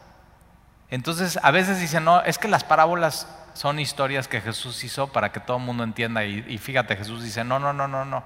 Entonces, 0.91 1.39
a 1.43 1.51
veces 1.51 1.81
dicen, 1.81 2.05
no, 2.05 2.23
es 2.23 2.39
que 2.39 2.49
las 2.49 2.65
parábolas 2.65 3.29
son 3.53 3.79
historias 3.79 4.27
que 4.27 4.41
Jesús 4.41 4.83
hizo 4.83 5.09
para 5.09 5.31
que 5.33 5.41
todo 5.41 5.59
el 5.59 5.63
mundo 5.63 5.85
entienda. 5.85 6.25
Y, 6.25 6.45
y 6.49 6.59
fíjate, 6.59 6.97
Jesús 6.97 7.23
dice, 7.23 7.45
no, 7.45 7.59
no, 7.59 7.73
no, 7.73 7.87
no, 7.87 8.05
no. 8.05 8.25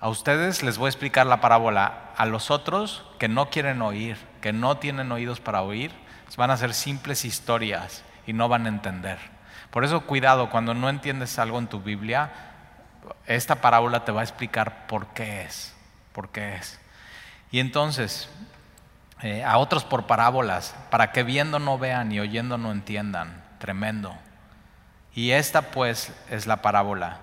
A 0.00 0.08
ustedes 0.08 0.62
les 0.62 0.78
voy 0.78 0.86
a 0.86 0.90
explicar 0.90 1.26
la 1.26 1.40
parábola. 1.40 2.12
A 2.16 2.26
los 2.26 2.50
otros 2.50 3.04
que 3.18 3.28
no 3.28 3.50
quieren 3.50 3.82
oír, 3.82 4.16
que 4.40 4.52
no 4.52 4.76
tienen 4.78 5.10
oídos 5.12 5.40
para 5.40 5.62
oír, 5.62 5.92
van 6.36 6.50
a 6.50 6.56
ser 6.56 6.72
simples 6.72 7.24
historias 7.24 8.04
y 8.26 8.32
no 8.32 8.48
van 8.48 8.66
a 8.66 8.68
entender. 8.68 9.18
Por 9.70 9.84
eso 9.84 10.02
cuidado, 10.02 10.50
cuando 10.50 10.72
no 10.72 10.88
entiendes 10.88 11.38
algo 11.38 11.58
en 11.58 11.66
tu 11.66 11.80
Biblia, 11.80 12.30
esta 13.26 13.56
parábola 13.56 14.04
te 14.04 14.12
va 14.12 14.20
a 14.20 14.24
explicar 14.24 14.86
por 14.86 15.08
qué 15.08 15.42
es, 15.42 15.74
por 16.12 16.30
qué 16.30 16.54
es. 16.54 16.80
Y 17.50 17.60
entonces, 17.60 18.28
eh, 19.22 19.42
a 19.42 19.58
otros 19.58 19.84
por 19.84 20.06
parábolas, 20.06 20.76
para 20.90 21.10
que 21.12 21.24
viendo 21.24 21.58
no 21.58 21.76
vean 21.76 22.12
y 22.12 22.20
oyendo 22.20 22.56
no 22.56 22.70
entiendan. 22.70 23.42
Tremendo. 23.58 24.14
Y 25.14 25.32
esta 25.32 25.62
pues 25.72 26.12
es 26.30 26.46
la 26.46 26.62
parábola. 26.62 27.18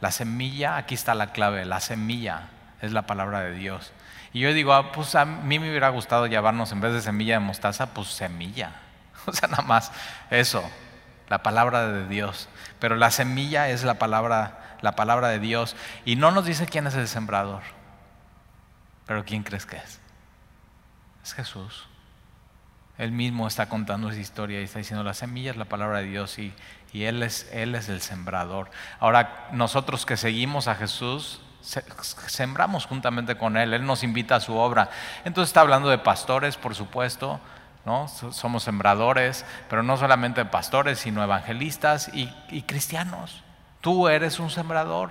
La 0.00 0.12
semilla, 0.12 0.76
aquí 0.76 0.94
está 0.94 1.14
la 1.14 1.32
clave, 1.32 1.64
la 1.64 1.80
semilla 1.80 2.48
es 2.80 2.92
la 2.92 3.02
palabra 3.02 3.40
de 3.40 3.52
Dios. 3.52 3.92
Y 4.32 4.40
yo 4.40 4.52
digo, 4.52 4.72
ah, 4.72 4.92
pues 4.92 5.14
a 5.14 5.24
mí 5.24 5.58
me 5.58 5.68
hubiera 5.70 5.88
gustado 5.88 6.26
llevarnos 6.26 6.70
en 6.72 6.80
vez 6.80 6.92
de 6.92 7.00
semilla 7.00 7.34
de 7.34 7.40
mostaza, 7.40 7.94
pues 7.94 8.08
semilla. 8.08 8.72
O 9.26 9.32
sea, 9.32 9.48
nada 9.48 9.62
más 9.64 9.92
eso, 10.30 10.62
la 11.28 11.42
palabra 11.42 11.88
de 11.88 12.08
Dios. 12.08 12.48
Pero 12.78 12.96
la 12.96 13.10
semilla 13.10 13.68
es 13.68 13.84
la 13.84 13.94
palabra, 13.94 14.76
la 14.80 14.96
palabra 14.96 15.28
de 15.28 15.38
Dios. 15.38 15.76
Y 16.06 16.16
no 16.16 16.30
nos 16.30 16.46
dice 16.46 16.66
quién 16.66 16.86
es 16.86 16.94
el 16.94 17.08
sembrador. 17.08 17.62
Pero 19.06 19.24
¿quién 19.24 19.42
crees 19.42 19.66
que 19.66 19.76
es? 19.76 20.00
Es 21.24 21.34
Jesús. 21.34 21.88
Él 22.96 23.12
mismo 23.12 23.46
está 23.46 23.68
contando 23.68 24.10
esa 24.10 24.20
historia 24.20 24.60
y 24.60 24.64
está 24.64 24.78
diciendo, 24.78 25.04
la 25.04 25.14
semilla 25.14 25.50
es 25.50 25.56
la 25.56 25.66
palabra 25.66 25.98
de 25.98 26.04
Dios 26.04 26.38
y, 26.38 26.52
y 26.92 27.04
él, 27.04 27.22
es, 27.22 27.48
él 27.52 27.74
es 27.74 27.88
el 27.88 28.00
sembrador. 28.00 28.70
Ahora, 29.00 29.48
nosotros 29.52 30.06
que 30.06 30.16
seguimos 30.16 30.68
a 30.68 30.74
Jesús, 30.74 31.40
sembramos 31.60 32.86
juntamente 32.86 33.36
con 33.36 33.56
Él, 33.56 33.74
Él 33.74 33.84
nos 33.84 34.02
invita 34.02 34.36
a 34.36 34.40
su 34.40 34.56
obra. 34.56 34.90
Entonces 35.24 35.50
está 35.50 35.60
hablando 35.60 35.88
de 35.90 35.98
pastores, 35.98 36.56
por 36.56 36.74
supuesto, 36.74 37.40
¿no? 37.84 38.08
somos 38.08 38.62
sembradores, 38.62 39.44
pero 39.68 39.82
no 39.82 39.96
solamente 39.96 40.44
pastores, 40.44 40.98
sino 40.98 41.22
evangelistas 41.22 42.10
y, 42.14 42.32
y 42.48 42.62
cristianos. 42.62 43.42
Tú 43.80 44.08
eres 44.08 44.38
un 44.38 44.50
sembrador. 44.50 45.10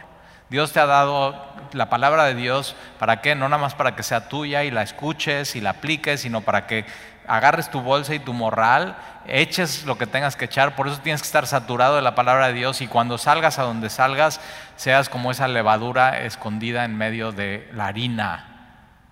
Dios 0.49 0.71
te 0.71 0.79
ha 0.79 0.85
dado 0.85 1.35
la 1.73 1.89
palabra 1.89 2.23
de 2.23 2.33
Dios, 2.33 2.75
¿para 2.99 3.19
qué? 3.21 3.35
No 3.35 3.49
nada 3.49 3.61
más 3.61 3.75
para 3.75 3.95
que 3.95 4.03
sea 4.03 4.29
tuya 4.29 4.63
y 4.63 4.71
la 4.71 4.81
escuches 4.81 5.57
y 5.57 5.61
la 5.61 5.71
apliques, 5.71 6.21
sino 6.21 6.41
para 6.41 6.67
que 6.67 6.85
agarres 7.27 7.69
tu 7.69 7.81
bolsa 7.81 8.15
y 8.15 8.19
tu 8.19 8.33
morral, 8.33 8.97
eches 9.27 9.85
lo 9.85 9.97
que 9.97 10.07
tengas 10.07 10.35
que 10.35 10.45
echar, 10.45 10.75
por 10.75 10.87
eso 10.87 10.99
tienes 11.01 11.21
que 11.21 11.27
estar 11.27 11.45
saturado 11.45 11.95
de 11.95 12.01
la 12.01 12.15
palabra 12.15 12.47
de 12.47 12.53
Dios 12.53 12.81
y 12.81 12.87
cuando 12.87 13.17
salgas 13.17 13.59
a 13.59 13.63
donde 13.63 13.89
salgas, 13.89 14.39
seas 14.75 15.09
como 15.09 15.31
esa 15.31 15.47
levadura 15.47 16.21
escondida 16.21 16.85
en 16.85 16.97
medio 16.97 17.31
de 17.31 17.69
la 17.73 17.87
harina 17.87 18.57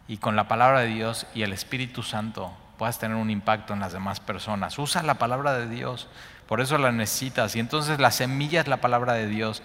y 0.07 0.17
con 0.17 0.35
la 0.35 0.47
palabra 0.47 0.81
de 0.81 0.87
Dios 0.87 1.27
y 1.33 1.43
el 1.43 1.53
Espíritu 1.53 2.03
Santo 2.03 2.53
puedas 2.77 2.99
tener 2.99 3.17
un 3.17 3.29
impacto 3.29 3.73
en 3.73 3.79
las 3.79 3.93
demás 3.93 4.19
personas. 4.19 4.77
Usa 4.79 5.03
la 5.03 5.15
palabra 5.15 5.53
de 5.53 5.67
Dios, 5.67 6.07
por 6.47 6.61
eso 6.61 6.77
la 6.77 6.91
necesitas 6.91 7.55
y 7.55 7.59
entonces 7.59 7.99
la 7.99 8.11
semilla 8.11 8.61
es 8.61 8.67
la 8.67 8.77
palabra 8.77 9.13
de 9.13 9.27
Dios. 9.27 9.61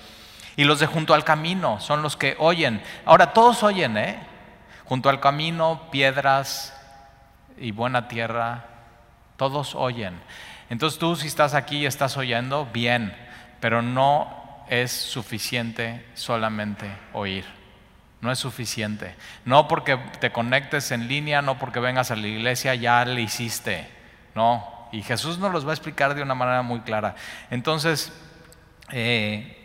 Y 0.56 0.64
los 0.64 0.80
de 0.80 0.86
junto 0.86 1.14
al 1.14 1.24
camino 1.24 1.80
son 1.80 2.02
los 2.02 2.16
que 2.16 2.36
oyen. 2.38 2.82
Ahora 3.04 3.32
todos 3.32 3.62
oyen, 3.62 3.96
¿eh? 3.96 4.18
Junto 4.84 5.08
al 5.08 5.20
camino, 5.20 5.88
piedras, 5.90 6.74
y 7.60 7.70
buena 7.70 8.08
tierra, 8.08 8.64
todos 9.36 9.74
oyen. 9.74 10.18
Entonces 10.70 10.98
tú 10.98 11.14
si 11.14 11.26
estás 11.26 11.54
aquí 11.54 11.78
y 11.78 11.86
estás 11.86 12.16
oyendo, 12.16 12.66
bien, 12.72 13.14
pero 13.60 13.82
no 13.82 14.64
es 14.68 14.90
suficiente 14.90 16.04
solamente 16.14 16.90
oír. 17.12 17.44
No 18.20 18.30
es 18.30 18.38
suficiente. 18.38 19.14
No 19.44 19.66
porque 19.66 19.96
te 20.20 20.30
conectes 20.30 20.90
en 20.90 21.08
línea, 21.08 21.42
no 21.42 21.58
porque 21.58 21.80
vengas 21.80 22.10
a 22.10 22.16
la 22.16 22.26
iglesia, 22.26 22.74
ya 22.74 23.04
le 23.04 23.22
hiciste. 23.22 23.88
No. 24.34 24.88
Y 24.92 25.02
Jesús 25.02 25.38
nos 25.38 25.52
los 25.52 25.66
va 25.66 25.70
a 25.70 25.74
explicar 25.74 26.14
de 26.14 26.22
una 26.22 26.34
manera 26.34 26.62
muy 26.62 26.80
clara. 26.80 27.14
Entonces, 27.50 28.12
eh, 28.90 29.59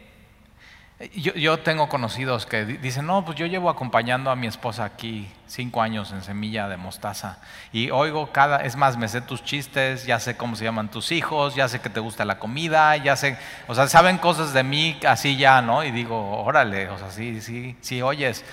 yo, 1.14 1.60
tengo 1.60 1.90
conocidos 1.90 2.46
que 2.46 2.64
dicen, 2.66 3.06
no, 3.06 3.26
pues 3.26 3.38
yo 3.38 3.46
llevo 3.48 3.70
acompañando 3.70 4.32
a 4.32 4.36
mi 4.38 4.48
esposa 4.48 4.86
aquí 4.86 5.28
cinco 5.46 5.82
años 5.82 6.14
en 6.14 6.22
semilla 6.22 6.70
de 6.70 6.78
mostaza 6.78 7.40
y 7.74 7.92
oigo 7.92 8.32
cada, 8.32 8.62
es 8.62 8.78
más, 8.78 8.96
me 8.96 9.10
sé 9.10 9.20
tus 9.20 9.44
chistes, 9.44 10.06
ya 10.06 10.22
sé 10.22 10.38
cómo 10.38 10.56
se 10.56 10.64
llaman 10.64 10.90
tus 10.90 11.12
hijos, 11.12 11.54
ya 11.54 11.68
sé 11.68 11.82
que 11.82 11.90
te 11.90 12.00
gusta 12.00 12.24
la 12.24 12.40
comida, 12.40 12.96
ya 12.96 13.18
sé, 13.18 13.38
o 13.68 13.76
sea, 13.76 13.88
saben 13.88 14.18
cosas 14.20 14.54
de 14.54 14.64
mí 14.64 14.98
así 15.06 15.36
ya, 15.36 15.62
¿no? 15.62 15.84
Y 15.84 15.92
digo, 15.92 16.42
órale, 16.42 16.88
o 16.88 16.98
sea, 16.98 17.12
sí, 17.12 17.42
sí, 17.42 17.76
sí 17.82 18.02
oyes, 18.02 18.46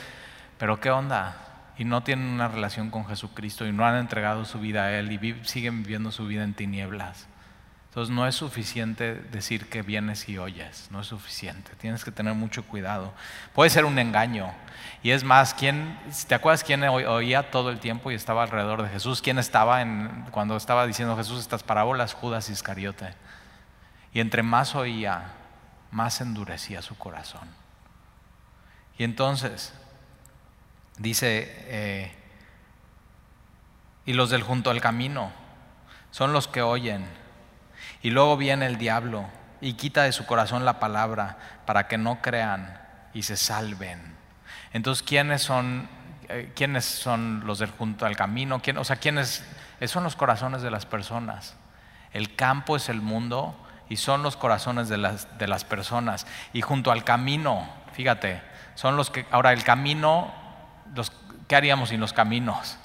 pero 0.59 0.80
¿qué 0.80 0.90
onda? 0.90 1.36
Y 1.78 1.84
no 1.84 2.03
tienen 2.03 2.26
una 2.26 2.49
relación 2.49 2.90
con 2.90 3.07
Jesucristo 3.07 3.66
y 3.66 3.72
no 3.72 3.86
han 3.86 3.97
entregado 3.97 4.45
su 4.47 4.59
vida 4.59 4.86
a 4.86 4.99
Él 4.99 5.12
y 5.12 5.36
siguen 5.45 5.84
viviendo 5.84 6.11
su 6.11 6.26
vida 6.26 6.43
en 6.43 6.55
tinieblas. 6.55 7.28
Entonces 7.93 8.14
no 8.14 8.26
es 8.26 8.34
suficiente 8.34 9.16
decir 9.16 9.68
que 9.68 9.82
vienes 9.82 10.26
y 10.26 10.38
oyes, 10.38 10.88
no 10.90 11.03
es 11.03 11.09
suficiente. 11.09 11.72
Tienes 11.76 12.07
que 12.07 12.11
tener 12.11 12.32
mucho 12.32 12.62
cuidado. 12.62 13.12
Puede 13.53 13.68
ser 13.68 13.84
un 13.84 13.99
engaño. 13.99 14.51
Y 15.03 15.11
es 15.11 15.24
más, 15.24 15.53
¿quién, 15.53 16.01
¿te 16.26 16.34
acuerdas 16.34 16.64
quién 16.64 16.82
oía 16.84 17.51
todo 17.51 17.68
el 17.68 17.80
tiempo 17.80 18.11
y 18.11 18.14
estaba 18.14 18.45
alrededor 18.45 18.82
de 18.82 18.88
Jesús? 18.88 19.20
¿Quién 19.20 19.38
estaba 19.38 19.82
en, 19.82 20.24
cuando 20.30 20.57
estaba 20.57 20.86
diciendo 20.86 21.18
Jesús 21.18 21.40
estas 21.40 21.62
parábolas? 21.64 22.14
Judas 22.14 22.49
Iscariote. 22.49 23.12
Y 24.14 24.20
entre 24.20 24.43
más 24.43 24.74
oía, 24.74 25.24
más 25.90 26.22
endurecía 26.22 26.80
su 26.80 26.97
corazón. 26.97 27.47
Y 28.97 29.05
entonces, 29.05 29.74
dice, 30.97 31.47
eh, 31.66 32.16
y 34.07 34.14
los 34.14 34.30
del 34.30 34.45
junto 34.45 34.70
al 34.70 34.80
camino 34.80 35.30
son 36.11 36.32
los 36.32 36.49
que 36.49 36.62
oyen 36.62 37.20
y 38.03 38.11
luego 38.11 38.36
viene 38.36 38.66
el 38.66 38.78
diablo 38.78 39.26
y 39.61 39.74
quita 39.74 40.03
de 40.03 40.12
su 40.12 40.26
corazón 40.26 40.64
la 40.64 40.80
palabra 40.80 41.38
para 41.66 41.86
que 41.86 41.96
no 41.96 42.20
crean 42.20 42.80
y 43.14 43.22
se 43.22 43.36
salven. 43.36 44.16
Entonces, 44.72 45.05
¿quiénes 45.05 45.42
son, 45.42 45.88
eh, 46.28 46.53
¿quiénes 46.55 46.84
son 46.84 47.46
los 47.46 47.61
del 47.61 47.70
junto 47.70 48.05
al 48.05 48.16
camino? 48.16 48.61
¿Quién, 48.61 48.78
o 48.78 48.84
sea, 48.84 48.96
¿quiénes 48.96 49.44
son 49.86 50.03
los 50.03 50.16
corazones 50.16 50.62
de 50.62 50.70
las 50.70 50.84
personas? 50.84 51.57
El 52.12 52.34
campo 52.34 52.76
es 52.76 52.88
el 52.88 53.00
mundo 53.00 53.57
y 53.88 53.96
son 53.96 54.22
los 54.22 54.36
corazones 54.36 54.88
de 54.88 54.98
las, 54.98 55.38
de 55.38 55.46
las 55.46 55.64
personas. 55.64 56.26
Y 56.53 56.62
junto 56.62 56.90
al 56.90 57.05
camino, 57.05 57.68
fíjate, 57.92 58.42
son 58.74 58.96
los 58.96 59.11
que, 59.11 59.26
ahora 59.30 59.53
el 59.53 59.62
camino, 59.62 60.32
los, 60.94 61.12
¿qué 61.46 61.57
haríamos 61.57 61.90
sin 61.90 62.00
los 62.00 62.12
caminos? 62.12 62.78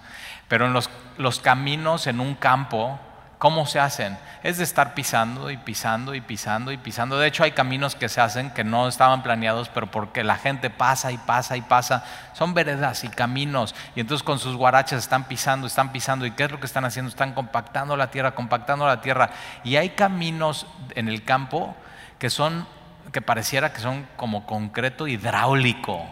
Pero 0.47 0.68
en 0.68 0.74
los, 0.74 0.89
los 1.18 1.39
caminos 1.39 2.07
en 2.07 2.20
un 2.20 2.36
campo 2.36 2.99
¿Cómo 3.38 3.68
se 3.68 3.80
hacen? 3.80 4.18
Es 4.42 4.58
de 4.58 4.64
estar 4.64 4.96
pisando 4.96 5.52
y 5.52 5.58
pisando 5.58 6.16
y 6.16 6.22
pisando 6.22 6.72
y 6.72 6.78
pisando. 6.78 7.20
De 7.20 7.28
hecho, 7.28 7.44
hay 7.44 7.52
caminos 7.52 7.94
que 7.94 8.10
se 8.10 8.20
hacen 8.20 8.50
que 8.50 8.64
no 8.64 8.88
estaban 8.88 9.22
planeados, 9.22 9.70
pero 9.70 9.92
porque 9.92 10.24
la 10.24 10.38
gente 10.38 10.72
pasa 10.72 11.12
y 11.12 11.20
pasa 11.20 11.56
y 11.56 11.62
pasa. 11.62 12.04
Son 12.34 12.56
veredas 12.56 13.04
y 13.04 13.10
caminos. 13.10 13.76
Y 13.96 14.00
entonces 14.00 14.24
con 14.24 14.40
sus 14.40 14.56
guaraches 14.56 14.98
están 14.98 15.26
pisando, 15.26 15.68
están 15.68 15.92
pisando. 15.92 16.26
¿Y 16.26 16.32
qué 16.32 16.46
es 16.46 16.52
lo 16.52 16.60
que 16.60 16.66
están 16.66 16.84
haciendo? 16.86 17.10
Están 17.10 17.34
compactando 17.34 17.96
la 17.96 18.10
tierra, 18.10 18.34
compactando 18.34 18.88
la 18.88 19.02
tierra. 19.02 19.30
Y 19.64 19.76
hay 19.76 19.90
caminos 19.90 20.66
en 20.96 21.08
el 21.08 21.24
campo 21.24 21.76
que 22.18 22.32
son, 22.32 22.68
que 23.12 23.22
pareciera 23.22 23.72
que 23.72 23.82
son 23.82 24.08
como 24.16 24.48
concreto 24.48 25.08
hidráulico. 25.08 26.04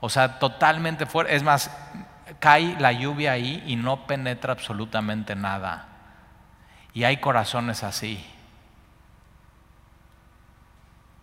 O 0.00 0.10
sea, 0.10 0.38
totalmente 0.38 1.06
fuerte. 1.06 1.34
Es 1.34 1.42
más, 1.42 1.70
cae 2.40 2.76
la 2.78 2.92
lluvia 2.92 3.32
ahí 3.32 3.64
y 3.66 3.76
no 3.76 4.06
penetra 4.06 4.52
absolutamente 4.52 5.34
nada. 5.34 5.91
Y 6.94 7.04
hay 7.04 7.18
corazones 7.18 7.82
así, 7.82 8.24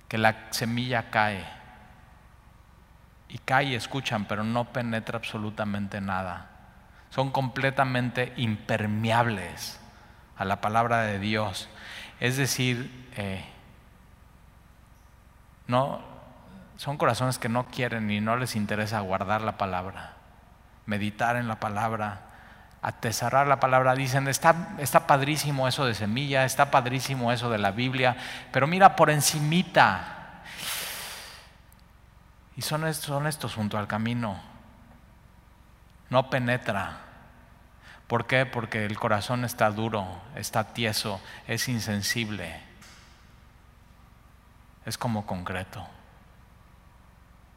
que 0.07 0.17
la 0.17 0.51
semilla 0.51 1.11
cae 1.11 1.45
y 3.29 3.37
cae 3.37 3.65
y 3.65 3.75
escuchan, 3.75 4.25
pero 4.25 4.43
no 4.43 4.65
penetra 4.65 5.17
absolutamente 5.17 6.01
nada. 6.01 6.49
Son 7.11 7.31
completamente 7.31 8.33
impermeables 8.37 9.79
a 10.37 10.45
la 10.45 10.61
palabra 10.61 11.01
de 11.01 11.19
Dios. 11.19 11.69
Es 12.19 12.37
decir, 12.37 13.07
eh, 13.15 13.45
no, 15.67 16.01
son 16.77 16.97
corazones 16.97 17.37
que 17.37 17.49
no 17.49 17.67
quieren 17.67 18.09
y 18.09 18.19
no 18.19 18.35
les 18.35 18.55
interesa 18.55 18.99
guardar 19.01 19.41
la 19.41 19.57
palabra, 19.57 20.13
meditar 20.87 21.35
en 21.35 21.47
la 21.47 21.59
palabra, 21.59 22.28
atesorar 22.81 23.47
la 23.47 23.59
palabra. 23.59 23.95
Dicen, 23.95 24.27
está, 24.27 24.75
está 24.77 25.07
padrísimo 25.07 25.67
eso 25.67 25.85
de 25.85 25.93
semilla, 25.93 26.45
está 26.45 26.71
padrísimo 26.71 27.31
eso 27.31 27.49
de 27.49 27.57
la 27.57 27.71
Biblia, 27.71 28.15
pero 28.51 28.67
mira 28.67 28.95
por 28.95 29.09
encimita. 29.09 30.41
Y 32.55 32.61
son 32.61 32.85
estos, 32.85 33.05
son 33.05 33.27
estos 33.27 33.53
junto 33.55 33.77
al 33.77 33.87
camino. 33.87 34.41
No 36.09 36.29
penetra. 36.29 36.97
¿Por 38.07 38.25
qué? 38.25 38.45
Porque 38.45 38.85
el 38.85 38.97
corazón 38.97 39.45
está 39.45 39.69
duro, 39.69 40.21
está 40.35 40.73
tieso, 40.73 41.21
es 41.47 41.69
insensible. 41.69 42.59
Es 44.85 44.97
como 44.97 45.27
concreto. 45.27 45.87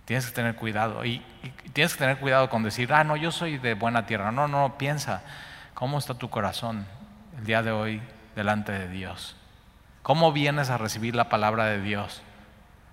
Tienes 0.05 0.27
que 0.27 0.33
tener 0.33 0.57
cuidado. 0.57 1.05
Y, 1.05 1.25
tienes 1.73 1.93
que 1.93 1.99
tener 1.99 2.19
cuidado 2.19 2.51
con 2.51 2.63
decir, 2.63 2.93
ah, 2.93 3.05
no, 3.05 3.17
yo 3.17 3.31
soy 3.31 3.59
de 3.59 3.75
buena 3.75 4.07
tierra. 4.07 4.33
No, 4.33 4.49
no, 4.49 4.77
piensa, 4.79 5.23
¿cómo 5.75 5.99
está 5.99 6.15
tu 6.15 6.31
corazón 6.31 6.87
el 7.39 7.45
día 7.45 7.63
de 7.63 7.71
hoy 7.71 8.03
delante 8.35 8.73
de 8.73 8.89
Dios? 8.89 9.37
¿Cómo 10.03 10.33
vienes 10.33 10.71
a 10.71 10.79
recibir 10.79 11.15
la 11.15 11.29
palabra 11.29 11.67
de 11.67 11.81
Dios? 11.81 12.23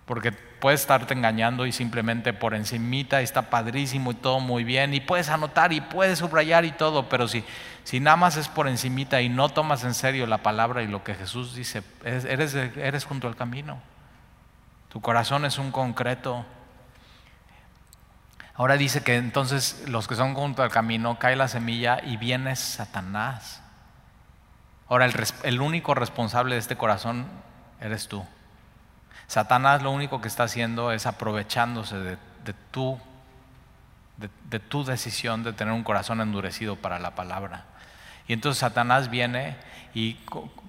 Porque 0.06 0.32
puedes 0.32 0.82
estarte 0.82 1.14
engañando 1.14 1.66
y 1.66 1.72
simplemente 1.72 2.34
por 2.34 2.54
encimita 2.54 3.22
está 3.22 3.50
padrísimo 3.50 4.12
y 4.12 4.16
todo 4.16 4.40
muy 4.40 4.64
bien 4.64 4.94
y 4.94 5.00
puedes 5.00 5.30
anotar 5.30 5.72
y 5.74 5.82
puedes 5.82 6.20
subrayar 6.20 6.66
y 6.66 6.72
todo, 6.72 7.10
pero 7.10 7.28
si, 7.28 7.44
si 7.84 8.00
nada 8.00 8.18
más 8.18 8.36
es 8.38 8.48
por 8.48 8.68
encimita 8.68 9.22
y 9.22 9.30
no 9.30 9.50
tomas 9.50 9.84
en 9.84 9.94
serio 9.94 10.28
la 10.28 10.40
palabra 10.40 10.84
y 10.84 10.88
lo 10.88 11.04
que 11.04 11.16
Jesús 11.16 11.56
dice, 11.56 11.84
eres, 12.04 12.54
eres 12.56 13.06
junto 13.06 13.28
al 13.28 13.36
camino. 13.36 13.80
Tu 14.90 15.02
corazón 15.02 15.46
es 15.46 15.58
un 15.58 15.72
concreto. 15.72 16.46
Ahora 18.60 18.76
dice 18.76 19.02
que 19.04 19.16
entonces 19.16 19.86
los 19.88 20.10
que 20.10 20.16
son 20.16 20.36
junto 20.36 20.64
al 20.64 20.70
camino 20.70 21.18
cae 21.18 21.38
la 21.38 21.48
semilla 21.48 22.02
y 22.04 22.18
viene 22.18 22.58
Satanás. 22.58 23.62
Ahora 24.90 25.10
el, 25.44 25.62
único 25.62 25.96
responsable 25.96 26.56
de 26.56 26.60
este 26.60 26.76
corazón 26.76 27.26
eres 27.80 28.10
tú. 28.10 28.26
Satanás 29.28 29.82
lo 29.82 29.92
único 29.92 30.20
que 30.20 30.28
está 30.28 30.44
haciendo 30.44 30.92
es 30.92 31.06
aprovechándose 31.06 31.96
de, 32.00 32.18
de, 32.44 32.54
tu 34.60 34.84
decisión 34.84 35.46
de 35.46 35.54
tener 35.54 35.74
un 35.74 35.86
corazón 35.86 36.20
endurecido 36.20 36.76
para 36.76 37.00
la 37.00 37.16
palabra. 37.16 37.64
Y 38.30 38.34
entonces 38.34 38.60
Satanás 38.60 39.10
viene 39.10 39.58
y 39.94 40.14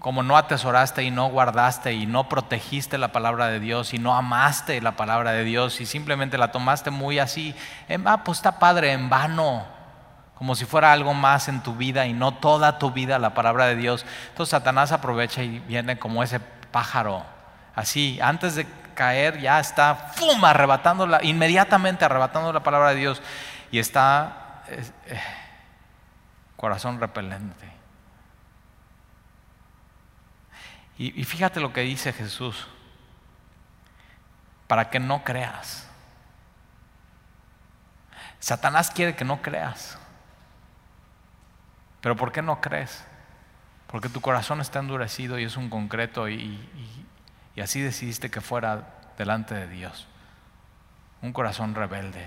como 0.00 0.24
no 0.24 0.36
atesoraste 0.36 1.04
y 1.04 1.12
no 1.12 1.28
guardaste 1.28 1.92
y 1.92 2.06
no 2.06 2.28
protegiste 2.28 2.98
la 2.98 3.12
palabra 3.12 3.46
de 3.46 3.60
Dios 3.60 3.94
y 3.94 3.98
no 3.98 4.16
amaste 4.16 4.80
la 4.80 4.96
palabra 4.96 5.30
de 5.30 5.44
Dios 5.44 5.80
y 5.80 5.86
simplemente 5.86 6.38
la 6.38 6.50
tomaste 6.50 6.90
muy 6.90 7.20
así, 7.20 7.54
ah, 8.06 8.24
pues 8.24 8.38
está 8.38 8.58
padre, 8.58 8.92
en 8.92 9.08
vano, 9.08 9.64
como 10.34 10.56
si 10.56 10.64
fuera 10.64 10.90
algo 10.90 11.14
más 11.14 11.48
en 11.48 11.62
tu 11.62 11.76
vida 11.76 12.06
y 12.06 12.14
no 12.14 12.32
toda 12.32 12.78
tu 12.78 12.90
vida 12.90 13.20
la 13.20 13.34
palabra 13.34 13.66
de 13.66 13.76
Dios. 13.76 14.04
Entonces 14.30 14.50
Satanás 14.50 14.90
aprovecha 14.90 15.44
y 15.44 15.60
viene 15.60 15.98
como 15.98 16.24
ese 16.24 16.40
pájaro 16.40 17.24
Así, 17.74 18.18
antes 18.20 18.56
de 18.56 18.66
caer 18.94 19.40
ya 19.40 19.60
está, 19.60 19.94
¡fum!, 19.94 20.44
arrebatándola, 20.44 21.20
inmediatamente 21.22 22.04
arrebatando 22.04 22.52
la 22.52 22.62
palabra 22.62 22.90
de 22.90 22.96
Dios. 22.96 23.22
Y 23.70 23.78
está 23.78 24.64
eh, 24.68 25.20
corazón 26.60 27.00
repelente. 27.00 27.72
Y, 30.98 31.24
fíjate 31.24 31.58
lo 31.58 31.72
que 31.72 31.80
dice 31.80 32.12
Jesús, 32.12 32.68
para 34.66 34.90
que 34.90 35.00
no 35.00 35.24
creas. 35.24 35.88
Satanás 38.40 38.90
quiere 38.90 39.16
que 39.16 39.24
no 39.24 39.40
creas. 39.40 39.98
Pero 42.02 42.14
¿por 42.14 42.30
qué 42.30 42.42
no 42.42 42.60
crees? 42.60 43.06
Porque 43.86 44.10
tu 44.10 44.20
corazón 44.20 44.60
está 44.60 44.80
endurecido 44.80 45.38
y 45.38 45.44
es 45.44 45.56
un 45.56 45.70
concreto 45.70 46.28
y 46.28 46.60
así 47.62 47.80
decidiste 47.80 48.30
que 48.30 48.42
fuera 48.42 48.98
delante 49.16 49.54
de 49.54 49.66
Dios. 49.66 50.06
Un 51.22 51.32
corazón 51.32 51.74
rebelde, 51.74 52.26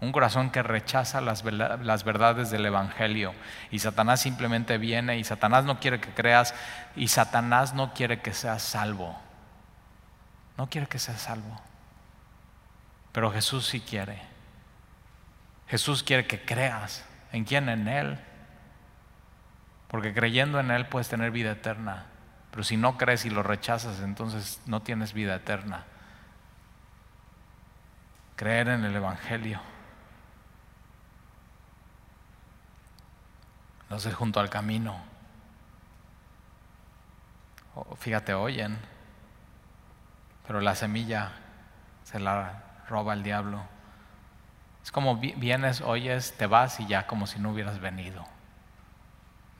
un 0.00 0.12
corazón 0.12 0.50
que 0.50 0.62
rechaza 0.62 1.20
las, 1.20 1.42
verdades 1.42 2.50
del 2.50 2.66
Evangelio. 2.66 3.34
Y 3.70 3.78
Satanás 3.78 4.20
simplemente 4.20 4.78
viene 4.78 5.18
y 5.18 5.24
Satanás 5.24 5.64
no 5.64 5.80
quiere 5.80 6.00
que 6.00 6.10
creas 6.10 6.54
y 6.96 7.08
Satanás 7.08 7.72
no 7.72 7.94
quiere 7.94 8.20
que 8.20 8.34
seas 8.34 8.62
salvo. 8.62 9.18
No 10.58 10.68
quiere 10.68 10.86
que 10.86 10.98
seas 10.98 11.20
salvo. 11.20 11.60
Pero 13.12 13.32
Jesús 13.32 13.66
sí 13.66 13.80
quiere. 13.80 14.20
Jesús 15.68 16.02
quiere 16.02 16.26
que 16.26 16.44
creas. 16.44 17.04
¿En 17.32 17.44
quién? 17.44 17.68
En 17.70 17.88
Él. 17.88 18.18
Porque 19.88 20.12
creyendo 20.12 20.60
en 20.60 20.70
Él 20.70 20.86
puedes 20.86 21.08
tener 21.08 21.30
vida 21.30 21.52
eterna. 21.52 22.06
Pero 22.50 22.64
si 22.64 22.76
no 22.76 22.98
crees 22.98 23.24
y 23.24 23.30
lo 23.30 23.42
rechazas, 23.42 24.00
entonces 24.00 24.60
no 24.66 24.82
tienes 24.82 25.14
vida 25.14 25.34
eterna. 25.34 25.84
Creer 28.36 28.68
en 28.68 28.84
el 28.84 28.94
Evangelio. 28.94 29.60
No 33.90 33.98
sé, 33.98 34.12
junto 34.12 34.40
al 34.40 34.50
camino. 34.50 34.96
Fíjate, 37.98 38.34
oyen, 38.34 38.78
pero 40.46 40.60
la 40.60 40.74
semilla 40.74 41.32
se 42.04 42.18
la 42.18 42.62
roba 42.88 43.12
el 43.12 43.22
diablo. 43.22 43.62
Es 44.82 44.90
como 44.90 45.16
vienes, 45.16 45.80
oyes, 45.82 46.36
te 46.36 46.46
vas 46.46 46.80
y 46.80 46.86
ya 46.86 47.06
como 47.06 47.26
si 47.26 47.38
no 47.38 47.50
hubieras 47.50 47.80
venido. 47.80 48.24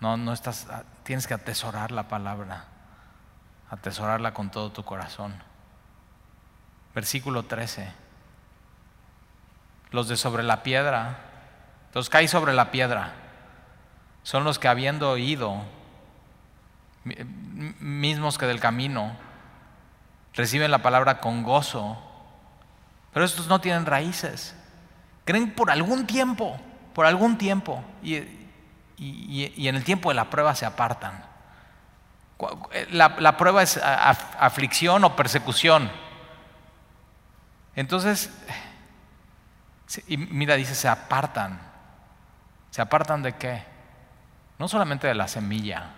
No, 0.00 0.16
no 0.16 0.32
estás, 0.32 0.66
ah, 0.70 0.84
tienes 1.02 1.26
que 1.26 1.34
atesorar 1.34 1.92
la 1.92 2.08
palabra 2.08 2.66
atesorarla 3.70 4.32
con 4.32 4.50
todo 4.50 4.70
tu 4.70 4.84
corazón. 4.84 5.34
Versículo 6.94 7.44
13. 7.44 7.92
Los 9.90 10.08
de 10.08 10.16
sobre 10.16 10.42
la 10.42 10.62
piedra, 10.62 11.18
los 11.94 12.12
hay 12.14 12.28
sobre 12.28 12.52
la 12.52 12.70
piedra, 12.70 13.12
son 14.26 14.42
los 14.42 14.58
que 14.58 14.66
habiendo 14.66 15.08
oído, 15.08 15.62
mismos 17.78 18.38
que 18.38 18.46
del 18.46 18.58
camino, 18.58 19.12
reciben 20.34 20.72
la 20.72 20.82
palabra 20.82 21.20
con 21.20 21.44
gozo, 21.44 21.96
pero 23.12 23.24
estos 23.24 23.46
no 23.46 23.60
tienen 23.60 23.86
raíces. 23.86 24.56
Creen 25.24 25.54
por 25.54 25.70
algún 25.70 26.08
tiempo, 26.08 26.58
por 26.92 27.06
algún 27.06 27.38
tiempo, 27.38 27.84
y, 28.02 28.16
y 28.96 29.68
en 29.68 29.76
el 29.76 29.84
tiempo 29.84 30.08
de 30.08 30.16
la 30.16 30.28
prueba 30.28 30.56
se 30.56 30.66
apartan. 30.66 31.24
La, 32.90 33.36
prueba 33.36 33.62
es 33.62 33.76
aflicción 33.78 35.04
o 35.04 35.14
persecución. 35.14 35.88
Entonces, 37.76 38.28
y 40.08 40.16
mira, 40.16 40.56
dice, 40.56 40.74
se 40.74 40.88
apartan. 40.88 41.60
¿Se 42.72 42.82
apartan 42.82 43.22
de 43.22 43.36
qué? 43.36 43.75
No 44.59 44.68
solamente 44.68 45.07
de 45.07 45.14
la 45.14 45.28
semilla, 45.28 45.90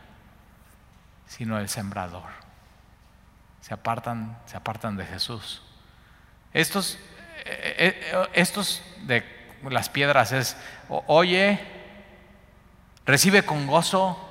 sino 1.26 1.56
del 1.56 1.68
sembrador. 1.68 2.30
Se 3.60 3.74
apartan, 3.74 4.38
se 4.46 4.56
apartan 4.56 4.96
de 4.96 5.04
Jesús. 5.06 5.62
Estos, 6.52 6.98
eh, 7.44 8.00
eh, 8.12 8.28
estos 8.32 8.82
de 9.02 9.24
las 9.68 9.88
piedras 9.88 10.32
es, 10.32 10.56
oye, 10.88 11.60
recibe 13.04 13.44
con 13.44 13.66
gozo 13.66 14.24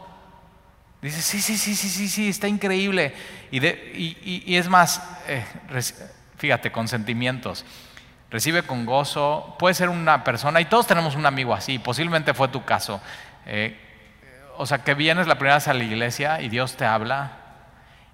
Dice, 1.01 1.21
sí, 1.21 1.41
sí, 1.41 1.57
sí, 1.57 1.75
sí, 1.75 1.89
sí, 1.89 2.09
sí, 2.09 2.29
está 2.29 2.47
increíble. 2.47 3.13
Y, 3.51 3.65
y, 3.65 4.55
es 4.55 4.67
más, 4.67 5.03
eh, 5.27 5.45
fíjate, 6.37 6.71
con 6.71 6.87
sentimientos. 6.87 7.65
Recibe 8.31 8.63
con 8.63 8.85
gozo, 8.85 9.55
puede 9.59 9.75
ser 9.75 9.89
una 9.89 10.23
persona, 10.23 10.59
y 10.59 10.65
todos 10.65 10.87
tenemos 10.87 11.15
un 11.15 11.25
amigo 11.25 11.53
así, 11.53 11.77
posiblemente 11.79 12.33
fue 12.33 12.47
tu 12.47 12.65
caso. 12.65 12.99
Eh, 13.45 13.79
o 14.57 14.65
sea, 14.65 14.83
que 14.83 14.93
vienes 14.93 15.27
la 15.27 15.35
primera 15.35 15.55
vez 15.55 15.67
a 15.67 15.73
la 15.73 15.83
iglesia 15.83 16.41
y 16.41 16.49
Dios 16.49 16.75
te 16.75 16.85
habla 16.85 17.31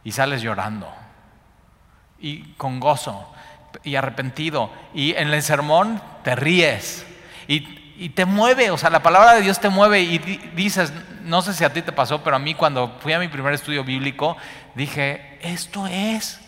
y 0.03 0.11
sales 0.11 0.41
llorando. 0.41 0.91
Y 2.19 2.53
con 2.53 2.79
gozo 2.79 3.33
y 3.83 3.95
arrepentido. 3.95 4.69
Y 4.93 5.13
en 5.15 5.33
el 5.33 5.41
sermón 5.41 6.01
te 6.23 6.35
ríes. 6.35 7.05
Y 7.47 7.83
y 7.97 8.09
te 8.09 8.25
mueve, 8.25 8.71
o 8.71 8.77
sea, 8.77 8.89
la 8.89 9.03
palabra 9.03 9.33
de 9.33 9.41
Dios 9.41 9.59
te 9.59 9.69
mueve 9.69 10.01
y 10.01 10.17
dices, 10.55 10.91
no 11.23 11.41
sé 11.41 11.53
si 11.53 11.63
a 11.63 11.71
ti 11.71 11.81
te 11.81 11.91
pasó, 11.91 12.23
pero 12.23 12.35
a 12.35 12.39
mí 12.39 12.55
cuando 12.55 12.97
fui 12.99 13.13
a 13.13 13.19
mi 13.19 13.27
primer 13.27 13.53
estudio 13.53 13.83
bíblico, 13.83 14.35
dije, 14.75 15.39
esto 15.41 15.85
es, 15.87 16.41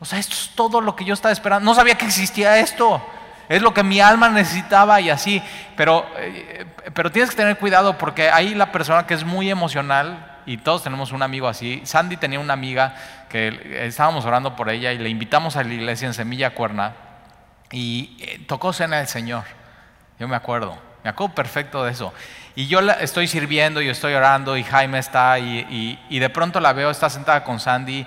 o 0.00 0.04
sea, 0.04 0.18
esto 0.18 0.34
es 0.34 0.50
todo 0.54 0.80
lo 0.80 0.96
que 0.96 1.04
yo 1.04 1.14
estaba 1.14 1.32
esperando, 1.32 1.64
no 1.64 1.74
sabía 1.74 1.96
que 1.96 2.04
existía 2.04 2.58
esto, 2.58 3.04
es 3.48 3.62
lo 3.62 3.72
que 3.72 3.82
mi 3.82 4.00
alma 4.00 4.28
necesitaba 4.28 5.00
y 5.00 5.10
así, 5.10 5.42
pero, 5.76 6.06
eh, 6.16 6.66
pero 6.94 7.10
tienes 7.10 7.30
que 7.30 7.36
tener 7.36 7.56
cuidado 7.58 7.96
porque 7.98 8.30
hay 8.30 8.54
la 8.54 8.72
persona 8.72 9.06
que 9.06 9.14
es 9.14 9.24
muy 9.24 9.50
emocional 9.50 10.38
y 10.46 10.58
todos 10.58 10.82
tenemos 10.82 11.12
un 11.12 11.22
amigo 11.22 11.48
así. 11.48 11.82
Sandy 11.84 12.16
tenía 12.16 12.40
una 12.40 12.54
amiga 12.54 12.94
que 13.28 13.86
estábamos 13.86 14.24
orando 14.24 14.56
por 14.56 14.70
ella 14.70 14.92
y 14.92 14.98
le 14.98 15.08
invitamos 15.08 15.56
a 15.56 15.62
la 15.62 15.72
iglesia 15.72 16.06
en 16.06 16.14
Semilla 16.14 16.50
Cuerna 16.50 16.94
y 17.70 18.16
eh, 18.20 18.44
tocó 18.46 18.72
cena 18.72 18.98
del 18.98 19.08
Señor, 19.08 19.44
yo 20.18 20.28
me 20.28 20.36
acuerdo. 20.36 20.88
Me 21.04 21.10
acuerdo 21.10 21.34
perfecto 21.34 21.84
de 21.84 21.92
eso. 21.92 22.12
Y 22.56 22.66
yo 22.66 22.80
estoy 22.80 23.28
sirviendo 23.28 23.80
y 23.80 23.88
estoy 23.88 24.14
orando 24.14 24.56
y 24.56 24.64
Jaime 24.64 24.98
está 24.98 25.38
y, 25.38 25.98
y, 26.10 26.18
de 26.18 26.28
pronto 26.28 26.58
la 26.60 26.72
veo, 26.72 26.90
está 26.90 27.08
sentada 27.08 27.44
con 27.44 27.60
Sandy 27.60 28.04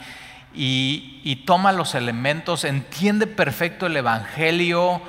y, 0.54 1.22
y 1.24 1.38
toma 1.38 1.72
los 1.72 1.96
elementos, 1.96 2.66
entiende 2.66 3.28
perfecto 3.28 3.86
el 3.86 3.96
Evangelio, 3.96 5.02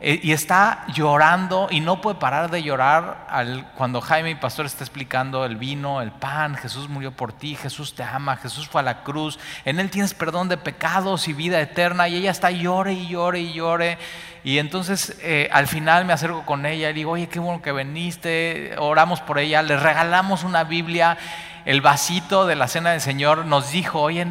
eh, 0.00 0.20
y 0.22 0.30
está 0.30 0.84
llorando 0.94 1.66
y 1.70 1.80
no 1.80 2.00
puede 2.00 2.18
parar 2.18 2.52
de 2.52 2.62
llorar 2.62 3.26
cuando 3.74 4.00
Jaime, 4.00 4.36
pastor, 4.36 4.64
está 4.64 4.84
explicando 4.84 5.44
el 5.44 5.56
vino, 5.56 6.00
el 6.00 6.12
pan, 6.12 6.54
Jesús 6.54 6.88
murió 6.88 7.10
por 7.10 7.32
ti, 7.32 7.56
Jesús 7.56 7.94
te 7.94 8.04
ama, 8.04 8.36
Jesús 8.36 8.68
fue 8.68 8.80
a 8.80 8.84
la 8.84 9.02
cruz, 9.02 9.40
en 9.64 9.80
Él 9.80 9.90
tienes 9.90 10.14
perdón 10.14 10.48
de 10.48 10.56
pecados 10.56 11.26
y 11.26 11.32
vida 11.32 11.60
eterna 11.60 12.06
y 12.06 12.14
ella 12.14 12.30
está 12.30 12.52
llore 12.52 12.92
y 12.92 13.08
llore 13.08 13.40
y 13.40 13.52
llore. 13.52 13.98
Y 14.44 14.58
entonces 14.58 15.18
eh, 15.20 15.48
al 15.52 15.66
final 15.66 16.04
me 16.04 16.12
acerco 16.12 16.46
con 16.46 16.64
ella 16.64 16.90
y 16.90 16.92
digo, 16.92 17.10
oye, 17.10 17.28
qué 17.28 17.40
bueno 17.40 17.60
que 17.60 17.72
viniste, 17.72 18.76
oramos 18.78 19.20
por 19.20 19.40
ella, 19.40 19.62
le 19.62 19.76
regalamos 19.76 20.44
una 20.44 20.62
Biblia 20.62 21.18
el 21.64 21.80
vasito 21.80 22.46
de 22.46 22.54
la 22.54 22.68
cena 22.68 22.92
del 22.92 23.00
Señor, 23.00 23.46
nos 23.46 23.72
dijo, 23.72 24.00
oye, 24.00 24.28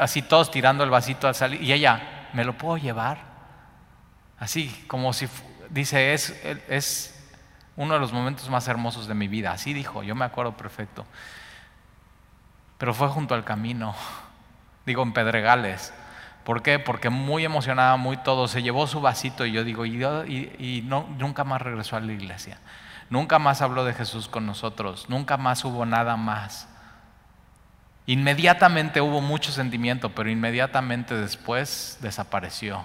así 0.00 0.22
todos 0.22 0.50
tirando 0.50 0.82
el 0.82 0.90
vasito 0.90 1.28
al 1.28 1.34
salir, 1.34 1.62
y 1.62 1.72
ella, 1.74 2.28
¿me 2.32 2.44
lo 2.44 2.54
puedo 2.54 2.78
llevar? 2.78 3.27
Así, 4.38 4.68
como 4.86 5.12
si, 5.12 5.28
dice, 5.70 6.14
es, 6.14 6.30
es 6.68 7.14
uno 7.76 7.94
de 7.94 8.00
los 8.00 8.12
momentos 8.12 8.48
más 8.50 8.68
hermosos 8.68 9.06
de 9.06 9.14
mi 9.14 9.28
vida. 9.28 9.52
Así 9.52 9.72
dijo, 9.72 10.02
yo 10.02 10.14
me 10.14 10.24
acuerdo 10.24 10.56
perfecto. 10.56 11.06
Pero 12.76 12.94
fue 12.94 13.08
junto 13.08 13.34
al 13.34 13.44
camino, 13.44 13.94
digo, 14.86 15.02
en 15.02 15.12
Pedregales. 15.12 15.92
¿Por 16.44 16.62
qué? 16.62 16.78
Porque 16.78 17.10
muy 17.10 17.44
emocionada, 17.44 17.96
muy 17.96 18.16
todo, 18.16 18.48
se 18.48 18.62
llevó 18.62 18.86
su 18.86 19.00
vasito 19.00 19.44
y 19.44 19.52
yo 19.52 19.64
digo, 19.64 19.84
y, 19.84 19.94
y 20.58 20.82
no, 20.86 21.06
nunca 21.18 21.44
más 21.44 21.60
regresó 21.60 21.96
a 21.96 22.00
la 22.00 22.12
iglesia. 22.12 22.58
Nunca 23.10 23.38
más 23.38 23.62
habló 23.62 23.84
de 23.84 23.94
Jesús 23.94 24.28
con 24.28 24.46
nosotros, 24.46 25.06
nunca 25.08 25.36
más 25.36 25.64
hubo 25.64 25.84
nada 25.86 26.16
más. 26.16 26.68
Inmediatamente 28.06 29.00
hubo 29.00 29.20
mucho 29.20 29.52
sentimiento, 29.52 30.10
pero 30.14 30.30
inmediatamente 30.30 31.14
después 31.14 31.98
desapareció. 32.00 32.82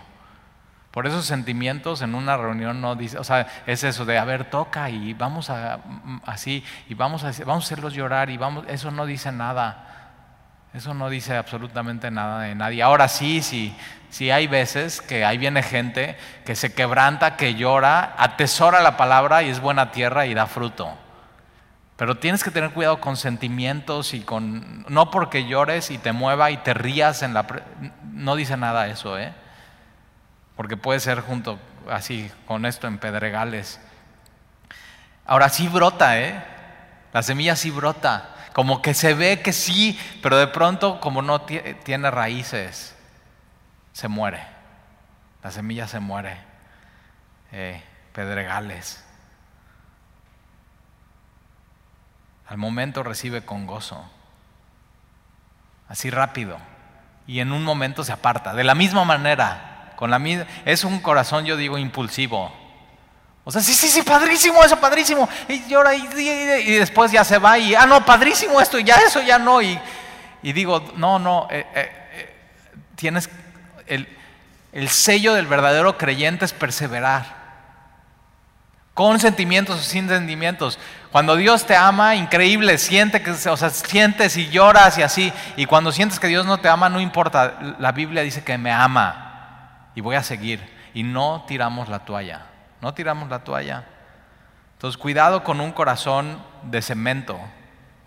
Por 0.93 1.07
esos 1.07 1.25
sentimientos 1.25 2.03
en 2.03 2.13
una 2.13 2.37
reunión 2.37 2.79
no 2.79 2.95
dice, 2.95 3.17
o 3.17 3.23
sea, 3.23 3.47
es 3.65 3.83
eso 3.83 4.05
de, 4.05 4.19
a 4.19 4.25
ver, 4.25 4.51
toca 4.51 4.91
y 4.91 5.15
vamos 5.15 5.49
a, 5.49 5.79
así, 6.23 6.63
y 6.87 6.93
vamos 6.93 7.23
a, 7.23 7.31
vamos 7.47 7.63
a 7.63 7.65
hacerlos 7.65 7.95
llorar 7.95 8.29
y 8.29 8.37
vamos, 8.37 8.63
eso 8.67 8.91
no 8.91 9.07
dice 9.07 9.31
nada. 9.31 9.87
Eso 10.71 10.93
no 10.93 11.09
dice 11.09 11.35
absolutamente 11.35 12.11
nada 12.11 12.41
de 12.41 12.53
nadie. 12.53 12.83
Ahora 12.83 13.07
sí, 13.07 13.41
sí, 13.41 13.75
sí 14.11 14.29
hay 14.29 14.45
veces 14.45 15.01
que 15.01 15.25
ahí 15.25 15.39
viene 15.39 15.63
gente 15.63 16.15
que 16.45 16.55
se 16.55 16.75
quebranta, 16.75 17.37
que 17.37 17.55
llora, 17.55 18.13
atesora 18.15 18.79
la 18.81 18.95
palabra 18.95 19.41
y 19.41 19.49
es 19.49 19.59
buena 19.59 19.91
tierra 19.91 20.27
y 20.27 20.35
da 20.35 20.45
fruto. 20.45 20.93
Pero 21.95 22.17
tienes 22.17 22.43
que 22.43 22.51
tener 22.51 22.69
cuidado 22.69 23.01
con 23.01 23.17
sentimientos 23.17 24.13
y 24.13 24.21
con... 24.21 24.85
No 24.89 25.09
porque 25.09 25.47
llores 25.47 25.89
y 25.89 25.97
te 25.97 26.11
mueva 26.11 26.51
y 26.51 26.57
te 26.57 26.75
rías 26.75 27.23
en 27.23 27.33
la... 27.33 27.47
No 28.11 28.35
dice 28.35 28.57
nada 28.57 28.87
eso, 28.87 29.17
¿eh? 29.17 29.33
Porque 30.55 30.77
puede 30.77 30.99
ser 30.99 31.21
junto 31.21 31.59
así, 31.89 32.31
con 32.45 32.65
esto 32.65 32.87
en 32.87 32.97
pedregales. 32.97 33.79
Ahora 35.25 35.49
sí 35.49 35.67
brota, 35.67 36.19
¿eh? 36.19 36.43
La 37.13 37.23
semilla 37.23 37.55
sí 37.55 37.69
brota 37.69 38.33
como 38.53 38.81
que 38.81 38.93
se 38.93 39.15
ve 39.15 39.41
que 39.41 39.51
sí, 39.51 39.99
pero 40.21 40.37
de 40.37 40.47
pronto 40.47 40.99
como 40.99 41.21
no 41.21 41.41
tiene 41.41 42.11
raíces, 42.11 42.95
se 43.91 44.07
muere. 44.07 44.43
La 45.43 45.51
semilla 45.51 45.87
se 45.87 45.99
muere. 45.99 46.37
Eh, 47.51 47.83
pedregales. 48.13 49.03
Al 52.47 52.57
momento 52.57 53.03
recibe 53.03 53.43
con 53.43 53.65
gozo. 53.65 54.09
Así 55.89 56.09
rápido. 56.09 56.57
Y 57.25 57.39
en 57.39 57.51
un 57.51 57.63
momento 57.63 58.03
se 58.03 58.13
aparta. 58.13 58.53
De 58.53 58.63
la 58.63 58.75
misma 58.75 59.03
manera. 59.03 59.72
Es 60.65 60.83
un 60.83 60.99
corazón, 60.99 61.45
yo 61.45 61.57
digo, 61.57 61.77
impulsivo. 61.77 62.51
O 63.45 63.51
sea, 63.51 63.61
sí, 63.61 63.73
sí, 63.73 63.89
sí, 63.89 64.01
padrísimo 64.01 64.63
eso, 64.63 64.79
padrísimo. 64.79 65.27
Y 65.49 65.67
llora 65.67 65.93
y, 65.93 66.07
después 66.77 67.11
ya 67.11 67.23
se 67.23 67.37
va 67.39 67.57
y, 67.57 67.75
ah, 67.75 67.85
no, 67.85 68.05
padrísimo 68.05 68.61
esto 68.61 68.79
y 68.79 68.83
ya 68.83 68.95
eso 68.97 69.21
ya 69.21 69.37
no. 69.37 69.61
Y, 69.61 69.79
digo, 70.41 70.83
no, 70.95 71.19
no, 71.19 71.47
eh, 71.51 71.65
eh, 71.75 72.09
eh, 72.13 72.35
tienes, 72.95 73.29
el, 73.87 74.07
el 74.71 74.89
sello 74.89 75.33
del 75.33 75.47
verdadero 75.47 75.97
creyente 75.97 76.45
es 76.45 76.53
perseverar. 76.53 77.43
Con 78.93 79.19
sentimientos 79.19 79.79
o 79.79 79.83
sin 79.83 80.07
sentimientos. 80.07 80.77
Cuando 81.11 81.35
Dios 81.35 81.65
te 81.65 81.75
ama, 81.75 82.15
increíble, 82.15 82.77
siente 82.77 83.21
que, 83.23 83.31
o 83.31 83.57
sea, 83.57 83.71
sientes 83.71 84.37
y 84.37 84.49
lloras 84.49 84.97
y 84.99 85.01
así. 85.01 85.33
Y 85.57 85.65
cuando 85.65 85.91
sientes 85.91 86.19
que 86.19 86.27
Dios 86.27 86.45
no 86.45 86.59
te 86.59 86.69
ama, 86.69 86.89
no 86.89 87.01
importa. 87.01 87.75
La 87.79 87.91
Biblia 87.91 88.21
dice 88.21 88.43
que 88.43 88.57
me 88.57 88.71
ama 88.71 89.32
y 89.95 90.01
voy 90.01 90.15
a 90.15 90.23
seguir. 90.23 90.61
Y 90.93 91.03
no 91.03 91.45
tiramos 91.47 91.89
la 91.89 92.05
toalla 92.05 92.53
no 92.83 92.93
tiramos 92.93 93.29
la 93.29 93.45
toalla. 93.45 93.85
Entonces, 94.73 94.97
cuidado 94.97 95.45
con 95.45 95.61
un 95.61 95.71
corazón 95.71 96.43
de 96.63 96.81
cemento 96.81 97.39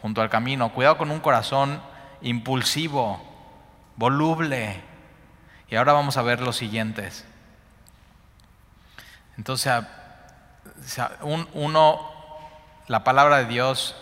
junto 0.02 0.20
al 0.20 0.28
camino, 0.28 0.70
cuidado 0.70 0.98
con 0.98 1.10
un 1.10 1.20
corazón 1.20 1.80
impulsivo, 2.20 3.18
voluble. 3.96 4.82
Y 5.70 5.76
ahora 5.76 5.94
vamos 5.94 6.18
a 6.18 6.22
ver 6.22 6.42
los 6.42 6.56
siguientes. 6.56 7.24
Entonces, 9.38 9.72
uno, 11.54 12.12
la 12.86 13.02
palabra 13.02 13.38
de 13.38 13.46
Dios 13.46 13.96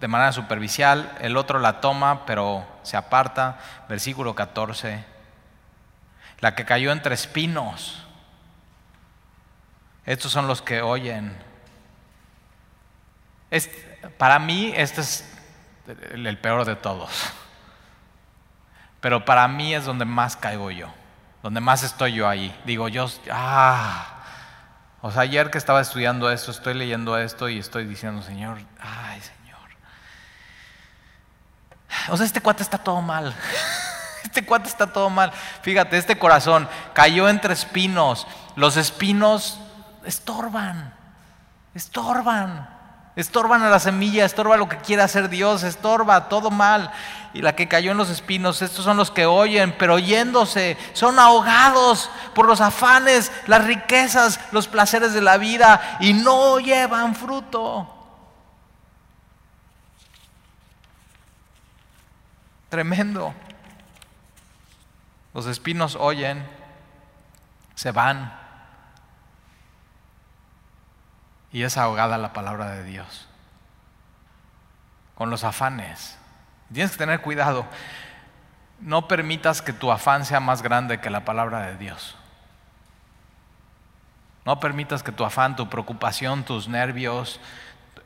de 0.00 0.08
manera 0.08 0.32
superficial, 0.32 1.14
el 1.20 1.36
otro 1.36 1.58
la 1.58 1.82
toma, 1.82 2.24
pero 2.24 2.66
se 2.82 2.96
aparta. 2.96 3.58
Versículo 3.86 4.34
14. 4.34 5.15
La 6.40 6.54
que 6.54 6.64
cayó 6.64 6.92
entre 6.92 7.14
espinos. 7.14 8.04
Estos 10.04 10.30
son 10.30 10.46
los 10.46 10.62
que 10.62 10.82
oyen. 10.82 11.36
para 14.18 14.38
mí 14.38 14.72
este 14.76 15.00
es 15.00 15.24
el 16.12 16.38
peor 16.38 16.64
de 16.64 16.76
todos. 16.76 17.10
Pero 19.00 19.24
para 19.24 19.46
mí 19.48 19.74
es 19.74 19.84
donde 19.84 20.04
más 20.04 20.36
caigo 20.36 20.70
yo, 20.70 20.88
donde 21.42 21.60
más 21.60 21.82
estoy 21.82 22.14
yo 22.14 22.28
ahí. 22.28 22.58
Digo, 22.64 22.88
yo, 22.88 23.08
ah, 23.30 24.16
o 25.00 25.12
sea, 25.12 25.22
ayer 25.22 25.50
que 25.50 25.58
estaba 25.58 25.80
estudiando 25.80 26.30
esto, 26.30 26.50
estoy 26.50 26.74
leyendo 26.74 27.16
esto 27.18 27.48
y 27.48 27.58
estoy 27.58 27.84
diciendo, 27.84 28.22
Señor, 28.22 28.58
ay, 28.80 29.20
Señor. 29.20 29.36
O 32.08 32.16
sea, 32.16 32.26
este 32.26 32.40
cuate 32.40 32.62
está 32.62 32.78
todo 32.78 33.00
mal. 33.00 33.34
Este 34.26 34.44
cuate 34.44 34.68
está 34.68 34.88
todo 34.88 35.08
mal. 35.08 35.30
Fíjate, 35.62 35.96
este 35.96 36.18
corazón 36.18 36.68
cayó 36.94 37.28
entre 37.28 37.54
espinos. 37.54 38.26
Los 38.56 38.76
espinos 38.76 39.60
estorban, 40.04 40.92
estorban, 41.74 42.68
estorban 43.14 43.62
a 43.62 43.70
la 43.70 43.78
semilla, 43.78 44.24
estorba 44.24 44.56
lo 44.56 44.68
que 44.68 44.78
quiere 44.78 45.02
hacer 45.02 45.28
Dios, 45.28 45.62
estorba 45.62 46.28
todo 46.28 46.50
mal. 46.50 46.90
Y 47.34 47.40
la 47.40 47.54
que 47.54 47.68
cayó 47.68 47.92
en 47.92 47.98
los 47.98 48.10
espinos, 48.10 48.62
estos 48.62 48.84
son 48.84 48.96
los 48.96 49.12
que 49.12 49.26
oyen, 49.26 49.76
pero 49.78 49.94
oyéndose, 49.94 50.76
son 50.92 51.20
ahogados 51.20 52.10
por 52.34 52.46
los 52.46 52.60
afanes, 52.60 53.30
las 53.46 53.64
riquezas, 53.64 54.40
los 54.50 54.66
placeres 54.66 55.14
de 55.14 55.22
la 55.22 55.36
vida 55.36 55.98
y 56.00 56.14
no 56.14 56.58
llevan 56.58 57.14
fruto. 57.14 57.92
Tremendo. 62.68 63.32
Los 65.36 65.44
espinos 65.44 65.96
oyen, 66.00 66.42
se 67.74 67.92
van, 67.92 68.32
y 71.52 71.62
es 71.62 71.76
ahogada 71.76 72.16
la 72.16 72.32
palabra 72.32 72.70
de 72.70 72.84
Dios. 72.84 73.28
Con 75.14 75.28
los 75.28 75.44
afanes. 75.44 76.16
Tienes 76.72 76.92
que 76.92 76.96
tener 76.96 77.20
cuidado. 77.20 77.66
No 78.80 79.08
permitas 79.08 79.60
que 79.60 79.74
tu 79.74 79.92
afán 79.92 80.24
sea 80.24 80.40
más 80.40 80.62
grande 80.62 81.02
que 81.02 81.10
la 81.10 81.26
palabra 81.26 81.66
de 81.66 81.76
Dios. 81.76 82.16
No 84.46 84.58
permitas 84.58 85.02
que 85.02 85.12
tu 85.12 85.22
afán, 85.22 85.54
tu 85.54 85.68
preocupación, 85.68 86.44
tus 86.44 86.66
nervios, 86.66 87.40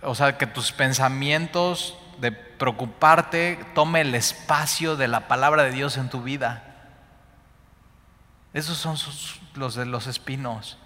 o 0.02 0.16
sea, 0.16 0.36
que 0.36 0.48
tus 0.48 0.72
pensamientos 0.72 1.96
de 2.18 2.32
preocuparte 2.32 3.64
tome 3.72 4.00
el 4.00 4.16
espacio 4.16 4.96
de 4.96 5.06
la 5.06 5.28
palabra 5.28 5.62
de 5.62 5.70
Dios 5.70 5.96
en 5.96 6.10
tu 6.10 6.24
vida. 6.24 6.64
Esos 8.52 8.76
son 8.76 8.96
los 9.54 9.74
de 9.74 9.86
los 9.86 10.06
espinos. 10.06 10.78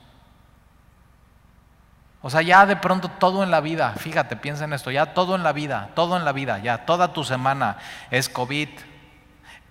O 2.20 2.30
sea, 2.30 2.42
ya 2.42 2.64
de 2.64 2.76
pronto 2.76 3.08
todo 3.08 3.42
en 3.42 3.50
la 3.50 3.60
vida, 3.60 3.92
fíjate, 3.98 4.36
piensa 4.36 4.64
en 4.64 4.72
esto, 4.72 4.90
ya 4.90 5.12
todo 5.12 5.34
en 5.34 5.42
la 5.42 5.52
vida, 5.52 5.90
todo 5.94 6.16
en 6.16 6.24
la 6.24 6.32
vida, 6.32 6.58
ya 6.58 6.86
toda 6.86 7.12
tu 7.12 7.22
semana 7.22 7.76
es 8.10 8.30
COVID, 8.30 8.68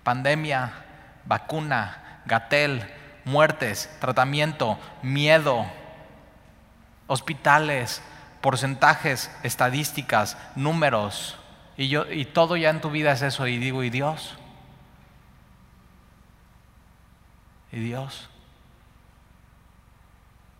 pandemia, 0.03 0.71
vacuna, 1.25 2.21
gatel, 2.25 2.87
muertes, 3.25 3.89
tratamiento, 3.99 4.77
miedo, 5.01 5.65
hospitales, 7.07 8.03
porcentajes, 8.41 9.31
estadísticas, 9.43 10.37
números. 10.55 11.37
Y, 11.75 11.87
yo, 11.87 12.05
y 12.11 12.25
todo 12.25 12.55
ya 12.55 12.69
en 12.69 12.81
tu 12.81 12.91
vida 12.91 13.13
es 13.13 13.21
eso. 13.21 13.47
Y 13.47 13.57
digo, 13.57 13.83
¿y 13.83 13.89
Dios? 13.89 14.37
¿Y 17.73 17.79
Dios? 17.79 18.29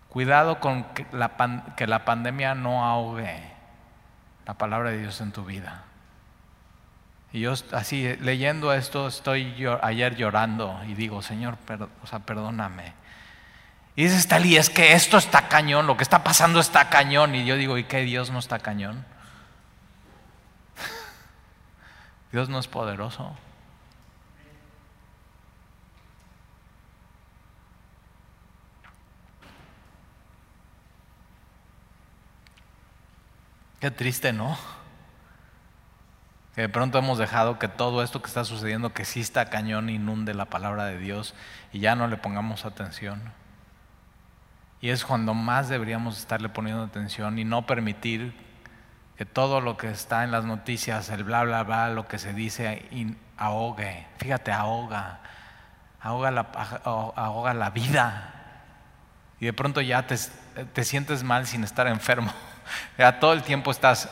Cuidado 0.09 0.59
con 0.59 0.84
que 0.95 1.05
la, 1.11 2.05
pandemia 2.05 2.55
no 2.55 2.84
ahogue 2.84 3.39
la 4.47 4.55
palabra 4.55 4.89
de 4.89 4.97
Dios 4.97 5.22
en 5.22 5.32
tu 5.32 5.45
vida. 5.45 5.84
Y 7.32 7.41
yo 7.41 7.53
así 7.72 8.16
leyendo 8.18 8.74
esto 8.74 9.07
estoy 9.07 9.66
ayer 9.84 10.16
llorando 10.16 10.80
y 10.88 10.95
digo, 10.95 11.22
Señor, 11.22 11.57
o 12.01 12.07
sea, 12.07 12.20
perdóname. 12.20 12.93
Y 13.95 14.05
dice 14.05 14.28
Talí, 14.28 14.57
es 14.57 14.72
que 14.72 14.93
esto 14.93 15.18
está 15.18 15.47
cañón, 15.47 15.86
lo 15.86 15.97
que 15.97 16.03
está 16.03 16.24
pasando 16.24 16.59
está 16.59 16.89
cañón. 16.89 17.36
Y 17.36 17.45
yo 17.45 17.55
digo, 17.57 17.78
¿y 17.78 17.84
qué 17.84 18.01
Dios 18.01 18.32
no 18.32 18.39
está 18.39 18.57
cañón? 18.57 19.05
Dios 22.32 22.49
no 22.49 22.57
es 22.57 22.68
poderoso. 22.68 23.36
Qué 33.84 33.91
triste, 33.91 34.31
¿no? 34.31 34.57
Que 36.55 36.61
de 36.61 36.69
pronto 36.69 36.97
hemos 36.97 37.17
dejado 37.17 37.59
que 37.59 37.67
todo 37.67 38.01
esto 38.01 38.21
que 38.21 38.29
está 38.29 38.45
sucediendo, 38.45 38.93
que 38.93 39.03
sí 39.03 39.19
está 39.19 39.49
cañón, 39.49 39.89
inunde 39.89 40.34
la 40.34 40.45
palabra 40.45 40.86
de 40.86 40.97
Dios 40.97 41.36
y 41.73 41.79
ya 41.79 41.93
no 41.93 42.07
le 42.07 42.15
pongamos 42.15 42.63
atención. 42.63 43.21
Y 44.79 44.91
es 44.91 45.03
cuando 45.03 45.34
más 45.34 45.67
deberíamos 45.67 46.17
estarle 46.17 46.47
poniendo 46.47 46.81
atención 46.81 47.38
y 47.38 47.43
no 47.43 47.65
permitir 47.65 48.34
que 49.17 49.25
todo 49.25 49.59
lo 49.59 49.75
que 49.75 49.89
está 49.89 50.23
en 50.23 50.31
las 50.31 50.45
noticias, 50.45 51.09
el 51.09 51.25
bla, 51.25 51.43
bla, 51.43 51.63
bla, 51.63 51.89
lo 51.89 52.07
que 52.07 52.19
se 52.19 52.34
dice, 52.34 52.88
ahogue. 53.36 54.07
Fíjate, 54.17 54.53
ahoga. 54.53 55.19
Ahoga 55.99 56.31
la, 56.31 56.47
ahoga 56.86 57.53
la 57.53 57.69
vida. 57.71 58.34
Y 59.41 59.45
de 59.45 59.51
pronto 59.51 59.81
ya 59.81 60.07
te, 60.07 60.15
te 60.71 60.86
sientes 60.86 61.25
mal 61.25 61.47
sin 61.47 61.65
estar 61.65 61.88
enfermo. 61.88 62.31
Todo 63.20 63.34
el 63.34 63.43
tiempo 63.43 63.72
estás, 63.72 64.09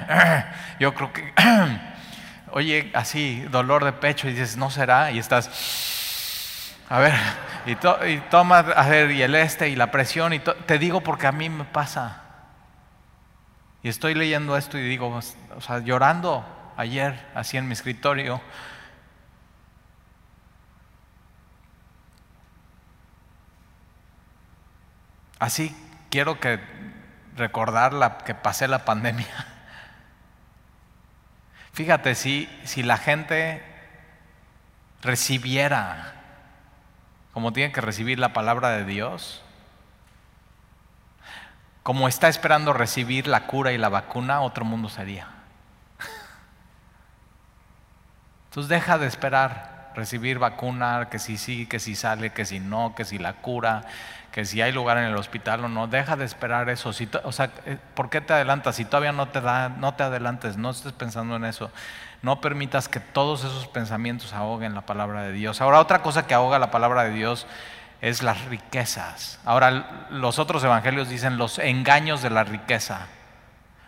yo 0.80 0.94
creo 0.94 1.12
que, 1.12 1.32
oye, 2.50 2.90
así, 2.94 3.42
dolor 3.50 3.84
de 3.84 3.92
pecho 3.92 4.28
y 4.28 4.32
dices, 4.32 4.56
no 4.56 4.70
será, 4.70 5.10
y 5.10 5.18
estás, 5.18 6.74
a 6.88 6.98
ver, 6.98 7.14
y, 7.66 7.72
y 7.72 8.18
toma, 8.30 8.58
a 8.58 8.88
ver, 8.88 9.10
y 9.10 9.22
el 9.22 9.34
este, 9.34 9.68
y 9.68 9.76
la 9.76 9.90
presión, 9.90 10.32
y 10.32 10.38
te 10.38 10.78
digo 10.78 11.00
porque 11.00 11.26
a 11.26 11.32
mí 11.32 11.48
me 11.48 11.64
pasa. 11.64 12.22
Y 13.82 13.88
estoy 13.88 14.14
leyendo 14.14 14.56
esto 14.56 14.78
y 14.78 14.82
digo, 14.82 15.20
o 15.56 15.60
sea, 15.60 15.78
llorando 15.78 16.44
ayer, 16.76 17.24
así 17.34 17.56
en 17.56 17.68
mi 17.68 17.72
escritorio. 17.72 18.40
Así 25.38 25.76
quiero 26.10 26.40
que 26.40 26.58
recordar 27.36 27.92
la, 27.92 28.18
que 28.18 28.34
pasé 28.34 28.68
la 28.68 28.84
pandemia. 28.84 29.26
Fíjate, 31.72 32.14
si, 32.14 32.48
si 32.64 32.82
la 32.82 32.96
gente 32.96 33.62
recibiera 35.02 36.16
como 37.36 37.52
tiene 37.52 37.70
que 37.70 37.82
recibir 37.82 38.18
la 38.18 38.32
palabra 38.32 38.70
de 38.70 38.86
Dios, 38.86 39.42
como 41.82 42.08
está 42.08 42.28
esperando 42.28 42.72
recibir 42.72 43.26
la 43.26 43.46
cura 43.46 43.72
y 43.72 43.78
la 43.78 43.90
vacuna, 43.90 44.40
otro 44.40 44.64
mundo 44.64 44.88
sería. 44.88 45.28
Entonces 48.48 48.70
deja 48.70 48.96
de 48.96 49.06
esperar 49.06 49.75
recibir 49.96 50.38
vacuna, 50.38 51.08
que 51.10 51.18
si 51.18 51.38
sí, 51.38 51.66
que 51.66 51.80
si 51.80 51.96
sale, 51.96 52.30
que 52.30 52.44
si 52.44 52.60
no, 52.60 52.94
que 52.94 53.04
si 53.04 53.18
la 53.18 53.32
cura, 53.32 53.82
que 54.30 54.44
si 54.44 54.60
hay 54.60 54.70
lugar 54.70 54.98
en 54.98 55.04
el 55.04 55.16
hospital 55.16 55.64
o 55.64 55.68
no, 55.68 55.86
deja 55.88 56.14
de 56.14 56.26
esperar 56.26 56.68
eso. 56.68 56.90
O 57.24 57.32
sea, 57.32 57.50
eh, 57.64 57.78
¿por 57.94 58.10
qué 58.10 58.20
te 58.20 58.34
adelantas? 58.34 58.76
Si 58.76 58.84
todavía 58.84 59.12
no 59.12 59.28
te 59.28 59.40
da, 59.40 59.70
no 59.70 59.94
te 59.94 60.02
adelantes, 60.02 60.58
no 60.58 60.70
estés 60.70 60.92
pensando 60.92 61.36
en 61.36 61.46
eso. 61.46 61.70
No 62.22 62.40
permitas 62.40 62.88
que 62.88 63.00
todos 63.00 63.44
esos 63.44 63.66
pensamientos 63.66 64.34
ahoguen 64.34 64.74
la 64.74 64.82
palabra 64.82 65.22
de 65.22 65.32
Dios. 65.32 65.60
Ahora, 65.60 65.80
otra 65.80 66.02
cosa 66.02 66.26
que 66.26 66.34
ahoga 66.34 66.58
la 66.58 66.70
palabra 66.70 67.04
de 67.04 67.10
Dios 67.10 67.46
es 68.02 68.22
las 68.22 68.44
riquezas. 68.44 69.40
Ahora, 69.44 70.06
los 70.10 70.38
otros 70.38 70.62
evangelios 70.62 71.08
dicen 71.08 71.38
los 71.38 71.58
engaños 71.58 72.20
de 72.20 72.30
la 72.30 72.44
riqueza. 72.44 73.06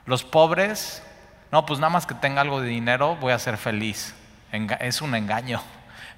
Los 0.06 0.24
pobres, 0.24 1.02
no, 1.52 1.66
pues 1.66 1.78
nada 1.78 1.90
más 1.90 2.06
que 2.06 2.14
tenga 2.14 2.40
algo 2.40 2.62
de 2.62 2.68
dinero, 2.68 3.16
voy 3.16 3.32
a 3.32 3.38
ser 3.38 3.58
feliz. 3.58 4.14
Es 4.80 5.02
un 5.02 5.14
engaño. 5.14 5.60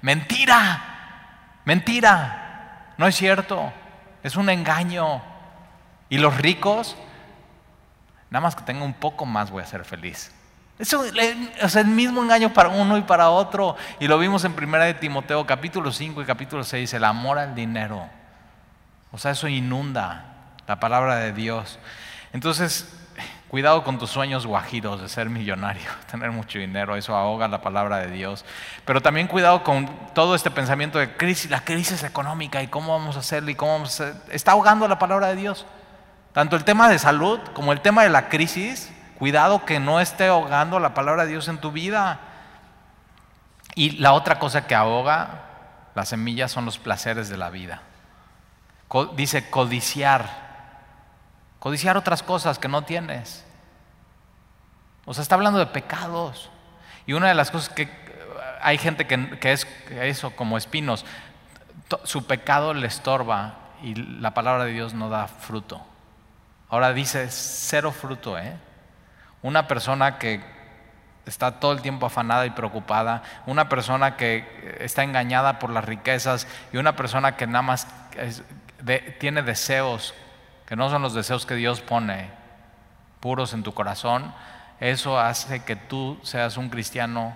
Mentira, 0.01 1.61
mentira, 1.65 2.93
no 2.97 3.07
es 3.07 3.15
cierto. 3.15 3.71
Es 4.23 4.35
un 4.35 4.49
engaño. 4.49 5.21
Y 6.09 6.17
los 6.17 6.37
ricos, 6.37 6.95
nada 8.29 8.41
más 8.41 8.55
que 8.55 8.63
tenga 8.63 8.83
un 8.83 8.93
poco 8.93 9.25
más 9.25 9.51
voy 9.51 9.63
a 9.63 9.65
ser 9.65 9.85
feliz. 9.85 10.33
Es 10.79 11.75
el 11.75 11.87
mismo 11.87 12.23
engaño 12.23 12.53
para 12.53 12.69
uno 12.69 12.97
y 12.97 13.01
para 13.01 13.29
otro. 13.29 13.75
Y 13.99 14.07
lo 14.07 14.17
vimos 14.17 14.43
en 14.45 14.53
Primera 14.53 14.85
de 14.85 14.95
Timoteo 14.95 15.45
capítulo 15.45 15.91
5 15.91 16.21
y 16.21 16.25
capítulo 16.25 16.63
6, 16.63 16.93
el 16.95 17.03
amor 17.03 17.37
al 17.37 17.53
dinero. 17.53 18.09
O 19.11 19.17
sea, 19.17 19.31
eso 19.31 19.47
inunda 19.47 20.25
la 20.67 20.79
palabra 20.79 21.17
de 21.17 21.33
Dios. 21.33 21.77
Entonces, 22.33 22.97
Cuidado 23.51 23.83
con 23.83 23.99
tus 23.99 24.09
sueños 24.09 24.47
guajiros 24.47 25.01
de 25.01 25.09
ser 25.09 25.29
millonario, 25.29 25.83
tener 26.09 26.31
mucho 26.31 26.57
dinero, 26.57 26.95
eso 26.95 27.17
ahoga 27.17 27.49
la 27.49 27.59
palabra 27.59 27.97
de 27.97 28.07
Dios. 28.09 28.45
Pero 28.85 29.01
también 29.01 29.27
cuidado 29.27 29.61
con 29.61 29.89
todo 30.13 30.35
este 30.35 30.49
pensamiento 30.49 30.99
de 30.99 31.17
crisis, 31.17 31.51
la 31.51 31.59
crisis 31.65 32.01
económica 32.03 32.63
y 32.63 32.67
cómo 32.67 32.93
vamos 32.93 33.17
a 33.17 33.19
hacerlo 33.19 33.51
y 33.51 33.55
cómo 33.55 33.73
vamos 33.73 33.99
a 33.99 34.05
hacer. 34.05 34.21
Está 34.31 34.53
ahogando 34.53 34.87
la 34.87 34.97
palabra 34.97 35.27
de 35.27 35.35
Dios. 35.35 35.65
Tanto 36.31 36.55
el 36.55 36.63
tema 36.63 36.87
de 36.87 36.97
salud 36.97 37.41
como 37.53 37.73
el 37.73 37.81
tema 37.81 38.03
de 38.03 38.09
la 38.09 38.29
crisis, 38.29 38.89
cuidado 39.19 39.65
que 39.65 39.81
no 39.81 39.99
esté 39.99 40.27
ahogando 40.27 40.79
la 40.79 40.93
palabra 40.93 41.25
de 41.25 41.31
Dios 41.31 41.49
en 41.49 41.57
tu 41.57 41.73
vida. 41.73 42.21
Y 43.75 43.97
la 43.97 44.13
otra 44.13 44.39
cosa 44.39 44.65
que 44.65 44.75
ahoga 44.75 45.41
las 45.93 46.07
semillas 46.07 46.53
son 46.53 46.63
los 46.63 46.77
placeres 46.77 47.27
de 47.27 47.35
la 47.35 47.49
vida. 47.49 47.81
Dice 49.17 49.49
codiciar 49.49 50.50
Codiciar 51.61 51.95
otras 51.95 52.23
cosas 52.23 52.57
que 52.57 52.67
no 52.67 52.81
tienes. 52.81 53.45
O 55.05 55.13
sea, 55.13 55.21
está 55.21 55.35
hablando 55.35 55.59
de 55.59 55.67
pecados. 55.67 56.49
Y 57.05 57.13
una 57.13 57.27
de 57.27 57.35
las 57.35 57.51
cosas 57.51 57.69
que 57.69 57.87
hay 58.63 58.79
gente 58.79 59.05
que, 59.05 59.51
es 59.51 59.67
eso, 59.91 60.31
como 60.31 60.57
espinos, 60.57 61.05
su 62.03 62.25
pecado 62.25 62.73
le 62.73 62.87
estorba 62.87 63.59
y 63.83 63.93
la 63.93 64.33
palabra 64.33 64.65
de 64.65 64.71
Dios 64.71 64.95
no 64.95 65.09
da 65.09 65.27
fruto. 65.27 65.85
Ahora 66.67 66.93
dice 66.93 67.27
cero 67.29 67.91
fruto, 67.91 68.39
¿eh? 68.39 68.57
Una 69.43 69.67
persona 69.67 70.17
que 70.17 70.43
está 71.27 71.59
todo 71.59 71.73
el 71.73 71.83
tiempo 71.83 72.07
afanada 72.07 72.47
y 72.47 72.49
preocupada, 72.49 73.21
una 73.45 73.69
persona 73.69 74.17
que 74.17 74.77
está 74.79 75.03
engañada 75.03 75.59
por 75.59 75.69
las 75.69 75.85
riquezas 75.85 76.47
y 76.73 76.77
una 76.77 76.95
persona 76.95 77.35
que 77.35 77.45
nada 77.45 77.61
más 77.61 77.87
tiene 79.19 79.43
deseos 79.43 80.15
que 80.71 80.77
no 80.77 80.89
son 80.89 81.01
los 81.01 81.13
deseos 81.13 81.45
que 81.45 81.55
Dios 81.55 81.81
pone 81.81 82.29
puros 83.19 83.51
en 83.53 83.61
tu 83.61 83.73
corazón, 83.73 84.33
eso 84.79 85.19
hace 85.19 85.65
que 85.65 85.75
tú 85.75 86.17
seas 86.23 86.55
un 86.55 86.69
cristiano, 86.69 87.35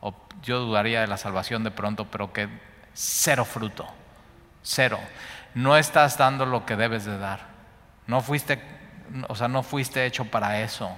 o 0.00 0.14
yo 0.40 0.60
dudaría 0.60 1.02
de 1.02 1.08
la 1.08 1.18
salvación 1.18 1.62
de 1.62 1.70
pronto, 1.70 2.06
pero 2.06 2.32
que 2.32 2.48
cero 2.94 3.44
fruto, 3.44 3.86
cero. 4.62 4.98
No 5.52 5.76
estás 5.76 6.16
dando 6.16 6.46
lo 6.46 6.64
que 6.64 6.76
debes 6.76 7.04
de 7.04 7.18
dar. 7.18 7.40
No 8.06 8.22
fuiste, 8.22 8.62
o 9.28 9.34
sea, 9.34 9.48
no 9.48 9.62
fuiste 9.62 10.06
hecho 10.06 10.24
para 10.24 10.62
eso. 10.62 10.90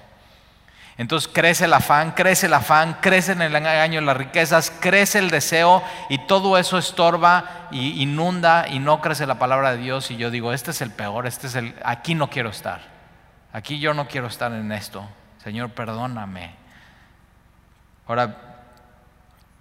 Entonces 1.01 1.30
crece 1.32 1.64
el 1.64 1.72
afán, 1.72 2.11
crece 2.11 2.44
el 2.44 2.53
afán, 2.53 2.98
crece 3.01 3.32
en 3.32 3.40
el 3.40 3.57
engaño 3.57 4.03
las 4.03 4.18
riquezas, 4.18 4.70
crece 4.70 5.18
el 5.18 5.30
deseo 5.30 5.82
y 6.11 6.26
todo 6.26 6.59
eso 6.59 6.76
estorba 6.76 7.68
y 7.70 8.03
inunda 8.03 8.68
y 8.68 8.80
no 8.80 9.01
crece 9.01 9.24
la 9.24 9.38
palabra 9.38 9.70
de 9.70 9.78
Dios 9.78 10.11
y 10.11 10.18
yo 10.18 10.30
digo, 10.30 10.53
este 10.53 10.72
es 10.72 10.82
el 10.82 10.90
peor, 10.90 11.26
este 11.26 11.46
es 11.46 11.55
el, 11.55 11.74
aquí 11.86 12.14
no 12.14 12.28
quiero 12.28 12.51
estar, 12.51 12.82
aquí 13.51 13.80
yo 13.80 13.94
no 13.94 14.09
quiero 14.09 14.26
estar 14.26 14.53
en 14.53 14.72
esto, 14.72 15.09
Señor, 15.42 15.70
perdóname. 15.70 16.55
Ahora, 18.07 18.36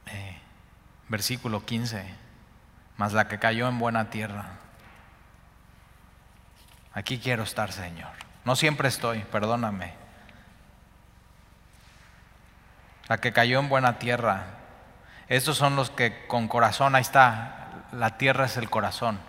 eh, 0.08 0.38
versículo 1.08 1.66
15, 1.66 2.04
más 2.98 3.14
la 3.14 3.30
que 3.30 3.40
cayó 3.40 3.70
en 3.70 3.80
buena 3.80 4.10
tierra. 4.10 4.58
Aquí 6.94 7.18
quiero 7.18 7.44
estar, 7.44 7.72
Señor. 7.72 8.12
No 8.44 8.58
siempre 8.58 8.90
estoy, 8.90 9.20
perdóname 9.20 9.99
la 13.10 13.18
que 13.18 13.34
cayó 13.34 13.60
en 13.60 13.68
buena 13.68 13.98
tierra. 13.98 14.46
Estos 15.28 15.58
son 15.58 15.76
los 15.76 15.90
que 15.90 16.26
con 16.28 16.48
corazón, 16.48 16.96
ahí 16.96 17.02
está, 17.02 17.86
la 17.92 18.18
tierra 18.18 18.46
es 18.46 18.56
el 18.56 18.70
corazón. 18.70 19.20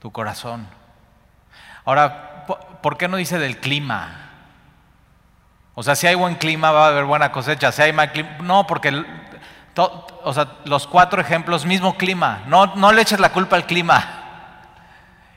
Tu 0.00 0.10
corazón. 0.10 0.66
Ahora, 1.84 2.46
¿por 2.82 2.96
qué 2.96 3.08
no 3.08 3.18
dice 3.18 3.38
del 3.38 3.60
clima? 3.60 4.30
O 5.74 5.82
sea, 5.82 5.94
si 5.94 6.06
hay 6.06 6.14
buen 6.14 6.36
clima 6.36 6.70
va 6.70 6.86
a 6.86 6.88
haber 6.88 7.04
buena 7.04 7.30
cosecha, 7.30 7.72
si 7.72 7.82
hay 7.82 7.92
mal 7.92 8.12
clima, 8.12 8.38
no, 8.40 8.66
porque 8.66 9.04
o 9.76 10.32
sea, 10.32 10.48
los 10.64 10.86
cuatro 10.86 11.20
ejemplos, 11.20 11.66
mismo 11.66 11.96
clima, 11.96 12.42
no, 12.46 12.74
no 12.76 12.92
le 12.92 13.02
eches 13.02 13.20
la 13.20 13.32
culpa 13.32 13.56
al 13.56 13.66
clima. 13.66 14.23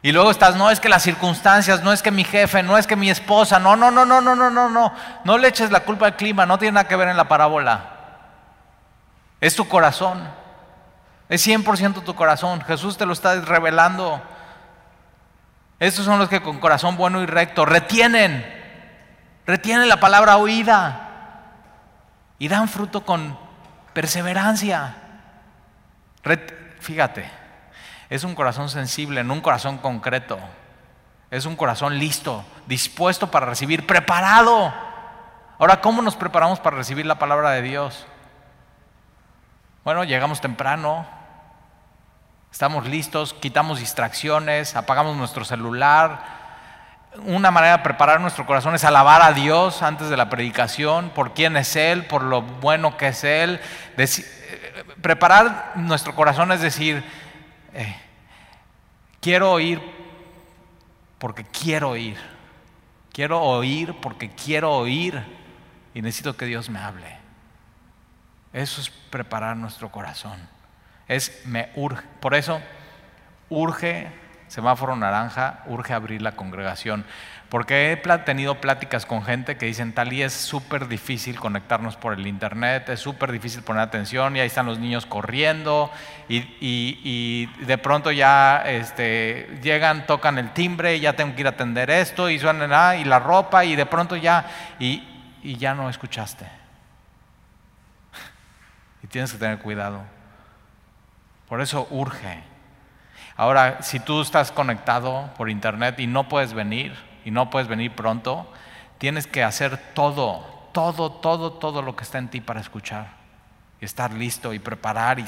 Y 0.01 0.11
luego 0.11 0.29
estás, 0.29 0.55
no 0.55 0.69
es 0.69 0.79
que 0.79 0.89
las 0.89 1.03
circunstancias, 1.03 1.81
no 1.83 1.91
es 1.91 2.01
que 2.01 2.11
mi 2.11 2.23
jefe, 2.23 2.61
no 2.61 2.77
es 2.77 2.85
que 2.85 2.95
mi 2.95 3.09
esposa, 3.09 3.59
no, 3.59 3.75
no, 3.75 3.89
no, 3.89 4.05
no, 4.05 4.21
no, 4.21 4.35
no, 4.35 4.49
no, 4.49 4.69
no. 4.69 4.93
No 5.23 5.37
le 5.37 5.47
eches 5.47 5.71
la 5.71 5.81
culpa 5.81 6.05
al 6.05 6.15
clima, 6.15 6.45
no 6.45 6.59
tiene 6.59 6.73
nada 6.73 6.87
que 6.87 6.95
ver 6.95 7.07
en 7.09 7.17
la 7.17 7.27
parábola. 7.27 7.97
Es 9.41 9.55
tu 9.55 9.67
corazón. 9.67 10.27
Es 11.29 11.45
100% 11.45 12.03
tu 12.03 12.15
corazón. 12.15 12.61
Jesús 12.61 12.97
te 12.97 13.05
lo 13.05 13.13
está 13.13 13.35
revelando. 13.41 14.21
Estos 15.79 16.05
son 16.05 16.19
los 16.19 16.29
que 16.29 16.41
con 16.41 16.59
corazón 16.59 16.97
bueno 16.97 17.21
y 17.21 17.25
recto 17.25 17.65
retienen, 17.65 18.45
retienen 19.45 19.89
la 19.89 19.99
palabra 19.99 20.37
oída. 20.37 21.03
y 22.39 22.47
dan 22.47 22.67
fruto 22.67 23.03
con 23.03 23.37
perseverancia. 23.93 24.95
Fíjate, 26.79 27.27
es 28.09 28.23
un 28.23 28.35
corazón 28.35 28.69
sensible, 28.69 29.23
no 29.23 29.33
un 29.33 29.41
corazón 29.41 29.77
concreto. 29.77 30.39
Es 31.29 31.45
un 31.45 31.57
corazón 31.57 31.99
listo, 31.99 32.45
dispuesto 32.67 33.29
para 33.29 33.45
recibir, 33.45 33.85
preparado. 33.85 34.73
Ahora, 35.59 35.81
¿cómo 35.81 36.01
nos 36.01 36.15
preparamos 36.15 36.59
para 36.59 36.77
recibir 36.77 37.05
la 37.05 37.19
palabra 37.19 37.51
de 37.51 37.61
Dios? 37.61 38.05
Bueno, 39.83 40.05
llegamos 40.05 40.39
temprano, 40.39 41.05
estamos 42.51 42.87
listos, 42.87 43.33
quitamos 43.33 43.79
distracciones, 43.79 44.75
apagamos 44.77 45.17
nuestro 45.17 45.43
celular. 45.43 46.37
Una 47.25 47.51
manera 47.51 47.77
de 47.77 47.83
preparar 47.83 48.21
nuestro 48.21 48.45
corazón 48.45 48.75
es 48.75 48.85
alabar 48.85 49.21
a 49.21 49.33
Dios 49.33 49.81
antes 49.81 50.09
de 50.09 50.15
la 50.15 50.29
predicación, 50.29 51.09
por 51.09 51.33
quién 51.33 51.57
es 51.57 51.75
Él, 51.75 52.05
por 52.05 52.23
lo 52.23 52.41
bueno 52.41 52.95
que 52.95 53.07
es 53.07 53.23
Él. 53.25 53.59
Eh, 53.97 54.85
preparar 55.01 55.73
nuestro 55.75 56.15
corazón 56.15 56.53
es 56.53 56.61
decir, 56.61 57.03
eh, 57.73 57.95
quiero 59.21 59.51
oír 59.51 59.81
porque 61.17 61.43
quiero 61.43 61.89
oír. 61.89 62.17
Quiero 63.11 63.41
oír 63.41 63.95
porque 64.01 64.29
quiero 64.29 64.73
oír 64.73 65.23
y 65.93 66.01
necesito 66.01 66.37
que 66.37 66.45
Dios 66.45 66.69
me 66.69 66.79
hable. 66.79 67.17
Eso 68.53 68.81
es 68.81 68.89
preparar 68.89 69.57
nuestro 69.57 69.91
corazón. 69.91 70.39
Es 71.07 71.41
me 71.45 71.71
urge. 71.75 72.05
Por 72.19 72.35
eso 72.35 72.61
urge 73.49 74.11
semáforo 74.47 74.95
naranja, 74.95 75.63
urge 75.67 75.93
abrir 75.93 76.21
la 76.21 76.33
congregación. 76.33 77.05
Porque 77.49 77.93
he 77.93 78.17
tenido 78.19 78.55
pláticas 78.55 79.05
con 79.05 79.23
gente 79.23 79.55
que 79.55 79.67
dicen, 79.67 79.93
tal 79.93 80.11
y 80.11 80.21
es 80.21 80.33
súper 80.33 80.89
difícil 80.89 81.39
conectarnos 81.39 81.95
por 81.95 82.13
el 82.13 82.27
internet, 82.27 82.89
es 82.89 82.99
súper 82.99 83.31
difícil 83.31 83.63
poner 83.63 83.83
atención 83.83 84.35
y 84.35 84.41
ahí 84.41 84.47
están 84.47 84.65
los 84.65 84.79
niños 84.79 85.05
corriendo 85.05 85.89
y, 86.27 87.45
de 87.65 87.77
pronto 87.77 88.11
ya 88.11 88.63
este, 88.65 89.59
llegan, 89.63 90.05
tocan 90.05 90.37
el 90.37 90.51
timbre 90.51 90.97
y 90.97 90.99
ya 90.99 91.13
tengo 91.13 91.35
que 91.35 91.41
ir 91.41 91.47
a 91.47 91.51
atender 91.51 91.89
esto 91.89 92.29
y 92.29 92.37
suenan 92.37 92.73
ah, 92.73 92.97
y 92.97 93.05
la 93.05 93.19
ropa 93.19 93.63
y 93.63 93.77
de 93.77 93.85
pronto 93.85 94.17
ya 94.17 94.45
y, 94.77 95.03
ya 95.57 95.73
no 95.73 95.89
escuchaste. 95.89 96.45
Y 99.03 99.07
tienes 99.07 99.31
que 99.31 99.37
tener 99.37 99.59
cuidado. 99.59 100.01
Por 101.47 101.61
eso 101.61 101.87
urge. 101.91 102.43
Ahora, 103.37 103.81
si 103.81 104.01
tú 104.01 104.21
estás 104.21 104.51
conectado 104.51 105.29
por 105.37 105.49
internet 105.49 105.97
y 105.99 106.07
no 106.07 106.27
puedes 106.27 106.53
venir, 106.53 107.06
y 107.27 107.31
no 107.31 107.49
puedes 107.49 107.67
venir 107.67 107.93
pronto, 107.93 108.49
tienes 108.99 109.27
que 109.27 109.43
hacer 109.43 109.91
todo, 109.93 110.69
todo, 110.71 111.11
todo, 111.11 111.51
todo 111.51 111.81
lo 111.81 111.93
que 111.93 112.05
está 112.05 112.19
en 112.19 112.29
ti 112.29 112.39
para 112.39 112.61
escuchar. 112.61 113.17
Y 113.81 113.85
estar 113.85 114.13
listo 114.13 114.53
y 114.53 114.59
preparar 114.59 115.19
y, 115.19 115.25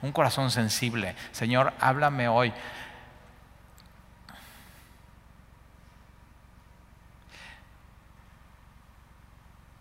un 0.00 0.10
corazón 0.10 0.50
sensible. 0.50 1.14
Señor, 1.32 1.74
háblame 1.80 2.28
hoy. 2.28 2.50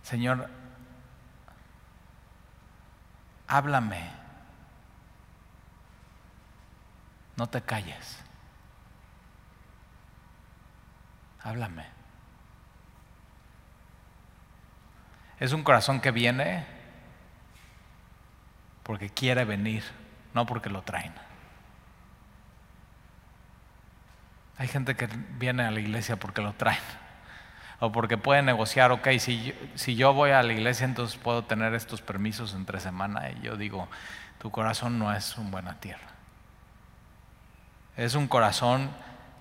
Señor, 0.03 0.49
háblame. 3.47 4.11
No 7.37 7.47
te 7.47 7.61
calles. 7.61 8.16
Háblame. 11.47 11.85
Es 15.39 15.53
un 15.53 15.63
corazón 15.63 16.01
que 16.01 16.11
viene 16.11 16.65
porque 18.83 19.09
quiere 19.09 19.45
venir, 19.45 19.81
no 20.33 20.45
porque 20.45 20.69
lo 20.69 20.81
traen. 20.81 21.13
Hay 24.57 24.67
gente 24.67 24.97
que 24.97 25.07
viene 25.39 25.63
a 25.63 25.71
la 25.71 25.79
iglesia 25.79 26.17
porque 26.17 26.41
lo 26.41 26.51
traen. 26.51 26.83
O 27.79 27.93
porque 27.93 28.17
puede 28.17 28.41
negociar, 28.41 28.91
ok, 28.91 29.07
si 29.17 29.45
yo, 29.45 29.53
si 29.75 29.95
yo 29.95 30.13
voy 30.13 30.31
a 30.31 30.43
la 30.43 30.51
iglesia 30.51 30.83
entonces 30.83 31.17
puedo 31.17 31.45
tener 31.45 31.73
estos 31.75 32.01
permisos 32.01 32.55
entre 32.55 32.81
semana. 32.81 33.29
Y 33.29 33.39
yo 33.43 33.55
digo, 33.55 33.87
tu 34.39 34.51
corazón 34.51 34.99
no 34.99 35.13
es 35.13 35.37
un 35.37 35.49
buena 35.49 35.79
tierra. 35.79 36.09
Es 37.95 38.15
un 38.15 38.27
corazón 38.27 38.89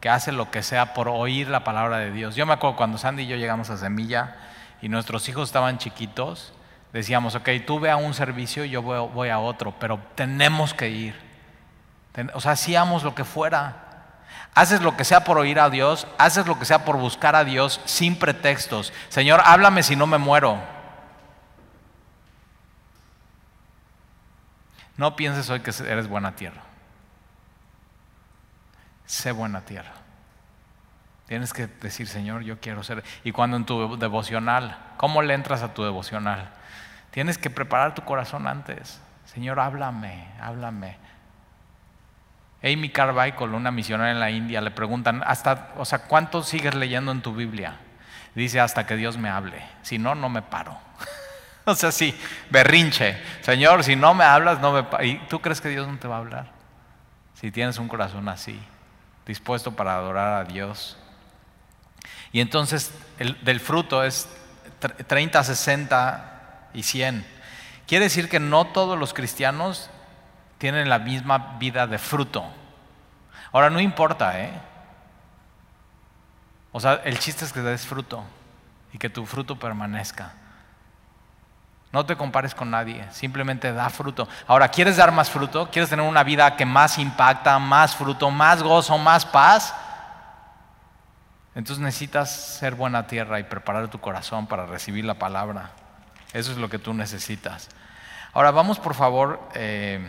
hace 0.09 0.33
lo 0.33 0.51
que 0.51 0.63
sea 0.63 0.95
por 0.95 1.09
oír 1.09 1.49
la 1.49 1.65
palabra 1.65 1.99
de 1.99 2.11
Dios. 2.11 2.37
Yo 2.37 2.47
me 2.47 2.53
acuerdo 2.53 2.77
cuando 2.77 2.99
Sandy 2.99 3.23
y 3.23 3.27
yo 3.27 3.37
llegamos 3.37 3.71
a 3.71 3.77
Semilla 3.77 4.37
y 4.83 4.89
nuestros 4.89 5.29
hijos 5.29 5.49
estaban 5.49 5.79
chiquitos, 5.79 6.53
decíamos, 6.93 7.35
ok, 7.35 7.49
tú 7.67 7.81
ve 7.81 7.91
a 7.91 7.97
un 7.97 8.15
servicio 8.15 8.65
y 8.65 8.71
yo 8.71 8.83
voy, 8.83 9.29
a 9.29 9.39
otro, 9.39 9.75
pero 9.79 10.01
tenemos 10.15 10.75
que 10.75 10.89
ir. 10.89 11.15
O 12.35 12.41
sea, 12.41 12.53
hacíamos 12.53 13.03
lo 13.03 13.15
que 13.15 13.25
fuera. 13.25 13.83
Haces 14.55 14.81
lo 14.81 14.97
que 14.97 15.05
sea 15.05 15.25
por 15.25 15.39
oír 15.39 15.61
a 15.61 15.69
Dios, 15.69 16.07
haces 16.19 16.47
lo 16.47 16.59
que 16.59 16.65
sea 16.65 16.85
por 16.85 16.97
buscar 16.97 17.37
a 17.37 17.45
Dios 17.45 17.81
sin 17.85 18.19
pretextos. 18.19 18.93
Señor, 19.09 19.43
háblame 19.45 19.83
si 19.83 19.97
no 19.97 20.07
me 20.07 20.17
muero. 20.17 20.59
No 24.97 25.15
pienses 25.15 25.51
hoy 25.51 25.61
que 25.61 25.73
eres 25.87 26.09
buena 26.09 26.35
tierra 26.37 26.63
sé 29.07 29.33
buena 29.33 29.63
tierra. 29.63 29.93
Tienes 31.27 31.53
que 31.53 31.67
decir, 31.67 32.07
Señor, 32.07 32.43
yo 32.43 32.61
quiero 32.61 32.85
ser. 32.85 33.03
Y 33.25 33.33
cuando 33.33 33.57
en 33.57 33.65
tu 33.65 33.97
devocional, 33.97 34.79
¿cómo 34.97 35.23
le 35.23 35.35
entras 35.35 35.63
a 35.63 35.75
tu 35.75 35.83
devocional? 35.83 36.51
Tienes 37.11 37.37
que 37.37 37.51
preparar 37.51 37.95
tu 37.95 38.03
corazón 38.03 38.47
antes. 38.47 39.01
Señor, 39.25 39.59
háblame, 39.59 40.29
háblame. 40.41 40.99
Amy 42.63 42.91
Carmichael, 42.91 43.55
una 43.55 43.71
misionera 43.71 44.11
en 44.11 44.21
la 44.21 44.31
India, 44.31 44.61
le 44.61 44.71
preguntan, 44.71 45.23
hasta, 45.27 45.73
o 45.77 45.85
sea, 45.85 46.01
¿cuánto 46.01 46.43
sigues 46.43 46.75
leyendo 46.75 47.11
en 47.11 47.23
tu 47.23 47.35
Biblia? 47.35 47.77
Dice, 48.35 48.61
hasta 48.61 48.87
que 48.87 48.97
Dios 48.97 49.19
me 49.19 49.29
hable. 49.29 49.63
Si 49.83 49.99
no, 49.99 50.15
no 50.15 50.29
me 50.29 50.43
paro. 50.43 50.79
o 51.65 51.75
sea, 51.75 51.91
sí, 51.91 52.17
berrinche. 52.51 53.21
Señor, 53.41 53.83
si 53.83 53.97
no 53.97 54.15
me 54.15 54.25
hablas, 54.25 54.61
no 54.61 54.73
me 54.73 54.85
paro. 54.85 55.05
¿Y 55.05 55.19
tú 55.29 55.41
crees 55.41 55.61
que 55.61 55.71
Dios 55.71 55.89
no 55.89 55.99
te 55.99 56.07
va 56.07 56.17
a 56.17 56.19
hablar? 56.19 56.53
Si 57.35 57.51
tienes 57.51 57.79
un 57.79 57.89
corazón 57.89 58.29
así 58.29 58.61
dispuesto 59.27 59.73
para 59.73 59.97
adorar 59.97 60.41
a 60.41 60.45
Dios. 60.45 60.97
Y 62.33 62.41
entonces 62.41 62.93
el, 63.19 63.43
del 63.45 63.61
fruto 63.61 64.05
es 64.05 64.29
30, 65.07 65.43
60 65.43 66.69
y 66.75 66.83
100. 66.83 67.27
Quiere 67.87 68.07
decir 68.07 68.29
que 68.29 68.41
no 68.41 68.67
todos 68.67 68.99
los 68.99 69.15
cristianos 69.15 69.91
tienen 70.59 70.89
la 70.89 70.99
misma 70.99 71.57
vida 71.59 71.87
de 71.87 71.99
fruto. 71.99 72.45
Ahora, 73.53 73.71
no 73.71 73.81
importa, 73.81 74.41
¿eh? 74.41 74.53
O 76.73 76.81
sea, 76.81 76.95
el 77.05 77.19
chiste 77.19 77.45
es 77.45 77.53
que 77.53 77.61
des 77.61 77.87
fruto 77.87 78.25
y 78.93 78.99
que 78.99 79.09
tu 79.09 79.25
fruto 79.25 79.59
permanezca. 79.59 80.35
No 81.93 82.05
te 82.05 82.17
compares 82.17 82.55
con 82.55 82.71
nadie, 82.71 83.07
simplemente 83.13 83.73
da 83.73 83.89
fruto. 83.89 84.29
Ahora, 84.47 84.69
¿quieres 84.69 84.97
dar 84.97 85.13
más 85.13 85.31
fruto? 85.31 85.71
¿Quieres 85.71 85.89
tener 85.89 86.05
una 86.05 86.25
vida 86.25 86.57
que 86.57 86.67
más 86.67 86.99
impacta, 86.99 87.59
más 87.59 87.95
fruto, 87.95 88.31
más 88.31 88.63
gozo, 88.63 88.99
más 88.99 89.25
paz? 89.25 89.75
Entonces 91.55 91.83
necesitas 91.83 92.31
ser 92.31 92.75
buena 92.75 93.07
tierra 93.07 93.41
y 93.41 93.45
preparar 93.45 93.89
tu 93.89 93.99
corazón 93.99 94.47
para 94.47 94.67
recibir 94.67 95.05
la 95.07 95.15
palabra. 95.15 95.71
Eso 96.35 96.53
es 96.53 96.59
lo 96.59 96.69
que 96.69 96.79
tú 96.79 96.93
necesitas. 96.93 97.69
Ahora 98.35 98.51
vamos 98.51 98.79
por 98.79 98.95
favor. 98.95 99.41
Eh, 99.55 100.07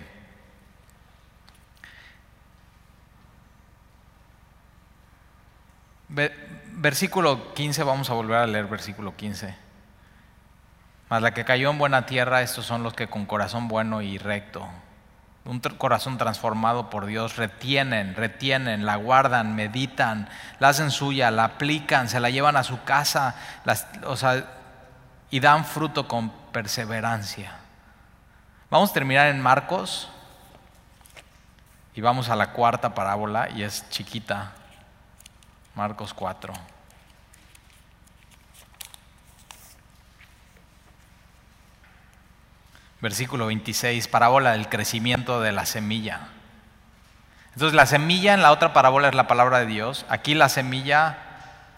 versículo 6.74 7.54
15, 7.54 7.84
vamos 7.84 8.10
a 8.10 8.14
volver 8.14 8.38
a 8.38 8.48
leer 8.48 8.68
versículo 8.68 9.16
15. 9.16 9.67
Mas 11.10 11.22
la 11.22 11.34
que 11.34 11.46
cayó 11.46 11.70
en 11.70 11.78
buena 11.78 12.06
tierra, 12.06 12.42
estos 12.42 12.66
son 12.66 12.84
los 12.84 12.94
que 12.94 13.08
con 13.08 13.26
corazón 13.26 13.68
bueno 13.68 14.02
y 14.02 14.18
recto, 14.18 14.68
un 15.46 15.60
corazón 15.60 16.18
transformado 16.18 16.90
por 16.90 17.06
Dios, 17.06 17.38
retienen, 17.38 18.16
retienen, 18.16 18.86
la 18.86 18.98
guardan, 18.98 19.56
meditan, 19.56 20.28
la 20.60 20.70
hacen 20.70 20.92
suya, 20.92 21.32
la 21.32 21.46
aplican, 21.46 22.10
se 22.10 22.20
la 22.20 22.30
llevan 22.30 22.58
a 22.58 22.64
su 22.64 22.84
casa, 22.84 23.36
y 25.30 25.40
dan 25.40 25.64
fruto 25.64 26.08
con 26.08 26.30
perseverancia. 26.52 27.52
Vamos 28.70 28.92
a 28.92 28.94
terminar 28.94 29.28
en 29.28 29.42
Marcos 29.42 30.10
y 31.96 32.02
vamos 32.02 32.30
a 32.30 32.36
la 32.36 32.52
cuarta 32.52 32.94
parábola 32.94 33.50
y 33.50 33.64
es 33.64 33.90
chiquita, 33.90 34.52
Marcos 35.76 36.14
4. 36.14 36.54
Versículo 43.02 43.48
26, 43.48 44.08
parábola 44.08 44.54
del 44.54 44.70
crecimiento 44.70 45.42
de 45.42 45.52
la 45.52 45.66
semilla. 45.66 46.30
Entonces 47.54 47.76
la 47.76 47.86
semilla 47.86 48.34
en 48.34 48.42
la 48.42 48.52
otra 48.52 48.74
parábola 48.74 49.10
es 49.10 49.16
la 49.16 49.28
palabra 49.28 49.60
de 49.60 49.66
Dios. 49.66 50.06
Aquí 50.10 50.36
la 50.36 50.50
semilla, 50.50 51.18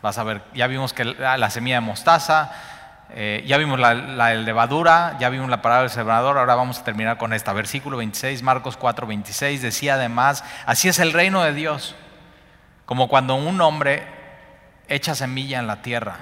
vas 0.02 0.18
a 0.18 0.24
ver, 0.24 0.42
ya 0.54 0.68
vimos 0.68 0.94
que 0.94 1.06
la 1.06 1.50
semilla 1.50 1.76
de 1.76 1.82
mostaza, 1.82 2.52
eh, 3.12 3.44
ya 3.48 3.58
vimos 3.58 3.80
la, 3.80 3.94
la, 3.94 4.34
levadura, 4.36 5.18
ya 5.20 5.30
vimos 5.30 5.50
la 5.50 5.62
palabra 5.62 5.84
del 5.84 5.90
sembrador, 5.90 6.38
ahora 6.38 6.56
vamos 6.56 6.80
a 6.80 6.84
terminar 6.84 7.18
con 7.18 7.34
esta. 7.34 7.54
Versículo 7.54 7.98
26, 7.98 8.44
Marcos 8.44 8.78
4, 8.78 9.08
26, 9.08 9.62
decía 9.62 9.96
además, 9.96 10.44
así 10.66 10.88
es 10.88 11.00
el 11.00 11.12
reino 11.12 11.44
de 11.44 11.54
Dios, 11.54 11.96
como 12.86 13.08
cuando 13.08 13.36
un 13.36 13.60
hombre 13.62 14.08
echa 14.88 15.16
semilla 15.16 15.60
en 15.60 15.68
la 15.68 15.82
tierra 15.82 16.18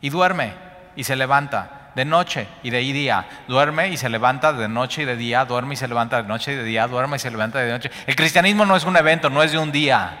y 0.00 0.10
duerme 0.10 0.54
y 0.96 1.04
se 1.04 1.16
levanta 1.16 1.83
de 1.94 2.04
noche 2.04 2.48
y 2.62 2.70
de 2.70 2.78
día, 2.80 3.26
duerme 3.48 3.88
y 3.88 3.96
se 3.96 4.08
levanta 4.08 4.52
de 4.52 4.68
noche 4.68 5.02
y 5.02 5.04
de 5.04 5.16
día, 5.16 5.44
duerme 5.44 5.74
y 5.74 5.76
se 5.76 5.88
levanta 5.88 6.22
de 6.22 6.28
noche 6.28 6.52
y 6.52 6.56
de 6.56 6.64
día, 6.64 6.86
duerme 6.86 7.16
y 7.16 7.20
se 7.20 7.30
levanta 7.30 7.60
de 7.60 7.70
noche. 7.70 7.90
El 8.06 8.16
cristianismo 8.16 8.66
no 8.66 8.76
es 8.76 8.84
un 8.84 8.96
evento, 8.96 9.30
no 9.30 9.42
es 9.42 9.52
de 9.52 9.58
un 9.58 9.72
día, 9.72 10.18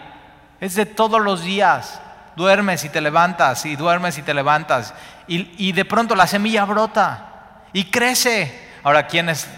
es 0.60 0.74
de 0.74 0.86
todos 0.86 1.20
los 1.20 1.42
días 1.42 2.00
duermes 2.36 2.84
y 2.84 2.88
te 2.88 3.00
levantas 3.00 3.64
y 3.66 3.76
duermes 3.76 4.18
y 4.18 4.22
te 4.22 4.34
levantas. 4.34 4.94
Y, 5.26 5.72
de 5.72 5.84
pronto 5.84 6.14
la 6.14 6.26
semilla 6.26 6.64
brota 6.64 7.62
y 7.72 7.84
crece. 7.84 8.70
Ahora, 8.82 9.06
¿quién 9.06 9.28
es, 9.28 9.48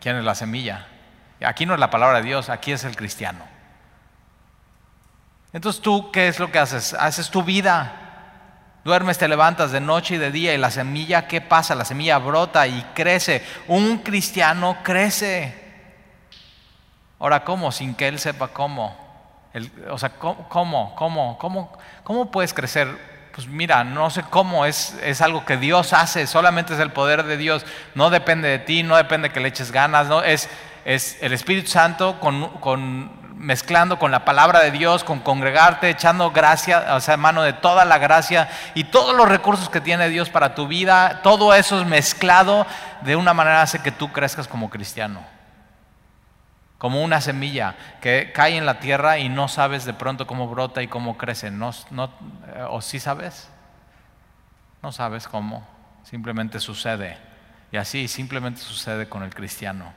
¿quién 0.00 0.16
es 0.16 0.24
la 0.24 0.34
semilla? 0.34 0.86
Aquí 1.44 1.64
no 1.64 1.74
es 1.74 1.80
la 1.80 1.90
palabra 1.90 2.18
de 2.20 2.26
Dios, 2.26 2.50
aquí 2.50 2.72
es 2.72 2.84
el 2.84 2.96
cristiano. 2.96 3.44
Entonces 5.52 5.80
tú, 5.80 6.12
¿qué 6.12 6.28
es 6.28 6.38
lo 6.38 6.52
que 6.52 6.58
haces? 6.58 6.94
Haces 6.94 7.30
tu 7.30 7.42
vida. 7.42 8.09
Duermes, 8.84 9.18
te 9.18 9.28
levantas 9.28 9.72
de 9.72 9.80
noche 9.80 10.14
y 10.14 10.18
de 10.18 10.30
día 10.30 10.54
y 10.54 10.58
la 10.58 10.70
semilla, 10.70 11.28
¿qué 11.28 11.40
pasa? 11.40 11.74
La 11.74 11.84
semilla 11.84 12.18
brota 12.18 12.66
y 12.66 12.82
crece. 12.94 13.44
Un 13.68 13.98
cristiano 13.98 14.78
crece. 14.82 15.54
Ahora, 17.18 17.44
¿cómo? 17.44 17.72
Sin 17.72 17.94
que 17.94 18.08
él 18.08 18.18
sepa 18.18 18.48
cómo 18.48 19.10
o 19.90 19.98
sea, 19.98 20.10
¿cómo, 20.10 20.48
cómo, 20.94 21.36
cómo, 21.38 21.72
cómo 22.04 22.30
puedes 22.30 22.54
crecer? 22.54 22.88
Pues 23.34 23.46
mira, 23.48 23.84
no 23.84 24.10
sé 24.10 24.22
cómo, 24.28 24.64
es, 24.64 24.96
es 25.02 25.20
algo 25.20 25.44
que 25.44 25.56
Dios 25.56 25.92
hace, 25.92 26.26
solamente 26.26 26.74
es 26.74 26.80
el 26.80 26.92
poder 26.92 27.24
de 27.24 27.36
Dios, 27.36 27.64
no 27.94 28.10
depende 28.10 28.48
de 28.48 28.58
ti, 28.58 28.82
no 28.82 28.96
depende 28.96 29.28
de 29.28 29.34
que 29.34 29.40
le 29.40 29.48
eches 29.48 29.72
ganas, 29.72 30.08
no, 30.08 30.22
es, 30.22 30.48
es 30.84 31.18
el 31.20 31.32
Espíritu 31.32 31.68
Santo 31.68 32.20
con, 32.20 32.48
con, 32.58 33.10
mezclando 33.40 33.98
con 33.98 34.10
la 34.10 34.24
palabra 34.24 34.60
de 34.60 34.70
Dios, 34.70 35.02
con 35.02 35.20
congregarte, 35.20 35.88
echando 35.88 36.30
gracia, 36.30 36.94
o 36.94 37.00
sea, 37.00 37.16
mano 37.16 37.42
de 37.42 37.54
toda 37.54 37.84
la 37.84 37.98
gracia 37.98 38.48
y 38.74 38.84
todos 38.84 39.16
los 39.16 39.28
recursos 39.28 39.70
que 39.70 39.80
tiene 39.80 40.10
Dios 40.10 40.28
para 40.28 40.54
tu 40.54 40.68
vida, 40.68 41.20
todo 41.22 41.54
eso 41.54 41.80
es 41.80 41.86
mezclado 41.86 42.66
de 43.00 43.16
una 43.16 43.32
manera 43.32 43.62
hace 43.62 43.80
que 43.80 43.90
tú 43.90 44.12
crezcas 44.12 44.46
como 44.46 44.68
cristiano 44.68 45.20
como 46.80 47.04
una 47.04 47.20
semilla 47.20 47.76
que 48.00 48.32
cae 48.32 48.56
en 48.56 48.64
la 48.64 48.80
tierra 48.80 49.18
y 49.18 49.28
no 49.28 49.48
sabes 49.48 49.84
de 49.84 49.92
pronto 49.92 50.26
cómo 50.26 50.48
brota 50.48 50.82
y 50.82 50.88
cómo 50.88 51.18
crece. 51.18 51.50
No, 51.50 51.72
eh, 51.74 52.64
¿O 52.70 52.80
sí 52.80 52.98
sabes? 52.98 53.50
No 54.82 54.90
sabes 54.90 55.28
cómo, 55.28 55.68
simplemente 56.04 56.58
sucede. 56.58 57.18
Y 57.70 57.76
así 57.76 58.08
simplemente 58.08 58.62
sucede 58.62 59.10
con 59.10 59.22
el 59.22 59.34
cristiano. 59.34 59.92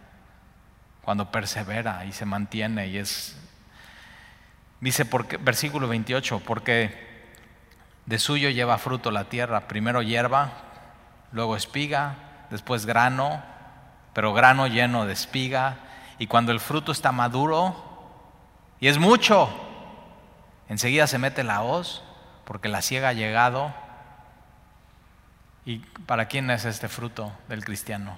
Cuando 1.04 1.32
persevera 1.32 2.06
y 2.06 2.12
se 2.14 2.26
mantiene 2.26 2.88
y 2.88 2.98
es... 2.98 3.38
Dice, 4.80 5.06
porque, 5.06 5.38
versículo 5.38 5.88
28, 5.88 6.42
porque 6.46 7.14
de 8.06 8.20
suyo 8.20 8.50
lleva 8.50 8.78
fruto 8.78 9.12
la 9.12 9.26
tierra, 9.26 9.68
primero 9.68 10.02
hierba, 10.02 10.52
luego 11.32 11.56
espiga, 11.56 12.16
después 12.50 12.86
grano, 12.86 13.42
pero 14.14 14.34
grano 14.34 14.68
lleno 14.68 15.06
de 15.06 15.14
espiga 15.14 15.78
y 16.18 16.28
cuando 16.28 16.52
el 16.52 16.60
fruto 16.60 16.92
está 16.92 17.12
maduro, 17.12 17.76
y 18.80 18.88
es 18.88 18.98
mucho, 18.98 19.50
enseguida 20.68 21.08
se 21.08 21.18
mete 21.18 21.44
la 21.44 21.62
hoz, 21.64 22.04
porque 22.46 22.70
la 22.70 22.82
ciega 22.82 23.10
ha 23.10 23.14
llegado. 23.14 23.74
¿Y 25.66 25.80
para 25.80 26.26
quién 26.26 26.50
es 26.50 26.66
este 26.66 26.90
fruto 26.90 27.32
del 27.48 27.64
cristiano? 27.64 28.18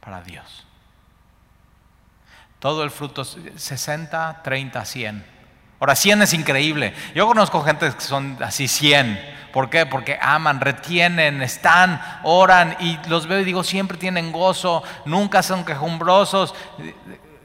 Para 0.00 0.22
Dios. 0.22 0.66
Todo 2.58 2.84
el 2.84 2.90
fruto 2.90 3.24
60, 3.24 4.40
30, 4.42 4.84
100. 4.84 5.26
Ahora, 5.78 5.94
100 5.94 6.22
es 6.22 6.32
increíble. 6.32 6.94
Yo 7.14 7.26
conozco 7.26 7.62
gente 7.62 7.90
que 7.92 8.00
son 8.00 8.38
así 8.40 8.66
100. 8.66 9.36
¿Por 9.52 9.70
qué? 9.70 9.86
Porque 9.86 10.18
aman, 10.20 10.60
retienen, 10.60 11.42
están, 11.42 12.00
oran 12.24 12.76
y 12.80 12.98
los 13.08 13.26
veo 13.26 13.40
y 13.40 13.44
digo, 13.44 13.64
siempre 13.64 13.96
tienen 13.96 14.32
gozo, 14.32 14.82
nunca 15.06 15.42
son 15.42 15.64
quejumbrosos. 15.64 16.54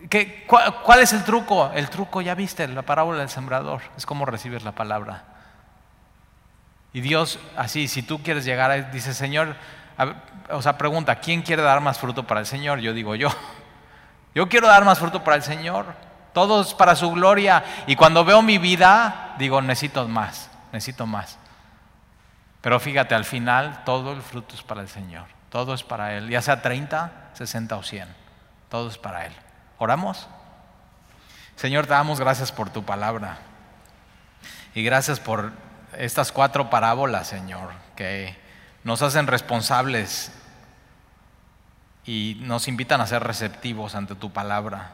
¿Qué, 0.10 0.46
cuál, 0.46 1.00
es 1.00 1.14
el 1.14 1.24
truco? 1.24 1.72
El 1.74 1.90
truco, 1.90 2.22
ya 2.22 2.36
viste, 2.36 2.68
la 2.68 2.82
parábola 2.82 3.20
del 3.20 3.30
sembrador, 3.30 3.82
es 3.96 4.06
como 4.06 4.26
recibes 4.26 4.64
la 4.64 4.74
palabra. 4.74 5.24
Y 6.92 7.00
Dios, 7.00 7.40
así, 7.56 7.88
si 7.88 8.04
tú 8.04 8.22
quieres 8.22 8.44
llegar, 8.44 8.92
dice, 8.92 9.14
Señor, 9.14 9.56
o 10.50 10.62
sea, 10.62 10.78
pregunta, 10.78 11.16
¿quién 11.22 11.42
quiere 11.42 11.62
dar 11.62 11.80
más 11.80 11.98
fruto 11.98 12.28
para 12.28 12.42
el 12.42 12.46
Señor? 12.46 12.80
Yo 12.80 12.94
digo, 12.94 13.16
yo. 13.16 13.30
Yo 14.34 14.48
quiero 14.48 14.68
dar 14.68 14.86
más 14.86 15.00
fruto 15.00 15.24
para 15.24 15.38
el 15.38 15.44
Señor. 15.44 15.86
Todos 16.34 16.74
para 16.74 16.96
su 16.96 17.12
gloria. 17.12 17.64
Y 17.88 17.96
cuando 17.96 18.24
veo 18.24 18.42
mi 18.42 18.58
vida, 18.58 19.36
digo, 19.38 19.62
necesito 19.62 20.08
más, 20.08 20.50
necesito 20.72 21.06
más. 21.06 21.38
Pero 22.62 22.80
fíjate, 22.80 23.16
al 23.16 23.26
final 23.26 23.84
todo 23.86 24.14
el 24.14 24.22
fruto 24.22 24.56
es 24.56 24.64
para 24.64 24.82
el 24.82 24.88
Señor. 24.88 25.26
Todo 25.50 25.74
es 25.74 25.84
para 25.84 26.14
Él. 26.16 26.30
Ya 26.30 26.42
sea 26.42 26.62
30, 26.62 27.32
60 27.34 27.76
o 27.76 27.84
100. 27.84 28.08
Todo 28.70 28.90
es 28.90 28.98
para 28.98 29.26
Él. 29.26 29.34
¿Oramos? 29.78 30.28
Señor, 31.56 31.86
te 31.86 31.94
damos 31.94 32.20
gracias 32.20 32.52
por 32.52 32.70
tu 32.70 32.84
palabra. 32.84 33.40
Y 34.74 34.84
gracias 34.84 35.20
por 35.20 35.52
estas 35.98 36.32
cuatro 36.32 36.70
parábolas, 36.70 37.28
Señor, 37.28 37.72
que 37.96 38.38
nos 38.84 39.02
hacen 39.02 39.28
responsables 39.28 40.32
y 42.06 42.38
nos 42.42 42.68
invitan 42.68 43.02
a 43.02 43.08
ser 43.08 43.24
receptivos 43.24 43.96
ante 43.96 44.16
tu 44.16 44.32
palabra 44.32 44.94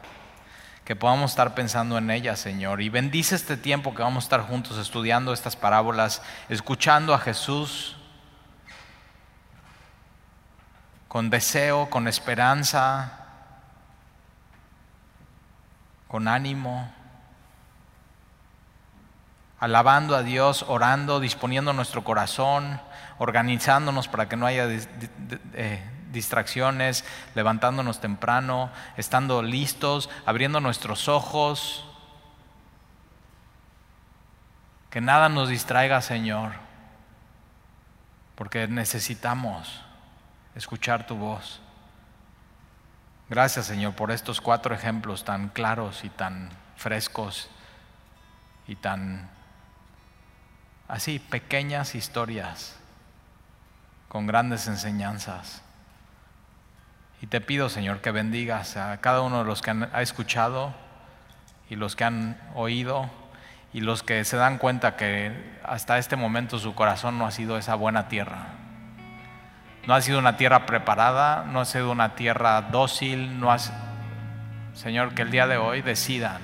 que 0.88 0.96
podamos 0.96 1.32
estar 1.32 1.54
pensando 1.54 1.98
en 1.98 2.10
ella, 2.10 2.34
Señor. 2.34 2.80
Y 2.80 2.88
bendice 2.88 3.34
este 3.34 3.58
tiempo 3.58 3.94
que 3.94 4.00
vamos 4.00 4.24
a 4.24 4.26
estar 4.26 4.40
juntos 4.40 4.78
estudiando 4.78 5.34
estas 5.34 5.54
parábolas, 5.54 6.22
escuchando 6.48 7.12
a 7.12 7.18
Jesús 7.18 7.98
con 11.08 11.28
deseo, 11.28 11.90
con 11.90 12.08
esperanza, 12.08 13.18
con 16.06 16.26
ánimo, 16.26 16.90
alabando 19.60 20.16
a 20.16 20.22
Dios, 20.22 20.64
orando, 20.68 21.20
disponiendo 21.20 21.74
nuestro 21.74 22.02
corazón, 22.02 22.80
organizándonos 23.18 24.08
para 24.08 24.26
que 24.26 24.36
no 24.36 24.46
haya 24.46 24.66
distracciones, 26.12 27.04
levantándonos 27.34 28.00
temprano, 28.00 28.70
estando 28.96 29.42
listos, 29.42 30.10
abriendo 30.26 30.60
nuestros 30.60 31.08
ojos. 31.08 31.84
Que 34.90 35.00
nada 35.00 35.28
nos 35.28 35.48
distraiga, 35.48 36.00
Señor, 36.00 36.52
porque 38.34 38.66
necesitamos 38.68 39.82
escuchar 40.54 41.06
tu 41.06 41.16
voz. 41.16 41.60
Gracias, 43.28 43.66
Señor, 43.66 43.94
por 43.94 44.10
estos 44.10 44.40
cuatro 44.40 44.74
ejemplos 44.74 45.24
tan 45.24 45.50
claros 45.50 46.04
y 46.04 46.08
tan 46.08 46.48
frescos 46.76 47.50
y 48.66 48.76
tan 48.76 49.28
así 50.88 51.18
pequeñas 51.18 51.94
historias 51.94 52.76
con 54.08 54.26
grandes 54.26 54.66
enseñanzas. 54.66 55.62
Y 57.20 57.26
te 57.26 57.40
pido, 57.40 57.68
Señor, 57.68 58.00
que 58.00 58.10
bendigas 58.10 58.76
a 58.76 59.00
cada 59.00 59.22
uno 59.22 59.40
de 59.40 59.44
los 59.44 59.60
que 59.62 59.70
han 59.70 59.90
escuchado 59.96 60.72
y 61.68 61.76
los 61.76 61.96
que 61.96 62.04
han 62.04 62.40
oído 62.54 63.10
y 63.72 63.80
los 63.80 64.02
que 64.02 64.24
se 64.24 64.36
dan 64.36 64.58
cuenta 64.58 64.96
que 64.96 65.32
hasta 65.64 65.98
este 65.98 66.16
momento 66.16 66.58
su 66.58 66.74
corazón 66.74 67.18
no 67.18 67.26
ha 67.26 67.30
sido 67.30 67.58
esa 67.58 67.74
buena 67.74 68.08
tierra. 68.08 68.46
No 69.86 69.94
ha 69.94 70.00
sido 70.00 70.18
una 70.18 70.36
tierra 70.36 70.66
preparada, 70.66 71.44
no 71.44 71.60
ha 71.60 71.64
sido 71.64 71.90
una 71.90 72.14
tierra 72.14 72.62
dócil, 72.62 73.40
no 73.40 73.50
ha 73.50 73.58
Señor, 74.74 75.14
que 75.14 75.22
el 75.22 75.30
día 75.32 75.48
de 75.48 75.56
hoy 75.56 75.82
decidan 75.82 76.40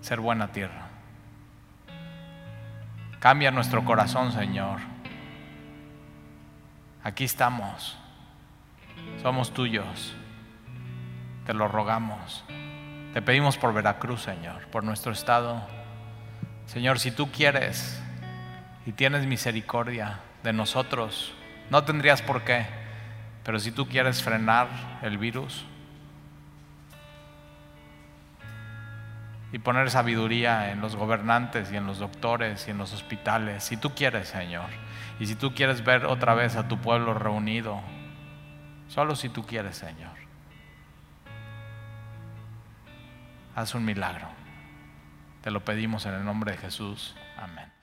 ser 0.00 0.20
buena 0.20 0.48
tierra. 0.52 0.88
Cambia 3.20 3.50
nuestro 3.50 3.84
corazón, 3.84 4.32
Señor. 4.32 4.80
Aquí 7.02 7.24
estamos. 7.24 7.98
Somos 9.22 9.54
tuyos. 9.54 10.14
Te 11.46 11.54
lo 11.54 11.68
rogamos. 11.68 12.44
Te 13.12 13.22
pedimos 13.22 13.56
por 13.56 13.72
Veracruz, 13.72 14.22
Señor, 14.22 14.66
por 14.68 14.82
nuestro 14.84 15.12
estado. 15.12 15.62
Señor, 16.66 16.98
si 16.98 17.10
tú 17.10 17.30
quieres 17.30 18.02
y 18.86 18.92
tienes 18.92 19.26
misericordia 19.26 20.20
de 20.42 20.52
nosotros, 20.52 21.32
no 21.70 21.84
tendrías 21.84 22.22
por 22.22 22.42
qué, 22.42 22.66
pero 23.44 23.58
si 23.58 23.72
tú 23.72 23.86
quieres 23.86 24.22
frenar 24.22 24.68
el 25.02 25.18
virus 25.18 25.64
y 29.52 29.58
poner 29.58 29.90
sabiduría 29.90 30.72
en 30.72 30.80
los 30.80 30.96
gobernantes 30.96 31.70
y 31.70 31.76
en 31.76 31.86
los 31.86 31.98
doctores 31.98 32.66
y 32.66 32.72
en 32.72 32.78
los 32.78 32.92
hospitales, 32.92 33.62
si 33.62 33.76
tú 33.76 33.94
quieres, 33.94 34.28
Señor. 34.28 34.68
Y 35.20 35.26
si 35.26 35.36
tú 35.36 35.54
quieres 35.54 35.84
ver 35.84 36.06
otra 36.06 36.34
vez 36.34 36.56
a 36.56 36.66
tu 36.66 36.78
pueblo 36.78 37.14
reunido, 37.14 37.80
solo 38.94 39.16
si 39.16 39.28
tú 39.28 39.44
quieres, 39.44 39.76
Señor. 39.76 40.16
Haz 43.56 43.74
un 43.74 43.84
milagro. 43.84 44.28
Te 45.42 45.50
lo 45.50 45.64
pedimos 45.64 46.06
en 46.06 46.14
el 46.14 46.24
nombre 46.24 46.52
de 46.52 46.58
Jesús. 46.58 47.16
Amén. 47.36 47.73